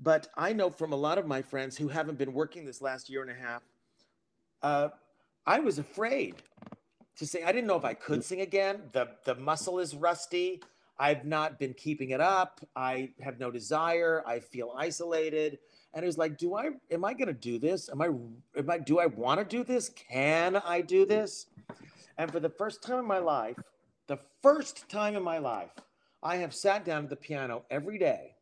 but 0.00 0.28
I 0.36 0.52
know 0.52 0.70
from 0.70 0.92
a 0.92 0.96
lot 0.96 1.18
of 1.18 1.26
my 1.26 1.42
friends 1.42 1.76
who 1.76 1.88
haven't 1.88 2.16
been 2.16 2.32
working 2.32 2.64
this 2.64 2.80
last 2.80 3.10
year 3.10 3.22
and 3.22 3.30
a 3.30 3.34
half, 3.34 3.62
uh, 4.62 4.88
I 5.46 5.60
was 5.60 5.78
afraid 5.78 6.36
to 7.16 7.26
sing. 7.26 7.44
I 7.44 7.52
didn't 7.52 7.66
know 7.66 7.76
if 7.76 7.84
I 7.84 7.94
could 7.94 8.24
sing 8.24 8.40
again. 8.40 8.82
The 8.92 9.08
the 9.24 9.34
muscle 9.34 9.78
is 9.78 9.94
rusty. 9.94 10.62
I've 10.98 11.24
not 11.24 11.58
been 11.58 11.74
keeping 11.74 12.10
it 12.10 12.20
up. 12.20 12.60
I 12.76 13.10
have 13.20 13.40
no 13.40 13.50
desire. 13.50 14.22
I 14.26 14.38
feel 14.38 14.72
isolated. 14.76 15.58
And 15.94 16.04
it 16.04 16.06
was 16.06 16.16
like, 16.16 16.38
do 16.38 16.54
I, 16.54 16.70
am 16.90 17.04
I 17.04 17.12
going 17.12 17.26
to 17.26 17.34
do 17.34 17.58
this? 17.58 17.88
Am 17.90 18.00
I, 18.00 18.06
am 18.06 18.70
I, 18.70 18.78
do 18.78 18.98
I 18.98 19.06
want 19.06 19.40
to 19.40 19.44
do 19.44 19.64
this? 19.64 19.90
Can 19.90 20.56
I 20.56 20.80
do 20.80 21.04
this? 21.04 21.46
And 22.16 22.30
for 22.30 22.40
the 22.40 22.48
first 22.48 22.82
time 22.82 23.00
in 23.00 23.06
my 23.06 23.18
life, 23.18 23.56
the 24.06 24.18
first 24.42 24.88
time 24.88 25.16
in 25.16 25.22
my 25.22 25.38
life, 25.38 25.70
I 26.22 26.36
have 26.36 26.54
sat 26.54 26.84
down 26.84 27.04
at 27.04 27.10
the 27.10 27.16
piano 27.16 27.64
every 27.70 27.98
day 27.98 28.36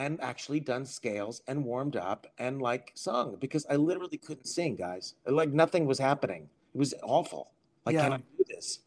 and 0.00 0.18
actually 0.22 0.60
done 0.60 0.86
scales 0.86 1.42
and 1.46 1.62
warmed 1.62 1.94
up 1.94 2.26
and 2.38 2.62
like 2.62 2.90
sung 2.94 3.36
because 3.38 3.66
I 3.68 3.76
literally 3.76 4.16
couldn't 4.16 4.46
sing, 4.46 4.74
guys. 4.74 5.12
Like 5.26 5.50
nothing 5.50 5.84
was 5.84 5.98
happening. 5.98 6.48
It 6.74 6.78
was 6.78 6.94
awful. 7.02 7.50
Like, 7.84 7.96
Yeah. 7.96 8.04
can 8.04 8.12
I 8.14 8.16
do 8.16 8.44
this? 8.48 8.78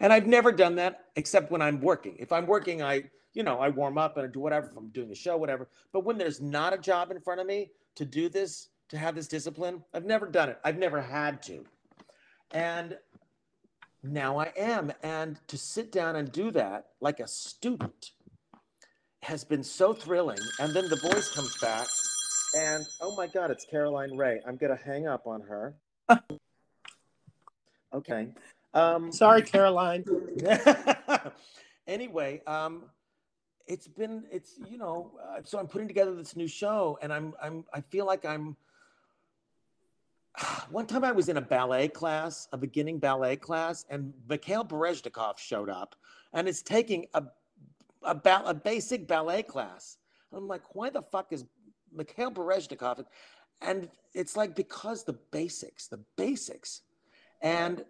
And 0.00 0.14
I've 0.14 0.26
never 0.26 0.50
done 0.50 0.74
that 0.76 1.10
except 1.16 1.50
when 1.50 1.60
I'm 1.60 1.78
working. 1.82 2.16
If 2.18 2.32
I'm 2.32 2.46
working, 2.46 2.80
I, 2.80 3.04
you 3.34 3.42
know, 3.42 3.58
I 3.60 3.68
warm 3.68 3.98
up 3.98 4.16
and 4.16 4.26
I 4.26 4.30
do 4.30 4.40
whatever. 4.40 4.68
If 4.68 4.76
I'm 4.78 4.88
doing 4.88 5.10
a 5.10 5.14
show, 5.14 5.36
whatever. 5.36 5.68
But 5.92 6.04
when 6.06 6.16
there's 6.16 6.40
not 6.40 6.72
a 6.72 6.78
job 6.78 7.10
in 7.10 7.20
front 7.20 7.42
of 7.42 7.46
me 7.46 7.70
to 7.96 8.06
do 8.06 8.30
this, 8.30 8.68
to 8.88 8.96
have 8.96 9.14
this 9.14 9.28
discipline, 9.28 9.84
I've 9.92 10.06
never 10.06 10.26
done 10.26 10.48
it. 10.48 10.58
I've 10.64 10.78
never 10.78 11.02
had 11.02 11.42
to. 11.42 11.66
And 12.52 12.96
now 14.02 14.38
I 14.38 14.54
am. 14.56 14.90
And 15.02 15.38
to 15.48 15.58
sit 15.58 15.92
down 15.92 16.16
and 16.16 16.32
do 16.32 16.50
that 16.52 16.86
like 17.02 17.20
a 17.20 17.28
student 17.28 18.12
has 19.22 19.44
been 19.44 19.62
so 19.62 19.94
thrilling. 19.94 20.38
And 20.58 20.74
then 20.74 20.88
the 20.88 20.96
voice 20.96 21.32
comes 21.32 21.56
back, 21.58 21.86
and 22.56 22.84
oh 23.00 23.14
my 23.16 23.26
God, 23.26 23.50
it's 23.50 23.64
Caroline 23.64 24.16
Ray. 24.16 24.40
I'm 24.46 24.56
going 24.56 24.76
to 24.76 24.84
hang 24.84 25.06
up 25.06 25.26
on 25.26 25.40
her. 25.42 25.74
okay. 27.94 28.28
Um, 28.74 29.12
Sorry, 29.12 29.42
Caroline. 29.42 30.04
anyway, 31.86 32.42
um, 32.46 32.84
it's 33.66 33.86
been 33.86 34.24
it's 34.30 34.58
you 34.68 34.76
know 34.76 35.12
uh, 35.22 35.40
so 35.44 35.58
I'm 35.58 35.68
putting 35.68 35.88
together 35.88 36.14
this 36.14 36.36
new 36.36 36.48
show, 36.48 36.98
and 37.00 37.12
I'm 37.12 37.34
I'm 37.42 37.64
I 37.72 37.80
feel 37.80 38.06
like 38.06 38.24
I'm. 38.24 38.56
One 40.70 40.86
time 40.86 41.04
I 41.04 41.12
was 41.12 41.28
in 41.28 41.36
a 41.36 41.42
ballet 41.42 41.88
class, 41.88 42.48
a 42.52 42.56
beginning 42.56 42.98
ballet 42.98 43.36
class, 43.36 43.84
and 43.90 44.14
Mikhail 44.28 44.64
Baryshnikov 44.64 45.38
showed 45.38 45.68
up, 45.68 45.94
and 46.32 46.48
is 46.48 46.62
taking 46.62 47.06
a 47.14 47.24
a, 48.04 48.14
ba- 48.14 48.42
a 48.44 48.54
basic 48.54 49.06
ballet 49.06 49.42
class. 49.42 49.98
I'm 50.34 50.48
like, 50.48 50.74
why 50.74 50.90
the 50.90 51.02
fuck 51.02 51.32
is 51.32 51.44
Mikhail 51.94 52.30
Baryshnikov? 52.30 53.04
And 53.60 53.88
it's 54.14 54.36
like 54.36 54.56
because 54.56 55.04
the 55.04 55.12
basics, 55.30 55.86
the 55.86 56.00
basics, 56.16 56.82
and 57.42 57.84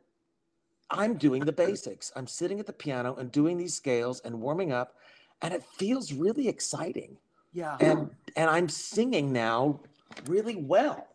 I'm 0.90 1.14
doing 1.14 1.44
the 1.44 1.52
basics. 1.52 2.12
I'm 2.14 2.26
sitting 2.26 2.60
at 2.60 2.66
the 2.66 2.72
piano 2.72 3.14
and 3.16 3.32
doing 3.32 3.56
these 3.56 3.74
scales 3.74 4.20
and 4.20 4.40
warming 4.40 4.72
up, 4.72 4.96
and 5.40 5.54
it 5.54 5.62
feels 5.62 6.12
really 6.12 6.48
exciting. 6.48 7.16
Yeah. 7.52 7.76
And 7.80 8.10
and 8.36 8.50
I'm 8.50 8.68
singing 8.68 9.32
now 9.32 9.80
really 10.26 10.56
well. 10.56 11.08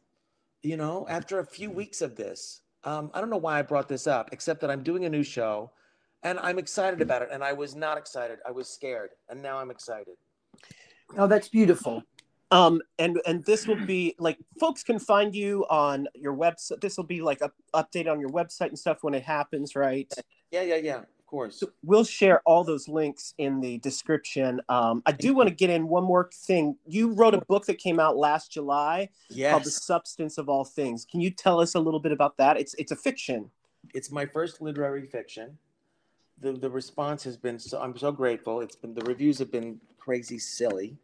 You 0.64 0.78
know, 0.78 1.06
after 1.08 1.40
a 1.40 1.46
few 1.46 1.70
weeks 1.70 2.02
of 2.02 2.16
this, 2.16 2.62
um, 2.84 3.12
I 3.14 3.22
don't 3.22 3.30
know 3.30 3.38
why 3.38 3.60
I 3.60 3.62
brought 3.62 3.88
this 3.88 4.08
up, 4.08 4.30
except 4.32 4.62
that 4.62 4.72
I'm 4.72 4.82
doing 4.84 5.06
a 5.06 5.10
new 5.10 5.24
show, 5.24 5.72
and 6.24 6.40
I'm 6.40 6.60
excited 6.60 7.02
about 7.02 7.22
it. 7.22 7.30
And 7.32 7.44
I 7.44 7.54
was 7.54 7.76
not 7.76 7.98
excited. 7.98 8.40
I 8.48 8.52
was 8.52 8.68
scared, 8.68 9.12
and 9.30 9.42
now 9.42 9.58
I'm 9.58 9.72
excited. 9.72 10.16
Oh, 11.18 11.28
that's 11.28 11.48
beautiful. 11.50 12.04
Um, 12.50 12.82
and 12.98 13.20
and 13.26 13.44
this 13.44 13.68
will 13.68 13.86
be 13.86 14.16
like 14.20 14.38
folks 14.60 14.82
can 14.84 15.00
find 15.00 15.36
you 15.36 15.66
on 15.70 16.08
your 16.16 16.34
website. 16.36 16.80
This 16.80 16.96
will 16.98 17.04
be 17.04 17.22
like 17.22 17.42
a 17.42 17.52
update 17.74 18.10
on 18.10 18.20
your 18.22 18.30
website 18.30 18.70
and 18.70 18.80
stuff 18.80 19.00
when 19.02 19.14
it 19.14 19.24
happens, 19.24 19.76
right? 19.76 20.12
Yeah, 20.52 20.62
yeah, 20.62 20.76
yeah. 20.76 20.98
Of 21.00 21.26
course. 21.26 21.60
So 21.60 21.68
we'll 21.84 22.06
share 22.06 22.40
all 22.46 22.64
those 22.64 22.88
links 22.88 23.34
in 23.38 23.60
the 23.60 23.80
description. 23.80 24.62
Um, 24.70 25.04
I 25.06 25.12
do 25.12 25.34
want 25.34 25.50
to 25.50 25.56
get 25.56 25.70
in 25.70 25.90
one 25.90 26.06
more 26.06 26.30
thing. 26.34 26.78
You 26.86 27.12
wrote 27.12 27.34
a 27.34 27.42
book 27.42 27.66
that 27.66 27.80
came 27.80 28.00
out 28.00 28.16
last 28.16 28.50
July 28.50 29.10
called 29.50 29.66
"The 29.66 29.72
Substance 29.72 30.38
of 30.38 30.48
All 30.48 30.64
Things." 30.64 31.06
Can 31.06 31.20
you 31.20 31.32
tell 31.32 31.60
us 31.60 31.76
a 31.76 31.80
little 31.82 32.00
bit 32.00 32.14
about 32.14 32.38
that? 32.38 32.56
It's 32.58 32.74
it's 32.76 32.94
a 32.94 32.96
fiction. 32.96 33.52
it's 33.94 34.10
my 34.10 34.26
first 34.26 34.62
literary 34.62 35.06
fiction. 35.06 35.58
The 36.42 36.54
the 36.54 36.70
response 36.70 37.24
has 37.24 37.38
been 37.38 37.60
so 37.60 37.82
I'm 37.82 37.98
so 37.98 38.12
grateful. 38.12 38.62
It's 38.62 38.76
been 38.76 38.94
the 38.94 39.06
reviews 39.06 39.40
have 39.40 39.52
been 39.52 39.80
crazy 39.98 40.40
silly. 40.40 40.98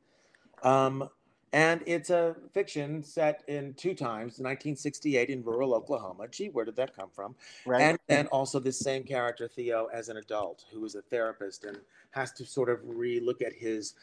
Um, 0.64 1.10
and 1.54 1.84
it's 1.86 2.10
a 2.10 2.36
fiction 2.52 3.04
set 3.04 3.44
in 3.48 3.76
two 3.76 3.94
times, 3.94 4.40
1968 4.40 5.30
in 5.30 5.44
rural 5.44 5.76
Oklahoma. 5.76 6.28
Gee, 6.28 6.48
where 6.48 6.66
did 6.66 6.76
that 6.78 6.96
come 6.96 7.10
from? 7.14 7.36
Right. 7.64 7.80
And 7.80 8.00
then 8.08 8.26
also 8.28 8.60
this 8.60 8.80
same 8.80 9.04
character, 9.04 9.48
Theo, 9.48 9.88
as 9.94 10.10
an 10.10 10.18
adult 10.18 10.66
who 10.74 10.84
is 10.84 10.96
a 10.96 11.04
therapist 11.04 11.64
and 11.64 11.78
has 12.10 12.32
to 12.34 12.46
sort 12.46 12.70
of 12.70 12.80
re-look 12.84 13.44
at 13.44 13.54
his 13.54 13.94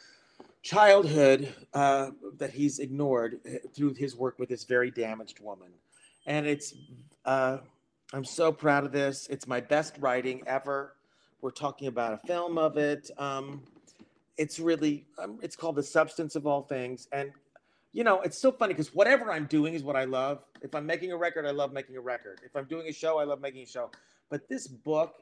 childhood 0.62 1.52
uh, 1.74 2.10
that 2.38 2.52
he's 2.52 2.78
ignored 2.78 3.40
uh, 3.44 3.56
through 3.74 3.94
his 3.94 4.14
work 4.14 4.38
with 4.38 4.48
this 4.48 4.62
very 4.62 4.92
damaged 4.92 5.40
woman. 5.40 5.72
And 6.26 6.46
it's, 6.46 6.74
uh, 7.24 7.58
I'm 8.12 8.24
so 8.24 8.52
proud 8.52 8.84
of 8.84 8.92
this. 8.92 9.26
It's 9.28 9.48
my 9.48 9.60
best 9.60 9.96
writing 9.98 10.42
ever. 10.46 10.94
We're 11.42 11.50
talking 11.50 11.88
about 11.88 12.12
a 12.12 12.26
film 12.26 12.58
of 12.58 12.76
it. 12.76 13.10
Um, 13.16 13.62
it's 14.36 14.60
really, 14.60 15.06
um, 15.18 15.38
it's 15.42 15.56
called 15.56 15.76
The 15.76 15.82
Substance 15.82 16.36
of 16.36 16.46
All 16.46 16.62
Things. 16.62 17.08
And, 17.12 17.32
you 17.92 18.04
know, 18.04 18.20
it's 18.20 18.38
so 18.38 18.52
funny 18.52 18.74
because 18.74 18.94
whatever 18.94 19.32
I'm 19.32 19.46
doing 19.46 19.74
is 19.74 19.82
what 19.82 19.96
I 19.96 20.04
love. 20.04 20.44
If 20.60 20.74
I'm 20.74 20.84
making 20.84 21.12
a 21.12 21.16
record, 21.16 21.46
I 21.46 21.50
love 21.50 21.72
making 21.72 21.96
a 21.96 22.00
record. 22.00 22.40
If 22.44 22.54
I'm 22.54 22.66
doing 22.66 22.88
a 22.88 22.92
show, 22.92 23.18
I 23.18 23.24
love 23.24 23.40
making 23.40 23.62
a 23.62 23.66
show. 23.66 23.90
But 24.28 24.48
this 24.48 24.66
book, 24.66 25.14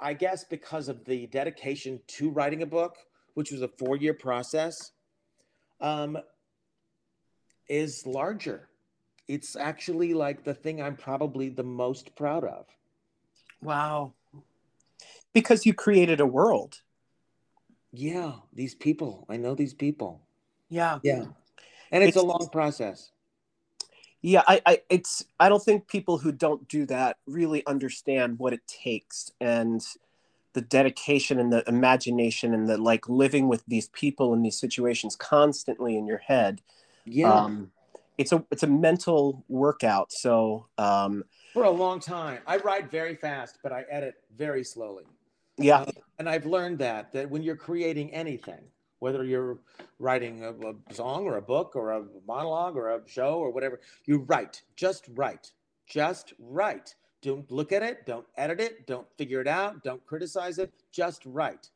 I 0.00 0.14
guess 0.14 0.44
because 0.44 0.88
of 0.88 1.04
the 1.04 1.26
dedication 1.26 2.00
to 2.08 2.30
writing 2.30 2.62
a 2.62 2.66
book, 2.66 2.96
which 3.34 3.52
was 3.52 3.60
a 3.62 3.68
four 3.68 3.96
year 3.96 4.14
process, 4.14 4.92
um, 5.80 6.18
is 7.68 8.06
larger. 8.06 8.68
It's 9.28 9.54
actually 9.54 10.14
like 10.14 10.44
the 10.44 10.54
thing 10.54 10.82
I'm 10.82 10.96
probably 10.96 11.50
the 11.50 11.62
most 11.62 12.16
proud 12.16 12.44
of. 12.44 12.66
Wow. 13.62 14.14
Because 15.32 15.66
you 15.66 15.74
created 15.74 16.20
a 16.20 16.26
world. 16.26 16.82
Yeah, 17.92 18.32
these 18.52 18.74
people. 18.74 19.26
I 19.28 19.36
know 19.36 19.54
these 19.54 19.74
people. 19.74 20.22
Yeah. 20.68 20.98
Yeah. 21.02 21.26
And 21.90 22.02
it's, 22.02 22.16
a 22.16 22.22
long 22.22 22.48
process. 22.50 23.10
Yeah, 24.22 24.42
I, 24.46 24.62
I 24.64 24.78
it's 24.88 25.24
I 25.38 25.48
don't 25.50 25.62
think 25.62 25.88
people 25.88 26.16
who 26.16 26.32
don't 26.32 26.66
do 26.68 26.86
that 26.86 27.18
really 27.26 27.66
understand 27.66 28.38
what 28.38 28.54
it 28.54 28.66
takes 28.66 29.30
and 29.40 29.84
the 30.54 30.62
dedication 30.62 31.38
and 31.38 31.52
the 31.52 31.68
imagination 31.68 32.54
and 32.54 32.68
the 32.68 32.78
like 32.78 33.08
living 33.08 33.48
with 33.48 33.64
these 33.66 33.88
people 33.88 34.32
in 34.32 34.42
these 34.42 34.58
situations 34.58 35.16
constantly 35.16 35.98
in 35.98 36.06
your 36.06 36.18
head. 36.18 36.62
Yeah. 37.04 37.34
Um 37.34 37.72
it's 38.16 38.32
a 38.32 38.44
it's 38.50 38.62
a 38.62 38.68
mental 38.68 39.44
workout. 39.48 40.12
So 40.12 40.68
um 40.78 41.24
For 41.52 41.64
a 41.64 41.70
long 41.70 42.00
time. 42.00 42.38
I 42.46 42.56
write 42.58 42.90
very 42.90 43.16
fast, 43.16 43.58
but 43.62 43.72
I 43.72 43.84
edit 43.90 44.14
very 44.34 44.64
slowly. 44.64 45.04
Yeah, 45.62 45.84
And 46.18 46.28
I've 46.28 46.46
learned 46.46 46.78
that 46.78 47.12
that 47.12 47.30
when 47.30 47.42
you're 47.42 47.56
creating 47.56 48.12
anything, 48.12 48.62
whether 49.00 49.24
you're 49.24 49.58
writing 49.98 50.44
a, 50.44 50.52
a 50.52 50.94
song 50.94 51.24
or 51.26 51.36
a 51.36 51.42
book 51.42 51.74
or 51.74 51.90
a 51.90 52.04
monologue 52.26 52.76
or 52.76 52.90
a 52.90 53.00
show 53.06 53.34
or 53.34 53.50
whatever, 53.50 53.80
you 54.04 54.18
write. 54.18 54.62
Just 54.76 55.06
write. 55.14 55.52
Just 55.86 56.34
write. 56.38 56.94
Don't 57.20 57.50
look 57.50 57.72
at 57.72 57.82
it. 57.82 58.06
Don't 58.06 58.26
edit 58.36 58.60
it. 58.60 58.86
Don't 58.86 59.06
figure 59.16 59.40
it 59.40 59.48
out. 59.48 59.82
Don't 59.84 60.04
criticize 60.06 60.58
it. 60.58 60.72
Just 60.90 61.22
write. 61.26 61.70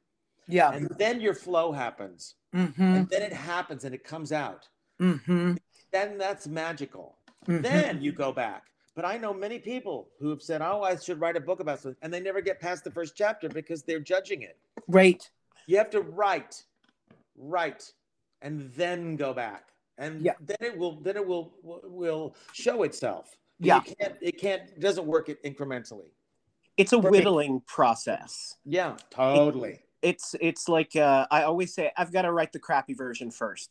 Yeah. 0.49 0.72
And 0.72 0.89
then 0.99 1.20
your 1.20 1.34
flow 1.34 1.72
happens. 1.72 2.34
Mm-hmm. 2.55 2.82
And 2.82 3.09
then 3.09 3.22
it 3.22 3.32
happens 3.32 3.84
and 3.84 3.95
it 3.95 4.05
comes 4.05 4.32
out. 4.32 4.68
Mm-hmm. 5.01 5.55
Then 5.93 6.18
that's 6.18 6.47
magical. 6.47 7.18
Mhm. 7.47 7.62
Then 7.62 8.03
you 8.03 8.12
go 8.12 8.32
back. 8.32 8.64
But 8.97 9.05
I 9.05 9.18
know 9.18 9.34
many 9.34 9.59
people 9.59 10.09
who 10.18 10.30
have 10.30 10.40
said, 10.42 10.62
"Oh, 10.62 10.80
I 10.82 10.97
should 10.97 11.20
write 11.20 11.36
a 11.36 11.40
book 11.40 11.61
about 11.61 11.80
something," 11.80 11.99
and 12.03 12.12
they 12.12 12.18
never 12.18 12.40
get 12.40 12.59
past 12.59 12.82
the 12.82 12.90
first 12.90 13.14
chapter 13.14 13.47
because 13.49 13.82
they're 13.82 14.01
judging 14.01 14.40
it. 14.40 14.59
Right. 14.88 15.30
You 15.66 15.76
have 15.76 15.90
to 15.90 16.01
write, 16.01 16.64
write, 17.36 17.92
and 18.40 18.72
then 18.72 19.16
go 19.16 19.34
back, 19.34 19.68
and 19.99 20.22
Yeah. 20.22 20.32
then 20.40 20.57
it 20.62 20.78
will 20.78 20.99
then 21.03 21.16
it 21.16 21.26
will 21.26 21.53
will 21.62 22.34
show 22.53 22.84
itself. 22.84 23.36
Yeah. 23.59 23.82
you 23.86 23.94
can't. 24.01 24.16
It 24.22 24.38
can't. 24.40 24.62
It 24.70 24.80
doesn't 24.80 25.07
work 25.07 25.28
it 25.28 25.42
incrementally. 25.44 26.11
it's 26.78 26.92
a 26.92 26.97
Perfect. 26.97 27.11
whittling 27.11 27.61
process. 27.66 28.57
Yeah, 28.66 28.97
totally. 29.11 29.80
It's 30.03 30.34
it's 30.40 30.68
like 30.68 30.94
uh, 30.97 31.26
I 31.30 31.42
always 31.42 31.74
say 31.74 31.90
I've 31.97 32.12
got 32.12 32.22
to 32.22 32.32
write 32.32 32.53
the 32.53 32.59
crappy 32.59 32.92
version 32.94 33.30
first. 33.30 33.70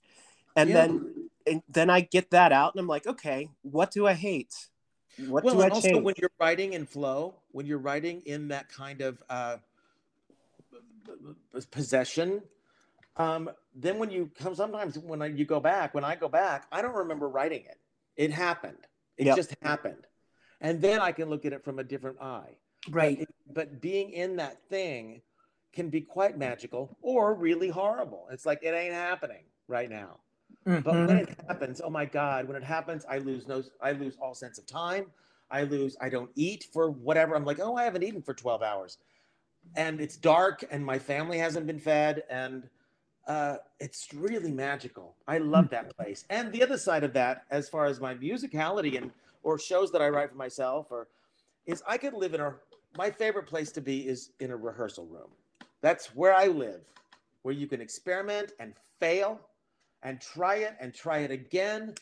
And 0.56 0.70
Yeah. 0.70 0.76
then 0.88 1.30
and 1.48 1.64
then 1.70 1.90
I 1.92 2.02
get 2.02 2.30
that 2.32 2.52
out 2.52 2.74
and 2.74 2.80
I'm 2.80 2.88
like, 2.88 3.06
okay, 3.08 3.50
what 3.62 3.90
do 3.92 4.06
I 4.08 4.14
hate? 4.14 4.70
What 5.18 5.44
well, 5.44 5.62
and 5.62 5.72
also 5.72 6.00
when 6.00 6.16
you're 6.18 6.32
writing 6.40 6.74
in 6.74 6.86
flow, 6.86 7.36
when 7.52 7.66
you're 7.66 7.78
writing 7.80 8.22
in 8.26 8.50
that 8.50 8.70
kind 8.70 9.02
of 9.02 9.22
uh, 9.30 9.58
possession, 11.72 12.42
um, 13.16 13.50
then 13.74 13.98
when 13.98 14.12
you 14.12 14.30
come, 14.38 14.56
sometimes 14.56 14.98
when 15.00 15.22
I, 15.22 15.28
you 15.28 15.46
go 15.46 15.60
back, 15.60 15.94
when 15.94 16.04
I 16.04 16.16
go 16.16 16.28
back, 16.28 16.68
I 16.72 16.82
don't 16.82 16.96
remember 16.96 17.30
writing 17.30 17.62
it. 17.62 17.80
It 18.18 18.32
happened. 18.32 18.88
It 19.18 19.28
Yep. 19.28 19.36
just 19.38 19.56
happened, 19.62 20.06
and 20.60 20.82
then 20.82 21.00
I 21.00 21.14
can 21.14 21.30
look 21.30 21.46
at 21.46 21.54
it 21.54 21.64
from 21.64 21.80
a 21.80 21.84
different 21.84 22.22
eye. 22.22 22.58
Right. 22.90 23.20
But, 23.20 23.54
but 23.54 23.82
being 23.82 24.12
in 24.12 24.36
that 24.36 24.68
thing 24.70 25.22
can 25.74 25.90
be 25.90 26.02
quite 26.02 26.38
magical 26.38 26.98
or 27.02 27.34
really 27.34 27.70
horrible. 27.70 28.28
It's 28.32 28.46
like 28.46 28.60
it 28.64 28.74
ain't 28.74 28.94
happening 28.94 29.44
right 29.68 29.90
now. 29.90 30.20
But 30.66 30.86
Mhm. 30.86 31.08
when 31.08 31.18
it 31.18 31.30
happens, 31.48 31.80
oh 31.82 31.90
my 31.90 32.06
God, 32.06 32.48
when 32.48 32.58
it 32.58 32.64
happens, 32.64 33.06
I 33.06 33.20
lose 33.20 33.48
no, 33.48 33.64
I 33.82 33.92
lose 33.92 34.18
all 34.18 34.34
sense 34.34 34.58
of 34.58 34.66
time. 34.66 35.12
I 35.52 35.64
lose, 35.64 35.96
I 36.02 36.10
don't 36.10 36.32
eat 36.36 36.66
for 36.74 36.90
whatever. 36.90 37.36
I'm 37.36 37.46
like, 37.46 37.60
oh, 37.60 37.76
I 37.76 37.84
haven't 37.84 38.04
eaten 38.04 38.22
for 38.22 38.34
12 38.34 38.64
hours. 38.64 38.98
And 39.76 40.02
it's 40.02 40.18
dark 40.18 40.64
and 40.72 40.84
my 40.84 40.98
family 40.98 41.38
hasn't 41.38 41.68
been 41.68 41.80
fed. 41.80 42.24
And 42.30 42.68
uh, 43.28 43.58
it's 43.80 44.14
really 44.14 44.52
magical. 44.52 45.16
I 45.28 45.38
love 45.38 45.70
that 45.70 45.96
place. 45.96 46.26
And 46.30 46.52
the 46.52 46.64
other 46.64 46.78
side 46.78 47.04
of 47.04 47.14
that, 47.14 47.46
as 47.52 47.70
far 47.70 47.86
as 47.86 48.00
my 48.00 48.16
musicality 48.16 48.98
and 48.98 49.12
or 49.44 49.60
shows 49.60 49.92
that 49.92 50.02
I 50.02 50.10
write 50.10 50.32
for 50.32 50.36
myself, 50.38 50.88
or 50.90 51.08
is 51.68 51.84
I 51.88 51.98
could 51.98 52.14
live 52.14 52.34
in 52.34 52.42
a 52.42 52.56
my 52.98 53.12
favorite 53.12 53.46
place 53.46 53.72
to 53.74 53.82
be 53.82 54.08
is 54.08 54.32
in 54.40 54.52
a 54.52 54.56
rehearsal 54.58 55.06
room. 55.06 55.30
That's 55.82 56.16
where 56.16 56.34
I 56.34 56.48
live, 56.48 56.82
where 57.44 57.54
you 57.54 57.68
can 57.68 57.82
experiment 57.82 58.54
and 58.60 58.74
fail 59.00 59.40
and 60.06 60.22
try 60.22 60.58
it 60.58 60.78
and 60.80 60.94
try 60.94 61.18
it 61.20 61.32
again. 61.32 61.96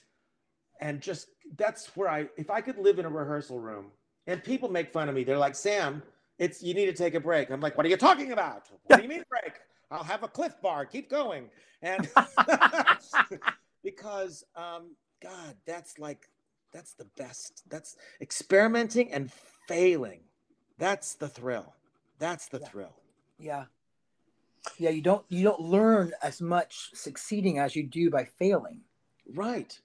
And 0.82 1.02
just 1.02 1.30
that's 1.58 1.96
where 1.96 2.10
I, 2.10 2.28
if 2.38 2.52
I 2.52 2.60
could 2.62 2.78
live 2.78 3.00
in 3.00 3.06
a 3.06 3.10
rehearsal 3.10 3.60
room 3.60 3.86
and 4.28 4.44
people 4.44 4.70
make 4.70 4.92
fun 4.92 5.08
of 5.08 5.16
me, 5.16 5.24
they're 5.24 5.38
like, 5.38 5.56
Sam, 5.56 6.04
it's 6.38 6.62
you 6.62 6.74
need 6.74 6.88
to 6.88 6.94
take 6.94 7.16
a 7.16 7.20
break. 7.20 7.50
I'm 7.50 7.62
like, 7.62 7.78
what 7.78 7.86
are 7.86 7.90
you 7.90 7.98
talking 7.98 8.34
about? 8.34 8.68
What 8.84 8.98
do 8.98 9.04
you 9.04 9.10
mean 9.10 9.24
break? 9.30 9.54
I'll 9.90 10.04
have 10.04 10.24
a 10.24 10.28
cliff 10.28 10.54
bar, 10.62 10.86
keep 10.86 11.10
going. 11.10 11.50
And 11.82 12.10
because, 13.84 14.44
um, 14.56 14.96
God, 15.22 15.56
that's 15.66 15.98
like, 15.98 16.28
that's 16.74 16.94
the 16.96 17.08
best. 17.16 17.64
That's 17.70 17.96
experimenting 18.20 19.14
and 19.14 19.32
failing. 19.68 20.22
That's 20.78 21.16
the 21.16 21.30
thrill. 21.30 21.74
That's 22.20 22.48
the 22.48 22.60
Yeah. 22.60 22.68
thrill. 22.68 22.96
Yeah. 23.40 23.66
Yeah, 24.78 24.90
you 24.92 25.02
don't 25.02 25.26
you 25.30 25.44
don't 25.44 25.62
learn 25.62 26.14
as 26.22 26.42
much 26.42 26.90
succeeding 26.94 27.60
as 27.60 27.76
you 27.76 27.84
do 27.84 28.10
by 28.10 28.26
failing. 28.26 28.82
Right. 29.34 29.78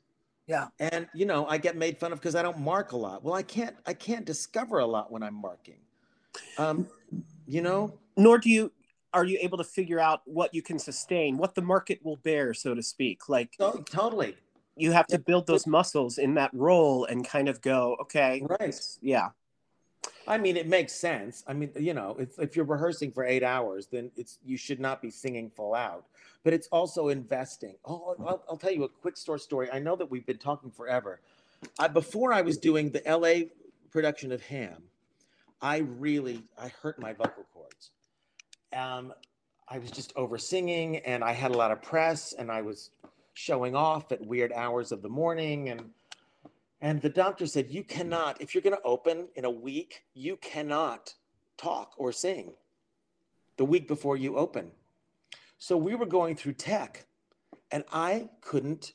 Yeah. 0.47 0.69
And 0.79 1.09
you 1.15 1.27
know, 1.27 1.47
I 1.47 1.59
get 1.59 1.77
made 1.77 1.99
fun 1.99 2.13
of 2.13 2.21
because 2.21 2.35
I 2.35 2.43
don't 2.43 2.59
mark 2.59 2.93
a 2.93 2.97
lot. 2.97 3.23
Well, 3.23 3.35
I 3.35 3.43
can't 3.43 3.77
I 3.87 3.95
can't 3.95 4.25
discover 4.25 4.79
a 4.79 4.87
lot 4.87 5.11
when 5.13 5.23
I'm 5.23 5.35
marking. 5.35 5.79
Um, 6.57 6.87
you 7.47 7.61
know, 7.63 7.99
Nor 8.17 8.39
do 8.39 8.51
you 8.51 8.73
are 9.15 9.25
you 9.25 9.39
able 9.41 9.59
to 9.59 9.65
figure 9.65 9.99
out 10.01 10.21
what 10.27 10.55
you 10.55 10.63
can 10.63 10.79
sustain, 10.79 11.39
what 11.39 11.55
the 11.55 11.63
market 11.63 11.99
will 12.05 12.17
bear, 12.17 12.53
so 12.55 12.75
to 12.75 12.83
speak. 12.83 13.29
Like 13.29 13.55
so, 13.59 13.83
totally. 13.91 14.37
you 14.77 14.93
have 14.93 15.07
to 15.09 15.19
build 15.19 15.47
those 15.47 15.67
muscles 15.67 16.19
in 16.19 16.35
that 16.35 16.51
role 16.53 17.05
and 17.07 17.27
kind 17.27 17.49
of 17.49 17.61
go, 17.63 17.97
okay, 18.03 18.43
Right. 18.61 18.79
yeah, 19.01 19.31
I 20.29 20.37
mean, 20.37 20.57
it 20.59 20.69
makes 20.69 20.93
sense. 20.93 21.43
I 21.47 21.55
mean, 21.55 21.71
you 21.79 21.95
know, 21.95 22.17
if, 22.39 22.55
you're 22.55 22.67
rehearsing 22.67 23.13
for 23.13 23.25
eight 23.25 23.43
hours, 23.43 23.87
then 23.87 24.11
it's 24.15 24.39
you 24.45 24.59
should 24.59 24.79
not 24.79 25.01
be 25.01 25.11
singing 25.11 25.51
full 25.51 25.75
out. 25.75 26.05
But 26.45 26.53
it's 26.53 26.69
also 26.69 27.09
investing. 27.09 27.77
Oh, 27.85 28.15
I'll, 28.21 28.45
I'll 28.49 28.57
tell 28.57 28.71
you 28.71 28.85
a 28.85 28.89
quick 28.89 29.17
store 29.17 29.39
story. 29.39 29.71
I 29.73 29.79
know 29.79 29.97
that 29.97 30.11
we've 30.11 30.27
been 30.27 30.39
talking 30.39 30.71
forever. 30.71 31.21
I, 31.79 31.89
before 31.89 32.33
I 32.33 32.43
was 32.43 32.59
doing 32.59 32.91
the 32.91 33.03
LA 33.07 33.47
production 33.91 34.31
of 34.31 34.43
Ham, 34.43 34.83
I 35.63 35.79
really 35.79 36.45
I 36.61 36.69
hurt 36.83 37.01
my 37.01 37.15
vocal 37.15 37.45
cords. 37.55 37.91
Um, 38.73 39.15
I 39.67 39.79
was 39.79 39.91
just 39.91 40.13
over 40.15 40.39
singing, 40.39 40.99
and 40.99 41.25
I 41.25 41.33
had 41.33 41.51
a 41.51 41.57
lot 41.57 41.71
of 41.71 41.83
press, 41.83 42.35
and 42.35 42.53
I 42.53 42.63
was 42.63 42.91
showing 43.35 43.75
off 43.75 44.13
at 44.13 44.21
weird 44.21 44.53
hours 44.53 44.93
of 44.93 45.01
the 45.03 45.09
morning, 45.09 45.71
and 45.71 45.91
and 46.81 47.01
the 47.01 47.09
doctor 47.09 47.47
said, 47.47 47.71
You 47.71 47.83
cannot, 47.83 48.41
if 48.41 48.55
you're 48.55 48.63
going 48.63 48.77
to 48.77 48.83
open 48.83 49.29
in 49.35 49.45
a 49.45 49.51
week, 49.51 50.05
you 50.15 50.37
cannot 50.37 51.15
talk 51.57 51.95
or 51.97 52.13
sing 52.13 52.53
the 53.57 53.65
week 53.65 53.89
before 53.89 54.17
you 54.17 54.37
open. 54.37 54.71
So 55.59 55.77
we 55.77 55.95
were 55.97 56.07
going 56.07 56.37
through 56.37 56.53
tech 56.55 57.07
and 57.71 57.85
I 57.93 58.31
couldn't 58.41 58.93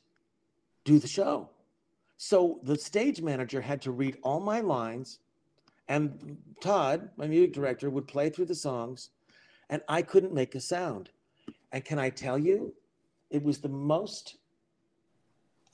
do 0.84 0.98
the 0.98 1.08
show. 1.08 1.50
So 2.16 2.60
the 2.62 2.76
stage 2.78 3.20
manager 3.20 3.60
had 3.60 3.82
to 3.82 3.90
read 3.90 4.18
all 4.22 4.40
my 4.40 4.60
lines, 4.60 5.18
and 5.88 6.38
Todd, 6.60 7.10
my 7.16 7.26
music 7.26 7.52
director, 7.52 7.90
would 7.90 8.08
play 8.08 8.30
through 8.30 8.46
the 8.46 8.54
songs, 8.54 9.10
and 9.68 9.82
I 9.88 10.02
couldn't 10.02 10.32
make 10.32 10.54
a 10.54 10.60
sound. 10.60 11.10
And 11.72 11.84
can 11.84 11.98
I 11.98 12.10
tell 12.10 12.38
you, 12.38 12.72
it 13.30 13.42
was 13.42 13.58
the 13.58 13.68
most 13.68 14.36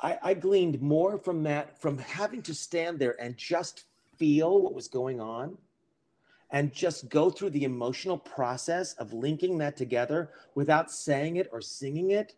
I, 0.03 0.19
I 0.23 0.35
gleaned 0.35 0.81
more 0.81 1.19
from 1.19 1.43
that, 1.45 1.81
from 1.81 1.99
having 1.99 2.43
to 2.43 2.55
stand 2.55 2.99
there 2.99 3.21
and 3.21 3.37
just 3.37 3.85
feel 4.17 4.61
what 4.61 4.75
was 4.75 4.89
going 4.89 5.21
on 5.21 5.57
and 6.51 6.73
just 6.73 7.09
go 7.09 7.31
through 7.31 7.51
the 7.51 7.65
emotional 7.65 8.19
process 8.19 8.95
of 8.95 9.13
linking 9.13 9.59
that 9.59 9.77
together 9.77 10.31
without 10.55 10.91
saying 10.91 11.37
it 11.37 11.49
or 11.53 11.61
singing 11.61 12.11
it 12.11 12.35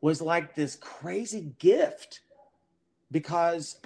was 0.00 0.20
like 0.20 0.54
this 0.54 0.76
crazy 0.76 1.52
gift 1.58 2.20
because 3.10 3.80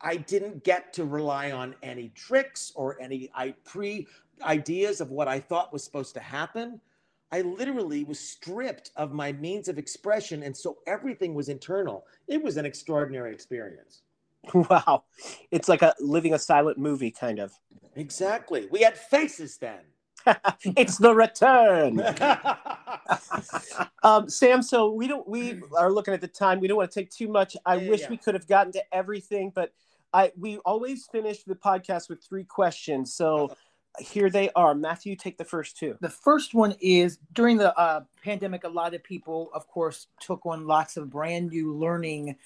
I 0.00 0.16
didn't 0.16 0.64
get 0.64 0.92
to 0.94 1.04
rely 1.04 1.50
on 1.50 1.74
any 1.82 2.10
tricks 2.10 2.72
or 2.74 3.00
any 3.00 3.30
I 3.34 3.54
pre 3.64 4.06
ideas 4.42 5.00
of 5.00 5.10
what 5.10 5.28
I 5.28 5.40
thought 5.40 5.72
was 5.72 5.82
supposed 5.82 6.14
to 6.14 6.20
happen. 6.20 6.80
I 7.32 7.42
literally 7.42 8.04
was 8.04 8.20
stripped 8.20 8.90
of 8.96 9.12
my 9.12 9.32
means 9.32 9.68
of 9.68 9.78
expression. 9.78 10.42
And 10.42 10.56
so 10.56 10.78
everything 10.86 11.34
was 11.34 11.48
internal. 11.48 12.04
It 12.28 12.42
was 12.42 12.56
an 12.56 12.66
extraordinary 12.66 13.32
experience. 13.32 14.02
wow, 14.54 15.04
it's 15.50 15.68
like 15.68 15.82
a 15.82 15.94
living 16.00 16.34
a 16.34 16.38
silent 16.38 16.78
movie 16.78 17.10
kind 17.10 17.38
of. 17.38 17.52
Exactly. 17.96 18.68
We 18.70 18.82
had 18.82 18.96
faces 18.96 19.58
then. 19.58 19.80
it's 20.76 20.98
the 20.98 21.14
return. 21.14 22.00
um, 24.02 24.28
Sam, 24.28 24.62
so 24.62 24.92
we 24.92 25.06
don't 25.06 25.26
we 25.28 25.62
are 25.76 25.92
looking 25.92 26.14
at 26.14 26.20
the 26.20 26.28
time. 26.28 26.60
We 26.60 26.68
don't 26.68 26.76
want 26.76 26.90
to 26.90 27.00
take 27.00 27.10
too 27.10 27.28
much. 27.28 27.56
I 27.64 27.76
Yeah, 27.76 27.90
wish 27.90 28.00
yeah. 28.02 28.10
we 28.10 28.16
could 28.16 28.34
have 28.34 28.46
gotten 28.46 28.72
to 28.72 28.82
everything, 28.92 29.52
but 29.54 29.72
I 30.12 30.32
we 30.38 30.58
always 30.58 31.06
finish 31.06 31.44
the 31.44 31.54
podcast 31.54 32.08
with 32.08 32.24
three 32.24 32.44
questions. 32.44 33.14
So 33.14 33.56
here 33.98 34.30
they 34.30 34.50
are. 34.54 34.74
Matthew, 34.74 35.16
take 35.16 35.38
the 35.38 35.44
first 35.44 35.76
two. 35.76 35.96
The 36.00 36.10
first 36.10 36.54
one 36.54 36.74
is 36.80 37.18
during 37.32 37.56
the 37.56 37.76
uh, 37.78 38.02
pandemic, 38.22 38.64
a 38.64 38.68
lot 38.68 38.94
of 38.94 39.02
people, 39.02 39.50
of 39.54 39.66
course, 39.68 40.08
took 40.20 40.44
on 40.46 40.66
lots 40.66 40.96
of 40.96 41.10
brand 41.10 41.50
new 41.50 41.74
learning. 41.74 42.36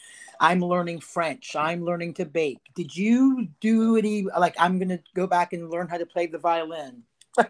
I'm 0.40 0.60
learning 0.60 1.00
French. 1.00 1.54
I'm 1.56 1.84
learning 1.84 2.14
to 2.14 2.24
bake. 2.24 2.60
Did 2.74 2.96
you 2.96 3.48
do 3.60 3.96
any, 3.96 4.22
like, 4.22 4.54
I'm 4.58 4.78
going 4.78 4.88
to 4.90 5.00
go 5.14 5.26
back 5.26 5.52
and 5.52 5.70
learn 5.70 5.88
how 5.88 5.98
to 5.98 6.06
play 6.06 6.26
the 6.26 6.38
violin? 6.38 7.02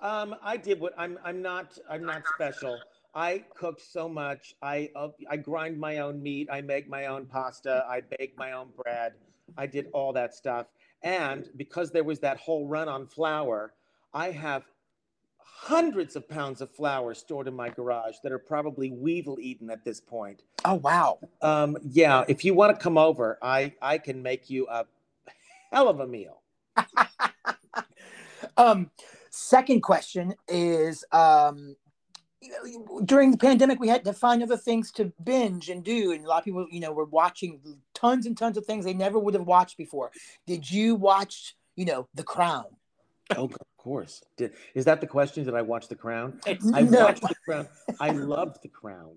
Um, 0.00 0.36
I 0.42 0.56
did 0.56 0.78
what 0.78 0.94
I'm. 0.96 1.18
I'm 1.24 1.42
not. 1.42 1.76
I'm 1.90 2.04
not 2.04 2.22
special. 2.32 2.78
I 3.16 3.42
cook 3.56 3.80
so 3.80 4.08
much. 4.08 4.54
I 4.62 4.90
uh, 4.94 5.08
I 5.28 5.36
grind 5.38 5.76
my 5.76 5.98
own 5.98 6.22
meat. 6.22 6.48
I 6.52 6.60
make 6.60 6.88
my 6.88 7.06
own 7.06 7.26
pasta. 7.26 7.84
I 7.88 8.02
bake 8.02 8.38
my 8.38 8.52
own 8.52 8.68
bread. 8.80 9.14
I 9.56 9.66
did 9.66 9.88
all 9.92 10.12
that 10.12 10.34
stuff. 10.34 10.66
And 11.02 11.48
because 11.56 11.90
there 11.90 12.04
was 12.04 12.20
that 12.20 12.38
whole 12.38 12.66
run 12.66 12.88
on 12.88 13.06
flour, 13.06 13.72
I 14.12 14.30
have 14.30 14.64
hundreds 15.38 16.16
of 16.16 16.28
pounds 16.28 16.60
of 16.60 16.70
flour 16.70 17.14
stored 17.14 17.48
in 17.48 17.54
my 17.54 17.68
garage 17.68 18.16
that 18.22 18.32
are 18.32 18.38
probably 18.38 18.90
weevil 18.90 19.38
eaten 19.40 19.70
at 19.70 19.84
this 19.84 20.00
point. 20.00 20.42
Oh, 20.64 20.74
wow. 20.74 21.18
Um, 21.42 21.76
yeah, 21.82 22.24
if 22.28 22.44
you 22.44 22.54
want 22.54 22.76
to 22.76 22.82
come 22.82 22.98
over, 22.98 23.38
I 23.42 23.74
I 23.82 23.98
can 23.98 24.22
make 24.22 24.50
you 24.50 24.66
a 24.68 24.86
hell 25.72 25.88
of 25.88 26.00
a 26.00 26.06
meal. 26.06 26.42
Um, 28.56 28.90
second 29.30 29.82
question 29.82 30.34
is 30.48 31.04
um, 31.12 31.76
during 33.04 33.30
the 33.30 33.36
pandemic, 33.36 33.78
we 33.78 33.88
had 33.88 34.04
to 34.04 34.12
find 34.12 34.42
other 34.42 34.56
things 34.56 34.90
to 34.92 35.12
binge 35.22 35.68
and 35.68 35.84
do, 35.84 36.12
and 36.12 36.24
a 36.24 36.28
lot 36.28 36.38
of 36.38 36.44
people, 36.44 36.66
you 36.70 36.80
know, 36.80 36.92
were 36.92 37.04
watching 37.04 37.60
tons 38.00 38.26
and 38.26 38.36
tons 38.36 38.56
of 38.56 38.64
things 38.66 38.84
they 38.84 38.94
never 38.94 39.18
would 39.18 39.34
have 39.34 39.46
watched 39.46 39.76
before. 39.76 40.10
Did 40.46 40.70
you 40.70 40.94
watch, 40.94 41.56
you 41.76 41.84
know, 41.84 42.08
The 42.14 42.22
Crown? 42.34 42.64
Oh, 43.36 43.44
of 43.44 43.56
course. 43.76 44.22
Did, 44.36 44.52
is 44.74 44.84
that 44.86 45.00
the 45.00 45.06
question? 45.06 45.44
Did 45.44 45.54
I 45.54 45.62
watch 45.62 45.88
The 45.88 45.94
Crown? 46.04 46.40
I 46.46 46.82
No. 46.82 47.04
watched 47.06 47.22
The 47.22 47.34
Crown. 47.44 47.68
I 48.00 48.10
loved 48.10 48.56
The 48.62 48.68
Crown. 48.68 49.14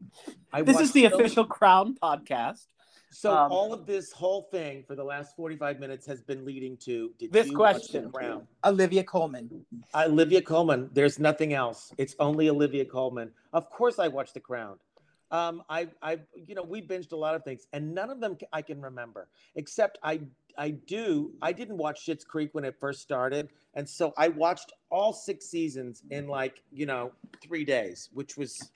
I 0.52 0.62
this 0.64 0.80
is 0.80 0.92
the 0.92 1.08
so- 1.10 1.16
official 1.16 1.46
Crown 1.46 1.96
podcast. 2.02 2.66
So 3.14 3.36
um, 3.36 3.52
all 3.52 3.74
of 3.74 3.86
this 3.86 4.14
whole 4.14 4.44
thing 4.56 4.86
for 4.88 4.96
the 4.96 5.04
last 5.04 5.36
forty-five 5.36 5.82
minutes 5.82 6.06
has 6.08 6.22
been 6.22 6.46
leading 6.46 6.78
to 6.88 7.12
did 7.20 7.34
This 7.34 7.48
you 7.48 7.56
question. 7.58 8.06
The 8.06 8.10
Crown? 8.10 8.48
Olivia 8.64 9.04
Colman. 9.04 9.66
Olivia 9.94 10.42
Colman. 10.42 10.90
There's 10.94 11.20
nothing 11.20 11.52
else. 11.54 11.92
It's 11.98 12.16
only 12.20 12.50
Olivia 12.50 12.86
Colman. 12.86 13.32
Of 13.52 13.70
course, 13.70 14.00
I 14.00 14.08
watched 14.08 14.34
The 14.36 14.40
Crown. 14.40 14.78
Um, 15.32 15.64
I, 15.70 15.88
I, 16.02 16.20
you 16.36 16.56
know, 16.56 16.64
we 16.64 16.82
binged 16.82 17.14
a 17.14 17.16
lot 17.16 17.36
of 17.36 17.44
things, 17.44 17.66
and 17.72 17.96
none 17.96 18.10
of 18.10 18.20
them 18.20 18.38
I 18.52 18.62
can 18.62 18.82
remember, 18.82 19.30
except 19.56 19.98
I, 20.04 20.20
I 20.58 20.72
do. 20.72 21.32
I 21.42 21.54
didn't 21.54 21.78
watch 21.78 22.06
Schitt's 22.06 22.26
Creek 22.26 22.50
when 22.52 22.66
it 22.66 22.76
first 22.80 23.02
started, 23.02 23.50
and 23.74 23.88
so 23.88 24.14
I 24.18 24.28
watched 24.28 24.74
all 24.90 25.14
six 25.14 25.46
seasons 25.46 26.04
in 26.12 26.28
like, 26.28 26.62
you 26.72 26.86
know, 26.86 27.14
three 27.42 27.64
days, 27.64 28.10
which 28.14 28.36
was 28.36 28.72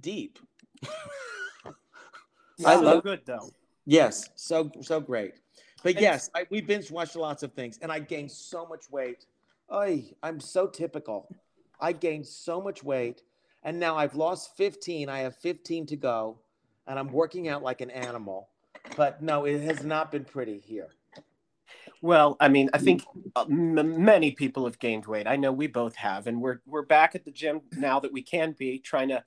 deep. 0.00 0.40
I 2.64 2.74
So 2.74 2.80
love 2.80 3.02
good 3.04 3.20
though. 3.24 3.50
Yes, 3.84 4.28
so 4.34 4.70
so 4.80 4.98
great. 5.00 5.34
But 5.82 5.92
And- 5.94 6.00
yes, 6.02 6.30
I, 6.34 6.46
we 6.50 6.60
binge 6.60 6.90
watched 6.90 7.14
lots 7.16 7.42
of 7.44 7.52
things, 7.52 7.78
and 7.80 7.92
I 7.92 8.00
gained 8.00 8.32
so 8.32 8.66
much 8.66 8.90
weight. 8.90 9.26
Oy, 9.72 10.04
I'm 10.22 10.40
so 10.40 10.66
typical. 10.66 11.28
I 11.80 11.92
gained 11.92 12.26
so 12.26 12.60
much 12.60 12.82
weight, 12.82 13.22
and 13.66 13.80
now 13.80 13.96
I've 13.96 14.14
lost 14.14 14.56
15. 14.56 15.10
I 15.10 15.18
have 15.18 15.36
15 15.36 15.86
to 15.86 15.96
go, 15.96 16.38
and 16.86 16.98
I'm 16.98 17.12
working 17.12 17.48
out 17.48 17.62
like 17.62 17.82
an 17.82 17.90
animal. 17.90 18.48
But 18.96 19.20
no, 19.20 19.44
it 19.44 19.60
has 19.62 19.82
not 19.82 20.12
been 20.12 20.24
pretty 20.24 20.60
here. 20.60 20.90
Well, 22.00 22.36
I 22.38 22.48
mean, 22.48 22.70
I 22.72 22.78
think 22.78 23.02
uh, 23.34 23.44
m- 23.50 24.04
many 24.04 24.30
people 24.30 24.64
have 24.66 24.78
gained 24.78 25.06
weight. 25.06 25.26
I 25.26 25.34
know 25.34 25.50
we 25.50 25.66
both 25.66 25.96
have, 25.96 26.28
and 26.28 26.40
we're 26.40 26.60
we're 26.64 26.82
back 26.82 27.16
at 27.16 27.24
the 27.24 27.32
gym 27.32 27.62
now 27.72 27.98
that 28.00 28.12
we 28.12 28.22
can 28.22 28.54
be 28.56 28.78
trying 28.78 29.08
to, 29.08 29.24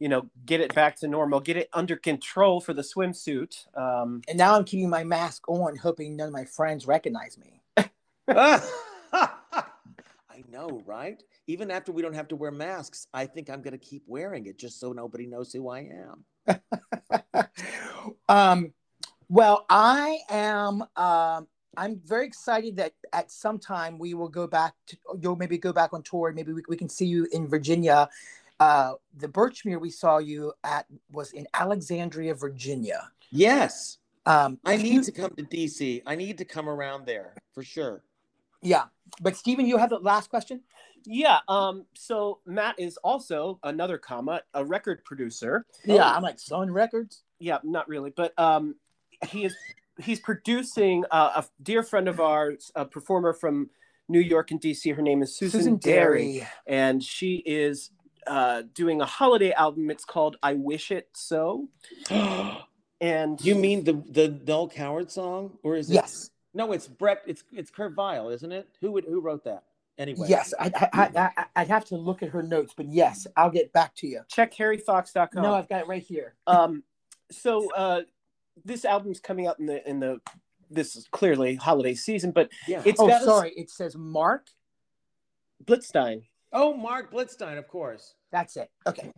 you 0.00 0.08
know, 0.08 0.28
get 0.44 0.60
it 0.60 0.74
back 0.74 0.96
to 0.96 1.08
normal, 1.08 1.38
get 1.38 1.56
it 1.56 1.68
under 1.72 1.94
control 1.96 2.60
for 2.60 2.74
the 2.74 2.82
swimsuit. 2.82 3.64
Um, 3.76 4.22
And 4.28 4.36
now 4.36 4.56
I'm 4.56 4.64
keeping 4.64 4.90
my 4.90 5.04
mask 5.04 5.48
on, 5.48 5.76
hoping 5.76 6.16
none 6.16 6.28
of 6.28 6.32
my 6.32 6.44
friends 6.44 6.88
recognize 6.88 7.38
me. 7.38 7.62
I 10.38 10.50
know, 10.50 10.82
right? 10.86 11.20
Even 11.46 11.70
after 11.70 11.90
we 11.90 12.02
don't 12.02 12.14
have 12.14 12.28
to 12.28 12.36
wear 12.36 12.50
masks, 12.50 13.08
I 13.12 13.26
think 13.26 13.50
I'm 13.50 13.60
going 13.62 13.72
to 13.72 13.84
keep 13.84 14.02
wearing 14.06 14.46
it 14.46 14.58
just 14.58 14.78
so 14.78 14.92
nobody 14.92 15.26
knows 15.26 15.52
who 15.52 15.68
I 15.68 15.90
am. 16.46 16.54
um, 18.28 18.72
well, 19.28 19.66
I 19.68 20.18
am. 20.28 20.82
Um, 20.96 21.48
I'm 21.76 22.00
very 22.04 22.26
excited 22.26 22.76
that 22.76 22.92
at 23.12 23.30
some 23.30 23.58
time 23.58 23.98
we 23.98 24.14
will 24.14 24.28
go 24.28 24.46
back 24.46 24.74
to. 24.88 24.96
You'll 25.20 25.36
maybe 25.36 25.58
go 25.58 25.72
back 25.72 25.92
on 25.92 26.02
tour. 26.02 26.28
And 26.28 26.36
maybe 26.36 26.52
we, 26.52 26.62
we 26.68 26.76
can 26.76 26.88
see 26.88 27.06
you 27.06 27.26
in 27.32 27.48
Virginia. 27.48 28.08
Uh, 28.60 28.92
the 29.16 29.28
Birchmere 29.28 29.80
we 29.80 29.90
saw 29.90 30.18
you 30.18 30.52
at 30.64 30.86
was 31.10 31.32
in 31.32 31.46
Alexandria, 31.54 32.34
Virginia. 32.34 33.10
Yes, 33.30 33.98
Um, 34.26 34.58
I 34.64 34.76
need 34.76 34.94
you- 34.94 35.02
to 35.04 35.12
come 35.12 35.30
to 35.36 35.42
DC. 35.42 36.02
I 36.06 36.14
need 36.14 36.38
to 36.38 36.44
come 36.44 36.68
around 36.68 37.06
there 37.06 37.34
for 37.52 37.62
sure. 37.62 38.02
Yeah, 38.62 38.84
but 39.20 39.36
Stephen, 39.36 39.66
you 39.66 39.76
have 39.76 39.90
the 39.90 39.98
last 39.98 40.30
question. 40.30 40.62
yeah. 41.06 41.38
Um, 41.48 41.86
so 41.94 42.40
Matt 42.46 42.78
is 42.78 42.96
also 42.98 43.58
another 43.62 43.98
comma, 43.98 44.42
a 44.54 44.64
record 44.64 45.04
producer. 45.04 45.66
Yeah, 45.84 46.10
I'm 46.12 46.22
like 46.22 46.38
Sun 46.38 46.70
Records. 46.70 47.22
Yeah, 47.38 47.58
not 47.62 47.88
really, 47.88 48.10
but 48.10 48.38
um, 48.38 48.74
he 49.30 49.44
is 49.44 49.54
he's 50.00 50.20
producing 50.20 51.04
uh, 51.10 51.42
a 51.42 51.44
dear 51.62 51.82
friend 51.82 52.08
of 52.08 52.20
ours, 52.20 52.70
a 52.74 52.84
performer 52.84 53.32
from 53.32 53.70
New 54.08 54.20
York 54.20 54.50
and 54.50 54.60
DC. 54.60 54.94
Her 54.94 55.02
name 55.02 55.22
is 55.22 55.36
Susan, 55.36 55.76
Derry. 55.76 56.46
and 56.66 57.02
she 57.02 57.42
is 57.46 57.90
uh, 58.26 58.62
doing 58.74 59.00
a 59.00 59.06
holiday 59.06 59.52
album. 59.52 59.90
It's 59.90 60.04
called 60.04 60.36
"I 60.42 60.54
Wish 60.54 60.90
It 60.90 61.08
So," 61.14 61.68
and 63.00 63.40
you 63.44 63.54
mean 63.54 63.84
the 63.84 63.92
the 64.10 64.28
Noel 64.46 64.68
Coward 64.68 65.10
song, 65.10 65.58
or 65.62 65.76
is 65.76 65.90
it? 65.90 65.94
Yes, 65.94 66.30
No, 66.58 66.72
it's 66.72 66.88
Brecht. 66.88 67.22
It's 67.28 67.44
it's 67.52 67.70
Kurt 67.70 67.96
Weill, 67.96 68.28
isn't 68.30 68.50
it? 68.50 68.68
Who 68.80 68.90
would 68.90 69.04
who 69.04 69.20
wrote 69.20 69.44
that? 69.44 69.62
Anyway. 69.96 70.26
yes. 70.28 70.52
I, 70.60 70.70
I, 70.74 70.88
I, 70.92 71.30
I, 71.36 71.44
I'd 71.56 71.68
have 71.68 71.84
to 71.86 71.96
look 71.96 72.22
at 72.22 72.28
her 72.30 72.42
notes, 72.42 72.72
but 72.76 72.86
yes, 72.86 73.26
I'll 73.36 73.50
get 73.50 73.72
back 73.72 73.94
to 73.96 74.06
you. 74.06 74.20
check 74.28 74.54
harryfox.com. 74.54 75.42
No, 75.42 75.54
I've 75.54 75.68
got 75.68 75.80
it 75.82 75.88
right 75.88 76.02
here. 76.02 76.34
um, 76.46 76.84
so 77.32 77.72
uh, 77.74 78.02
this 78.64 78.84
album's 78.84 79.18
coming 79.18 79.46
out 79.46 79.58
in 79.60 79.66
the 79.66 79.88
in 79.88 80.00
the 80.00 80.20
this 80.70 80.96
is 80.96 81.06
clearly 81.10 81.54
holiday 81.54 81.94
season, 81.94 82.32
but 82.32 82.50
Yeah. 82.66 82.82
it's 82.84 83.00
oh, 83.00 83.06
got 83.08 83.22
a- 83.22 83.24
sorry. 83.24 83.52
It 83.56 83.70
says 83.70 83.96
Marc. 83.96 84.48
Blitzstein. 85.64 86.22
oh, 86.52 86.74
Marc 86.74 87.12
Blitzstein, 87.12 87.58
of 87.58 87.66
course. 87.68 88.14
That's 88.30 88.56
it. 88.56 88.70
Okay. 88.86 89.10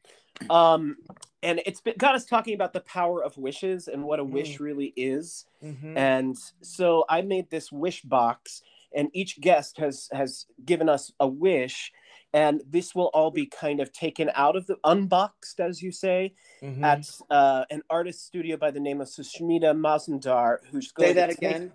Um, 0.48 0.96
and 1.42 1.60
it's 1.66 1.80
been, 1.80 1.94
got 1.98 2.14
us 2.14 2.24
talking 2.24 2.54
about 2.54 2.72
the 2.72 2.80
power 2.80 3.22
of 3.22 3.36
wishes 3.36 3.88
and 3.88 4.04
what 4.04 4.20
a 4.20 4.24
Mm. 4.24 4.30
wish 4.30 4.60
really 4.60 4.92
is. 4.96 5.46
Mhm. 5.62 5.96
And 5.96 6.36
so 6.62 7.04
I 7.08 7.22
made 7.22 7.50
this 7.50 7.70
wish 7.72 8.02
box, 8.02 8.62
and 8.94 9.10
each 9.12 9.40
guest 9.40 9.78
has 9.78 10.08
has 10.12 10.46
given 10.64 10.88
us 10.88 11.12
a 11.20 11.26
wish, 11.26 11.92
and 12.32 12.62
this 12.66 12.94
will 12.94 13.10
all 13.12 13.30
be 13.30 13.46
kind 13.46 13.80
of 13.80 13.92
taken 13.92 14.30
out 14.34 14.56
of 14.56 14.66
the 14.66 14.76
unboxed, 14.84 15.60
as 15.60 15.82
you 15.82 15.92
say, 15.92 16.34
Mhm. 16.62 16.82
at 16.82 17.10
uh, 17.30 17.64
an 17.70 17.82
artist 17.90 18.24
studio 18.26 18.56
by 18.56 18.70
the 18.70 18.80
name 18.80 19.00
of 19.00 19.08
Sushmita 19.08 19.74
Mazumdar, 19.76 20.64
who's 20.70 20.92
going 20.92 21.08
to 21.08 21.10
Say 21.10 21.14
that 21.20 21.30
to 21.30 21.34
take- 21.36 21.50
again. 21.50 21.72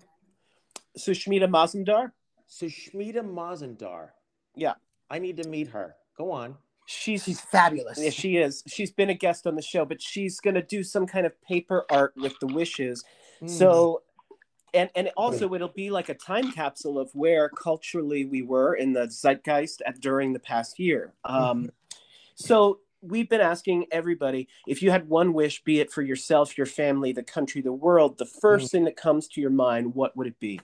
Sushmita 0.98 1.48
Mazumdar. 1.48 2.12
Sushmita 2.48 3.20
Mazumdar. 3.22 4.10
Yeah. 4.54 4.74
I 5.10 5.18
need 5.18 5.36
to 5.36 5.48
meet 5.48 5.68
her. 5.68 5.96
Go 6.16 6.32
on. 6.32 6.56
She's 6.86 7.24
She's 7.24 7.40
fabulous. 7.40 7.98
Yeah, 8.00 8.10
she 8.10 8.36
is. 8.36 8.62
She's 8.66 8.92
been 8.92 9.10
a 9.10 9.14
guest 9.14 9.46
on 9.46 9.56
the 9.56 9.62
show, 9.62 9.84
but 9.84 10.00
she's 10.00 10.38
going 10.38 10.54
to 10.54 10.62
do 10.62 10.82
some 10.82 11.06
kind 11.06 11.26
of 11.26 11.40
paper 11.42 11.84
art 11.90 12.14
with 12.16 12.38
the 12.40 12.46
wishes. 12.46 13.04
Hmm. 13.40 13.48
So, 13.48 14.02
and 14.72 14.88
and 14.94 15.10
also 15.16 15.52
it'll 15.54 15.68
be 15.68 15.90
like 15.90 16.08
a 16.08 16.14
time 16.14 16.52
capsule 16.52 16.98
of 16.98 17.10
where 17.12 17.48
culturally 17.48 18.24
we 18.24 18.42
were 18.42 18.74
in 18.74 18.92
the 18.92 19.08
zeitgeist 19.08 19.82
at, 19.84 20.00
during 20.00 20.32
the 20.32 20.38
past 20.38 20.78
year. 20.78 21.12
Um, 21.24 21.70
so 22.36 22.80
we've 23.00 23.28
been 23.28 23.40
asking 23.40 23.86
everybody 23.90 24.48
if 24.66 24.82
you 24.82 24.90
had 24.90 25.08
one 25.08 25.32
wish, 25.32 25.64
be 25.64 25.80
it 25.80 25.92
for 25.92 26.02
yourself, 26.02 26.56
your 26.56 26.66
family, 26.66 27.12
the 27.12 27.22
country, 27.22 27.62
the 27.62 27.72
world, 27.72 28.18
the 28.18 28.26
first 28.26 28.70
thing 28.70 28.84
that 28.84 28.96
comes 28.96 29.26
to 29.28 29.40
your 29.40 29.50
mind, 29.50 29.94
what 29.94 30.16
would 30.16 30.26
it 30.26 30.38
be? 30.38 30.60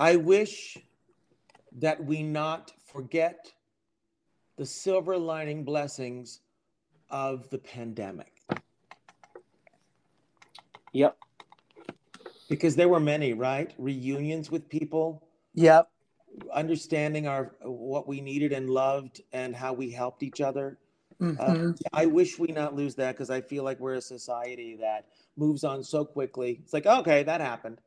I 0.00 0.16
wish 0.16 0.78
that 1.72 2.04
we 2.04 2.22
not 2.22 2.72
forget 2.86 3.52
the 4.58 4.66
silver 4.66 5.16
lining 5.16 5.64
blessings 5.64 6.40
of 7.10 7.48
the 7.48 7.58
pandemic 7.58 8.42
Yep. 10.92 11.16
because 12.48 12.74
there 12.74 12.88
were 12.88 13.00
many, 13.00 13.32
right? 13.32 13.72
Reunions 13.78 14.50
with 14.50 14.68
people, 14.68 15.22
Yep. 15.54 15.88
understanding 16.52 17.26
our 17.26 17.54
what 17.62 18.06
we 18.08 18.20
needed 18.20 18.52
and 18.52 18.68
loved 18.68 19.22
and 19.32 19.54
how 19.54 19.72
we 19.72 19.90
helped 19.90 20.22
each 20.22 20.40
other. 20.40 20.78
Mhm. 21.20 21.38
Uh, 21.38 21.72
I 21.92 22.06
wish 22.06 22.38
we 22.38 22.48
not 22.48 22.74
lose 22.74 22.94
that 22.96 23.12
because 23.12 23.30
I 23.30 23.40
feel 23.40 23.64
like 23.64 23.78
we're 23.80 23.94
a 23.94 24.00
society 24.00 24.76
that 24.76 25.08
moves 25.36 25.62
on 25.64 25.82
so 25.84 26.04
quickly. 26.04 26.58
It's 26.62 26.72
like, 26.72 26.86
okay, 26.86 27.22
that 27.22 27.40
happened. 27.40 27.80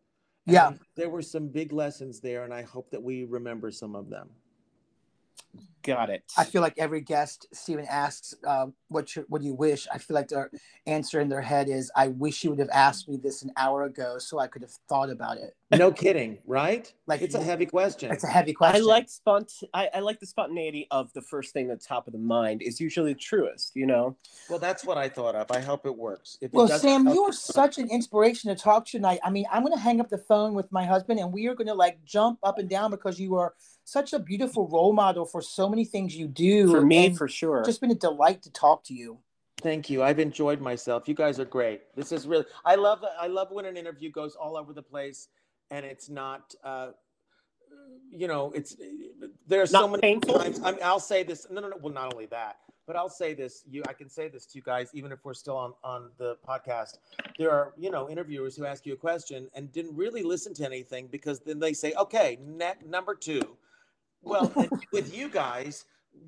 Yeah. 0.45 0.74
There 0.95 1.09
were 1.09 1.22
some 1.22 1.47
big 1.49 1.72
lessons 1.72 2.19
there, 2.22 2.43
and 2.43 2.53
I 2.53 2.61
hope 2.61 2.89
that 2.91 3.01
we 3.03 3.26
remember 3.26 3.72
some 3.72 3.95
of 3.95 4.09
them. 4.09 4.30
Got 5.84 6.12
it. 6.12 6.24
I 6.38 6.43
feel 6.43 6.62
like 6.62 6.76
every 6.78 7.02
guest 7.02 7.47
Stephen 7.54 7.86
asks, 7.89 8.36
uh, 8.45 8.68
"What 8.89 9.16
you, 9.16 9.26
what 9.30 9.41
do 9.41 9.47
you 9.47 9.56
wish?" 9.56 9.88
I 9.91 9.97
feel 9.97 10.14
like 10.14 10.28
their 10.28 10.52
answer 10.86 11.20
in 11.20 11.28
their 11.28 11.41
head 11.41 11.70
is, 11.70 11.91
"I 11.95 12.10
wish 12.10 12.43
you 12.43 12.52
would 12.52 12.60
have 12.60 12.70
asked 12.72 13.10
me 13.10 13.18
this 13.18 13.41
an 13.41 13.52
hour 13.58 13.84
ago, 13.84 14.20
so 14.20 14.38
I 14.38 14.47
could 14.47 14.62
have 14.62 14.74
thought 14.88 15.10
about 15.10 15.38
it." 15.38 15.56
No 15.78 15.89
kidding, 15.89 16.38
right? 16.45 16.93
Like 17.08 17.22
It's 17.22 17.34
a 17.34 17.41
heavy 17.41 17.66
question. 17.66 18.12
It's 18.12 18.26
a 18.26 18.28
heavy 18.28 18.54
question. 18.54 18.82
I 18.82 18.86
like 18.86 19.08
spont. 19.08 19.64
I, 19.74 19.89
I 19.93 19.99
like 20.02 20.20
the 20.20 20.26
spontaneity 20.26 20.86
of 20.91 21.12
the 21.14 21.22
first 21.22 21.54
thing 21.54 21.70
that's 21.70 21.88
top 21.88 22.08
of 22.08 22.14
the 22.14 22.20
mind 22.20 22.62
is 22.62 22.82
usually 22.82 23.14
the 23.14 23.20
truest. 23.20 23.72
You 23.74 23.86
know. 23.86 24.18
Well, 24.49 24.60
that's 24.60 24.86
what 24.86 24.97
I 24.97 25.08
thought 25.08 25.34
of. 25.34 25.49
I 25.49 25.62
hope 25.62 25.86
it 25.86 25.95
works. 25.95 26.38
If 26.41 26.52
Well, 26.52 26.68
doesn't, 26.68 26.88
Sam, 26.88 27.08
you 27.08 27.24
are 27.24 27.32
such 27.32 27.78
an 27.78 27.89
inspiration 27.89 28.54
to 28.54 28.62
talk 28.62 28.86
to 28.88 28.91
tonight. 28.91 29.20
I 29.24 29.30
mean, 29.30 29.45
I'm 29.52 29.64
going 29.64 29.74
to 29.74 29.80
hang 29.80 30.02
up 30.02 30.10
the 30.10 30.18
phone 30.18 30.54
with 30.54 30.72
my 30.72 30.86
husband, 30.86 31.20
and 31.20 31.32
we 31.32 31.47
are 31.47 31.56
going 31.56 31.68
to 31.68 31.74
like 31.74 32.04
jump 32.04 32.38
up 32.43 32.60
and 32.60 32.70
down 32.70 32.91
because 32.91 33.20
you 33.20 33.38
are 33.38 33.54
such 33.91 34.13
a 34.13 34.19
beautiful 34.19 34.67
role 34.69 34.93
model 34.93 35.25
for 35.25 35.41
so 35.41 35.67
many 35.67 35.83
things 35.83 36.15
you 36.15 36.27
do. 36.27 36.71
For 36.71 36.81
me, 36.81 37.13
for 37.13 37.27
sure. 37.27 37.61
just 37.65 37.81
been 37.81 37.91
a 37.91 37.95
delight 37.95 38.41
to 38.43 38.51
talk 38.51 38.85
to 38.85 38.93
you. 38.93 39.17
Thank 39.61 39.89
you. 39.89 40.01
I've 40.01 40.19
enjoyed 40.19 40.61
myself. 40.61 41.09
You 41.09 41.13
guys 41.13 41.39
are 41.39 41.45
great. 41.45 41.81
This 41.95 42.13
is 42.13 42.25
really. 42.25 42.45
I 42.63 42.75
love. 42.75 43.03
I 43.19 43.27
love 43.27 43.51
when 43.51 43.65
an 43.65 43.75
interview 43.75 44.09
goes 44.09 44.35
all 44.35 44.55
over 44.55 44.71
the 44.71 44.81
place, 44.81 45.27
and 45.71 45.85
it's 45.85 46.09
not. 46.09 46.55
Uh, 46.63 46.91
you 48.09 48.27
know, 48.27 48.51
it's 48.55 48.77
there 49.45 49.61
are 49.61 49.65
so 49.65 49.87
many 49.89 50.01
painful? 50.01 50.39
times. 50.39 50.61
I 50.63 50.71
mean, 50.71 50.79
I'll 50.83 50.99
say 50.99 51.23
this. 51.23 51.47
No, 51.51 51.59
no, 51.59 51.67
no. 51.67 51.77
Well, 51.81 51.93
not 51.93 52.13
only 52.13 52.27
that, 52.27 52.59
but 52.87 52.95
I'll 52.95 53.09
say 53.09 53.33
this. 53.33 53.63
You, 53.69 53.83
I 53.89 53.93
can 53.93 54.09
say 54.09 54.29
this 54.29 54.45
to 54.47 54.57
you 54.57 54.63
guys, 54.63 54.89
even 54.93 55.11
if 55.11 55.19
we're 55.23 55.33
still 55.33 55.57
on 55.57 55.73
on 55.83 56.11
the 56.17 56.37
podcast. 56.47 56.97
There 57.37 57.51
are, 57.51 57.73
you 57.77 57.91
know, 57.91 58.09
interviewers 58.09 58.55
who 58.55 58.65
ask 58.65 58.85
you 58.85 58.93
a 58.93 58.97
question 58.97 59.49
and 59.53 59.71
didn't 59.71 59.95
really 59.95 60.23
listen 60.23 60.53
to 60.55 60.65
anything 60.65 61.07
because 61.07 61.41
then 61.41 61.59
they 61.59 61.73
say, 61.73 61.93
"Okay, 61.93 62.39
ne- 62.41 62.73
number 62.87 63.15
two. 63.15 63.57
Well, 64.24 64.53
with 64.91 65.15
you 65.15 65.30
guys, 65.30 65.86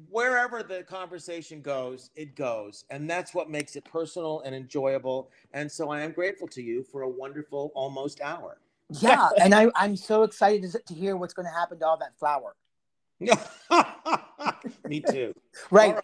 wherever 0.10 0.64
the 0.64 0.84
conversation 0.84 1.62
goes, 1.62 2.10
it 2.16 2.36
goes. 2.36 2.86
And 2.89 3.10
that's 3.10 3.34
what 3.34 3.50
makes 3.50 3.76
it 3.76 3.86
personal 3.86 4.41
and 4.41 4.56
enjoyable. 4.56 5.30
And 5.54 5.72
so 5.72 5.89
I 5.89 6.02
am 6.02 6.12
grateful 6.12 6.48
to 6.50 6.62
you 6.62 6.84
for 6.84 7.02
a 7.02 7.10
wonderful 7.10 7.72
almost 7.76 8.22
hour. 8.22 8.58
Yeah, 9.02 9.30
and 9.39 9.56
I, 9.56 9.68
I'm 9.76 9.96
so 9.96 10.24
excited 10.24 10.72
to, 10.72 10.80
to 10.80 10.94
hear 10.94 11.16
what's 11.18 11.34
going 11.34 11.48
to 11.48 11.54
happen 11.54 11.80
to 11.80 11.86
all 11.86 11.98
that 11.98 12.18
flour. 12.20 12.56
Me 14.88 15.00
too. 15.00 15.34
Right. 15.72 15.96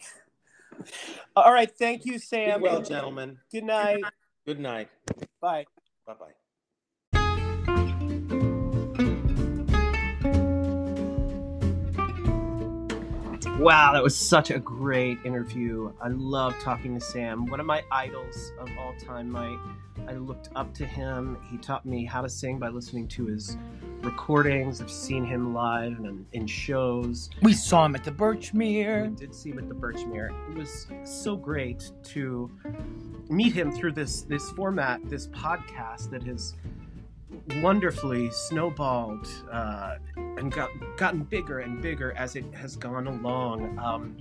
All 1.36 1.44
All 1.44 1.54
right. 1.54 1.70
Thank 1.70 2.06
you, 2.06 2.14
Be 2.14 2.18
Sam. 2.20 2.62
well, 2.62 2.82
gentlemen. 2.82 3.38
Good 3.52 3.64
night. 3.64 4.04
Good 4.46 4.60
night. 4.60 4.90
Bye. 5.42 5.66
Bye 6.06 6.14
bye. 6.20 6.39
Wow, 13.60 13.92
that 13.92 14.02
was 14.02 14.16
such 14.16 14.52
a 14.52 14.60
great 14.60 15.18
interview. 15.26 15.92
I 16.02 16.08
love 16.08 16.58
talking 16.62 16.98
to 16.98 17.02
Sam. 17.02 17.46
One 17.46 17.60
of 17.60 17.66
my 17.66 17.84
idols 17.92 18.54
of 18.58 18.70
all 18.80 18.96
time. 19.06 19.30
My 19.30 19.58
I 20.08 20.14
looked 20.14 20.48
up 20.56 20.74
to 20.76 20.86
him. 20.86 21.38
He 21.52 21.58
taught 21.58 21.86
me 21.86 22.06
how 22.06 22.22
to 22.22 22.30
sing 22.30 22.58
by 22.58 22.70
listening 22.70 23.10
to 23.10 23.26
his 23.26 23.58
recordings. 24.02 24.80
I've 24.80 24.90
seen 24.90 25.26
him 25.26 25.54
live 25.54 26.00
and 26.00 26.26
in 26.32 26.48
shows. 26.48 27.30
We 27.42 27.52
saw 27.52 27.86
him 27.86 27.96
at 27.96 28.06
the 28.06 28.12
Birchmere. 28.12 29.10
We 29.10 29.16
did 29.16 29.36
see 29.36 29.50
him 29.50 29.60
at 29.60 29.68
the 29.68 29.76
Birchmere. 29.76 30.32
It 30.52 30.58
was 30.58 30.88
so 31.04 31.36
great 31.36 31.92
to 32.06 32.50
meet 33.28 33.52
him 33.52 33.74
through 33.74 33.92
this 33.92 34.22
this 34.22 34.52
format, 34.52 35.02
this 35.10 35.28
podcast 35.28 36.10
that 36.12 36.24
has 36.24 36.56
wonderfully 37.62 38.32
snowballed 38.32 39.28
uh, 39.52 39.96
and 40.16 40.52
got 40.52 40.70
gotten 40.98 41.24
bigger 41.24 41.60
and 41.60 41.80
bigger 41.82 42.14
as 42.14 42.36
it 42.36 42.46
has 42.54 42.76
gone 42.76 43.08
along. 43.08 43.78
Um, 43.80 44.18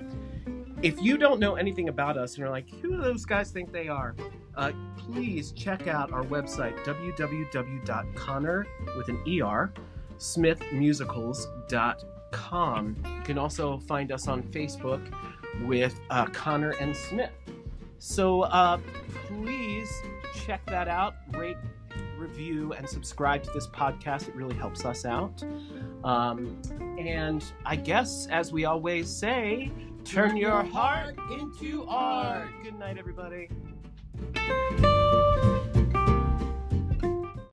if 0.82 1.02
you 1.02 1.18
don't 1.18 1.40
know 1.40 1.56
anything 1.56 1.88
about 1.88 2.16
us 2.16 2.36
and 2.36 2.44
are 2.44 2.50
like, 2.50 2.70
who 2.80 2.90
do 2.90 2.98
those 2.98 3.24
guys 3.24 3.50
think 3.50 3.72
they 3.72 3.88
are? 3.88 4.14
Uh, 4.56 4.70
please 4.96 5.50
check 5.52 5.86
out 5.86 6.12
our 6.12 6.24
website 6.24 6.76
www.conner 6.84 8.66
with 8.96 9.08
an 9.08 9.42
er 9.42 9.72
smithmusicals.com. 10.18 12.96
You 13.04 13.22
can 13.22 13.38
also 13.38 13.78
find 13.78 14.12
us 14.12 14.28
on 14.28 14.42
Facebook 14.44 15.00
with 15.66 15.98
uh, 16.10 16.26
Conner 16.26 16.74
and 16.80 16.94
Smith. 16.96 17.32
So 17.98 18.42
uh, 18.42 18.78
please 19.26 19.90
check 20.34 20.64
that 20.66 20.86
out. 20.88 21.14
Rate, 21.32 21.56
review, 22.18 22.72
and 22.72 22.88
subscribe 22.88 23.42
to 23.44 23.50
this 23.50 23.66
podcast. 23.66 24.28
It 24.28 24.34
really 24.34 24.56
helps 24.56 24.84
us 24.84 25.04
out. 25.04 25.42
Um, 26.04 26.60
and 26.98 27.44
I 27.64 27.76
guess, 27.76 28.26
as 28.30 28.52
we 28.52 28.64
always 28.64 29.08
say, 29.08 29.70
turn 30.04 30.36
your 30.36 30.62
heart 30.62 31.16
into 31.32 31.86
art. 31.88 32.48
Good 32.62 32.78
night, 32.78 32.98
everybody. 32.98 33.48